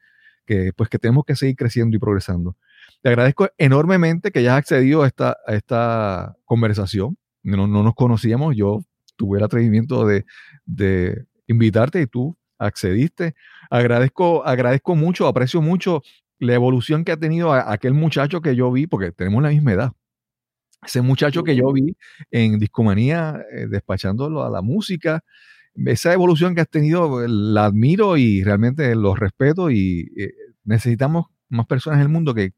que, 0.49 0.73
pues, 0.75 0.89
que 0.89 0.99
tenemos 0.99 1.25
que 1.27 1.37
seguir 1.37 1.57
creciendo 1.57 1.95
y 1.95 2.01
progresando. 2.01 2.57
Te 3.03 3.11
agradezco 3.11 3.51
enormemente 3.59 4.33
que 4.33 4.39
hayas 4.41 4.57
accedido 4.57 5.03
a 5.03 5.07
esta, 5.07 5.37
a 5.47 5.55
esta 5.55 6.37
conversación. 6.47 7.19
No, 7.43 7.69
no, 7.69 7.83
nos 7.83 7.95
conocíamos, 7.95 8.57
yo 8.57 8.81
tuve 9.17 9.39
el 9.39 9.45
atrevimiento 9.45 10.07
de, 10.07 10.25
de 10.65 11.27
invitarte 11.47 12.01
y 12.01 12.07
tú 12.07 12.37
accediste. 12.59 13.35
Agradezco, 13.71 14.45
agradezco 14.45 14.97
mucho, 14.97 15.27
aprecio 15.27 15.61
mucho 15.61 16.03
la 16.39 16.55
evolución 16.55 17.05
que 17.05 17.13
ha 17.13 17.17
tenido 17.19 17.53
aquel 17.53 17.93
muchacho 17.93 18.41
que 18.41 18.57
yo 18.57 18.73
vi, 18.73 18.87
porque 18.87 19.13
tenemos 19.13 19.43
la 19.43 19.51
misma 19.51 19.73
edad. 19.73 19.93
Ese 20.85 21.03
muchacho 21.03 21.43
que 21.43 21.57
yo 21.57 21.73
vi 21.73 21.97
en 22.31 22.59
Discomanía, 22.59 23.45
eh, 23.53 23.67
despachándolo 23.69 24.45
a 24.45 24.51
la 24.51 24.63
música, 24.63 25.25
esa 25.87 26.13
evolución 26.13 26.55
que 26.55 26.61
has 26.61 26.69
tenido 26.71 27.27
la 27.27 27.67
admiro 27.67 28.17
y 28.17 28.43
realmente 28.43 28.95
lo 28.95 29.15
respeto 29.15 29.71
y 29.71 30.11
eh, 30.17 30.33
necesitamos 30.65 31.27
más 31.49 31.67
personas 31.67 31.99
en 31.99 32.03
el 32.03 32.09
mundo 32.09 32.35
que 32.35 32.53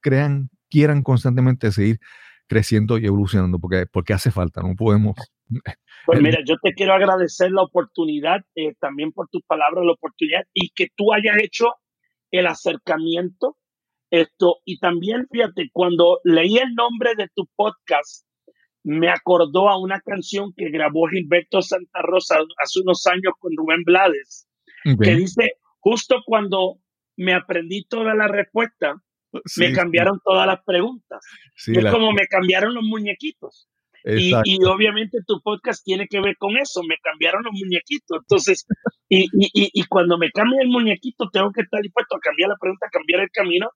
crean, 0.00 0.50
quieran 0.68 1.02
constantemente 1.02 1.70
seguir 1.72 1.98
creciendo 2.46 2.98
y 2.98 3.06
evolucionando 3.06 3.58
porque, 3.58 3.86
porque 3.90 4.12
hace 4.12 4.30
falta, 4.30 4.62
no 4.62 4.74
podemos. 4.76 5.16
Pues 6.04 6.20
mira, 6.20 6.38
yo 6.44 6.56
te 6.60 6.72
quiero 6.72 6.94
agradecer 6.94 7.52
la 7.52 7.62
oportunidad, 7.62 8.40
eh, 8.56 8.74
también 8.80 9.12
por 9.12 9.28
tus 9.28 9.42
palabras, 9.44 9.84
la 9.84 9.92
oportunidad 9.92 10.42
y 10.52 10.70
que 10.70 10.88
tú 10.96 11.12
hayas 11.12 11.36
hecho 11.40 11.74
el 12.32 12.48
acercamiento. 12.48 13.56
Esto, 14.12 14.58
y 14.66 14.78
también 14.78 15.26
fíjate, 15.32 15.70
cuando 15.72 16.20
leí 16.22 16.58
el 16.58 16.74
nombre 16.74 17.14
de 17.16 17.28
tu 17.34 17.48
podcast, 17.56 18.26
me 18.84 19.08
acordó 19.08 19.70
a 19.70 19.80
una 19.80 20.00
canción 20.00 20.52
que 20.54 20.68
grabó 20.68 21.08
Gilberto 21.08 21.62
Santa 21.62 22.02
Rosa 22.02 22.36
hace 22.62 22.80
unos 22.80 23.06
años 23.06 23.32
con 23.38 23.52
Rubén 23.56 23.84
Blades, 23.86 24.46
que 24.84 25.16
dice, 25.16 25.52
justo 25.78 26.16
cuando 26.26 26.76
me 27.16 27.32
aprendí 27.32 27.84
toda 27.84 28.14
la 28.14 28.28
respuesta, 28.28 28.96
me 29.56 29.72
cambiaron 29.72 30.20
todas 30.22 30.46
las 30.46 30.62
preguntas. 30.62 31.24
es 31.66 31.90
como 31.90 32.12
me 32.12 32.26
cambiaron 32.26 32.74
los 32.74 32.84
muñequitos. 32.84 33.66
Y, 34.04 34.34
obviamente 34.66 35.20
tu 35.26 35.40
podcast 35.40 35.82
tiene 35.84 36.06
que 36.06 36.20
ver 36.20 36.36
con 36.36 36.58
eso, 36.58 36.82
me 36.82 36.96
cambiaron 37.02 37.44
los 37.44 37.52
muñequitos. 37.52 38.18
Entonces, 38.20 38.66
y, 39.08 39.22
y, 39.32 39.70
y, 39.72 39.84
cuando 39.84 40.18
me 40.18 40.30
cambia 40.32 40.60
el 40.60 40.68
muñequito, 40.68 41.30
tengo 41.32 41.50
que 41.50 41.62
estar 41.62 41.80
dispuesto 41.80 42.16
a 42.16 42.20
cambiar 42.20 42.50
la 42.50 42.56
pregunta, 42.60 42.86
a 42.88 42.90
cambiar 42.90 43.20
el 43.20 43.30
camino. 43.30 43.70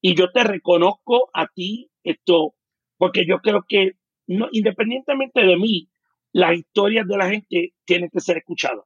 Y 0.00 0.14
yo 0.14 0.30
te 0.30 0.44
reconozco 0.44 1.30
a 1.34 1.46
ti 1.48 1.90
esto, 2.04 2.54
porque 2.96 3.24
yo 3.26 3.38
creo 3.38 3.64
que 3.68 3.92
no, 4.26 4.48
independientemente 4.52 5.42
de 5.42 5.56
mí, 5.56 5.88
las 6.32 6.56
historias 6.56 7.06
de 7.06 7.16
la 7.16 7.28
gente 7.28 7.74
tienen 7.84 8.08
que 8.10 8.20
ser 8.20 8.38
escuchadas. 8.38 8.84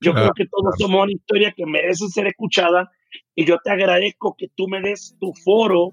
Yo 0.00 0.12
creo 0.12 0.32
que 0.34 0.46
todos 0.46 0.74
somos 0.78 1.04
una 1.04 1.12
historia 1.12 1.52
que 1.56 1.64
merece 1.64 2.08
ser 2.08 2.26
escuchada 2.26 2.90
y 3.34 3.46
yo 3.46 3.56
te 3.62 3.70
agradezco 3.70 4.34
que 4.36 4.48
tú 4.54 4.68
me 4.68 4.80
des 4.80 5.16
tu 5.18 5.32
foro 5.44 5.92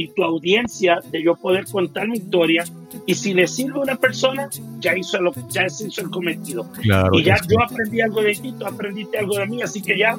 y 0.00 0.08
tu 0.08 0.24
audiencia 0.24 1.00
de 1.10 1.22
yo 1.22 1.36
poder 1.36 1.66
contar 1.66 2.08
mi 2.08 2.16
historia 2.16 2.64
y 3.04 3.14
si 3.14 3.34
le 3.34 3.46
sirve 3.46 3.78
a 3.78 3.82
una 3.82 3.96
persona, 3.96 4.48
ya 4.78 4.96
hizo, 4.96 5.20
lo, 5.20 5.32
ya 5.50 5.66
hizo 5.66 6.00
el 6.00 6.10
cometido. 6.10 6.66
y 7.12 7.22
ya 7.22 7.36
yo 7.46 7.62
aprendí 7.62 8.00
algo 8.00 8.22
de 8.22 8.32
ti, 8.34 8.54
tú 8.58 8.66
aprendiste 8.66 9.18
algo 9.18 9.36
de 9.36 9.46
mí, 9.46 9.62
así 9.62 9.82
que 9.82 9.98
ya, 9.98 10.18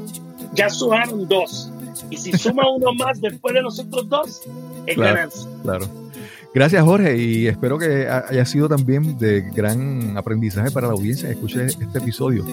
ya 0.54 0.70
sumaron 0.70 1.28
dos. 1.28 1.72
Y 2.12 2.18
si 2.18 2.32
suma 2.34 2.70
uno 2.70 2.94
más 2.94 3.20
después 3.22 3.56
de 3.56 3.64
nosotros 3.64 4.08
dos, 4.08 4.42
es 4.86 4.96
ganancia. 4.96 5.50
Claro. 5.64 5.88
Gracias 6.54 6.84
Jorge 6.84 7.18
y 7.18 7.48
espero 7.48 7.78
que 7.78 8.10
haya 8.10 8.46
sido 8.46 8.68
también 8.68 9.18
de 9.18 9.42
gran 9.42 10.18
aprendizaje 10.18 10.70
para 10.70 10.88
la 10.88 10.94
audiencia 10.94 11.30
que 11.30 11.36
escuche 11.36 11.66
este 11.66 11.98
episodio. 11.98 12.46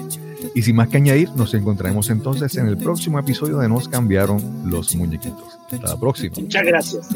Y 0.55 0.61
sin 0.61 0.77
más 0.77 0.87
que 0.87 0.97
añadir, 0.97 1.29
nos 1.35 1.53
encontraremos 1.53 2.09
entonces 2.09 2.55
en 2.55 2.67
el 2.67 2.77
próximo 2.77 3.19
episodio 3.19 3.57
de 3.57 3.67
Nos 3.67 3.89
cambiaron 3.89 4.69
los 4.69 4.95
muñequitos. 4.95 5.59
Hasta 5.69 5.87
la 5.87 5.99
próxima. 5.99 6.33
Muchas 6.39 6.63
gracias. 6.63 7.09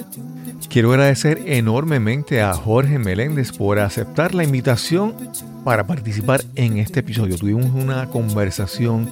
Quiero 0.70 0.92
agradecer 0.92 1.42
enormemente 1.46 2.42
a 2.42 2.54
Jorge 2.54 3.00
Meléndez 3.00 3.54
por 3.54 3.80
aceptar 3.80 4.36
la 4.36 4.44
invitación 4.44 5.16
para 5.64 5.88
participar 5.88 6.44
en 6.56 6.78
este 6.78 7.00
episodio. 7.00 7.38
Tuvimos 7.38 7.72
una 7.74 8.10
conversación 8.10 9.10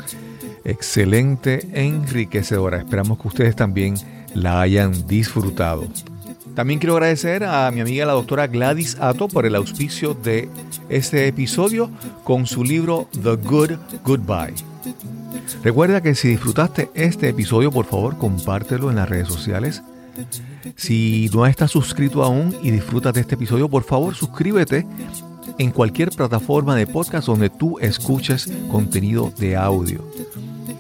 excelente, 0.65 1.67
enriquecedora. 1.74 2.80
Esperamos 2.80 3.17
que 3.19 3.28
ustedes 3.30 3.55
también 3.55 3.95
la 4.34 4.59
hayan 4.59 5.07
disfrutado. 5.07 5.88
También 6.55 6.79
quiero 6.79 6.95
agradecer 6.95 7.43
a 7.43 7.71
mi 7.71 7.79
amiga 7.79 8.05
la 8.05 8.13
doctora 8.13 8.47
Gladys 8.47 8.97
Ato 8.99 9.27
por 9.27 9.45
el 9.45 9.55
auspicio 9.55 10.13
de 10.13 10.49
este 10.89 11.27
episodio 11.27 11.89
con 12.23 12.45
su 12.45 12.63
libro 12.63 13.07
The 13.23 13.35
Good 13.35 13.71
Goodbye. 14.03 14.55
Recuerda 15.63 16.01
que 16.01 16.15
si 16.15 16.27
disfrutaste 16.27 16.89
este 16.93 17.29
episodio, 17.29 17.71
por 17.71 17.85
favor, 17.85 18.17
compártelo 18.17 18.89
en 18.89 18.97
las 18.97 19.09
redes 19.09 19.27
sociales. 19.27 19.81
Si 20.75 21.29
no 21.33 21.45
estás 21.45 21.71
suscrito 21.71 22.23
aún 22.23 22.55
y 22.61 22.71
disfrutas 22.71 23.13
de 23.13 23.21
este 23.21 23.35
episodio, 23.35 23.69
por 23.69 23.83
favor, 23.83 24.13
suscríbete 24.13 24.85
en 25.57 25.71
cualquier 25.71 26.09
plataforma 26.09 26.75
de 26.75 26.87
podcast 26.87 27.27
donde 27.27 27.49
tú 27.49 27.79
escuches 27.79 28.51
contenido 28.69 29.31
de 29.37 29.55
audio. 29.55 30.03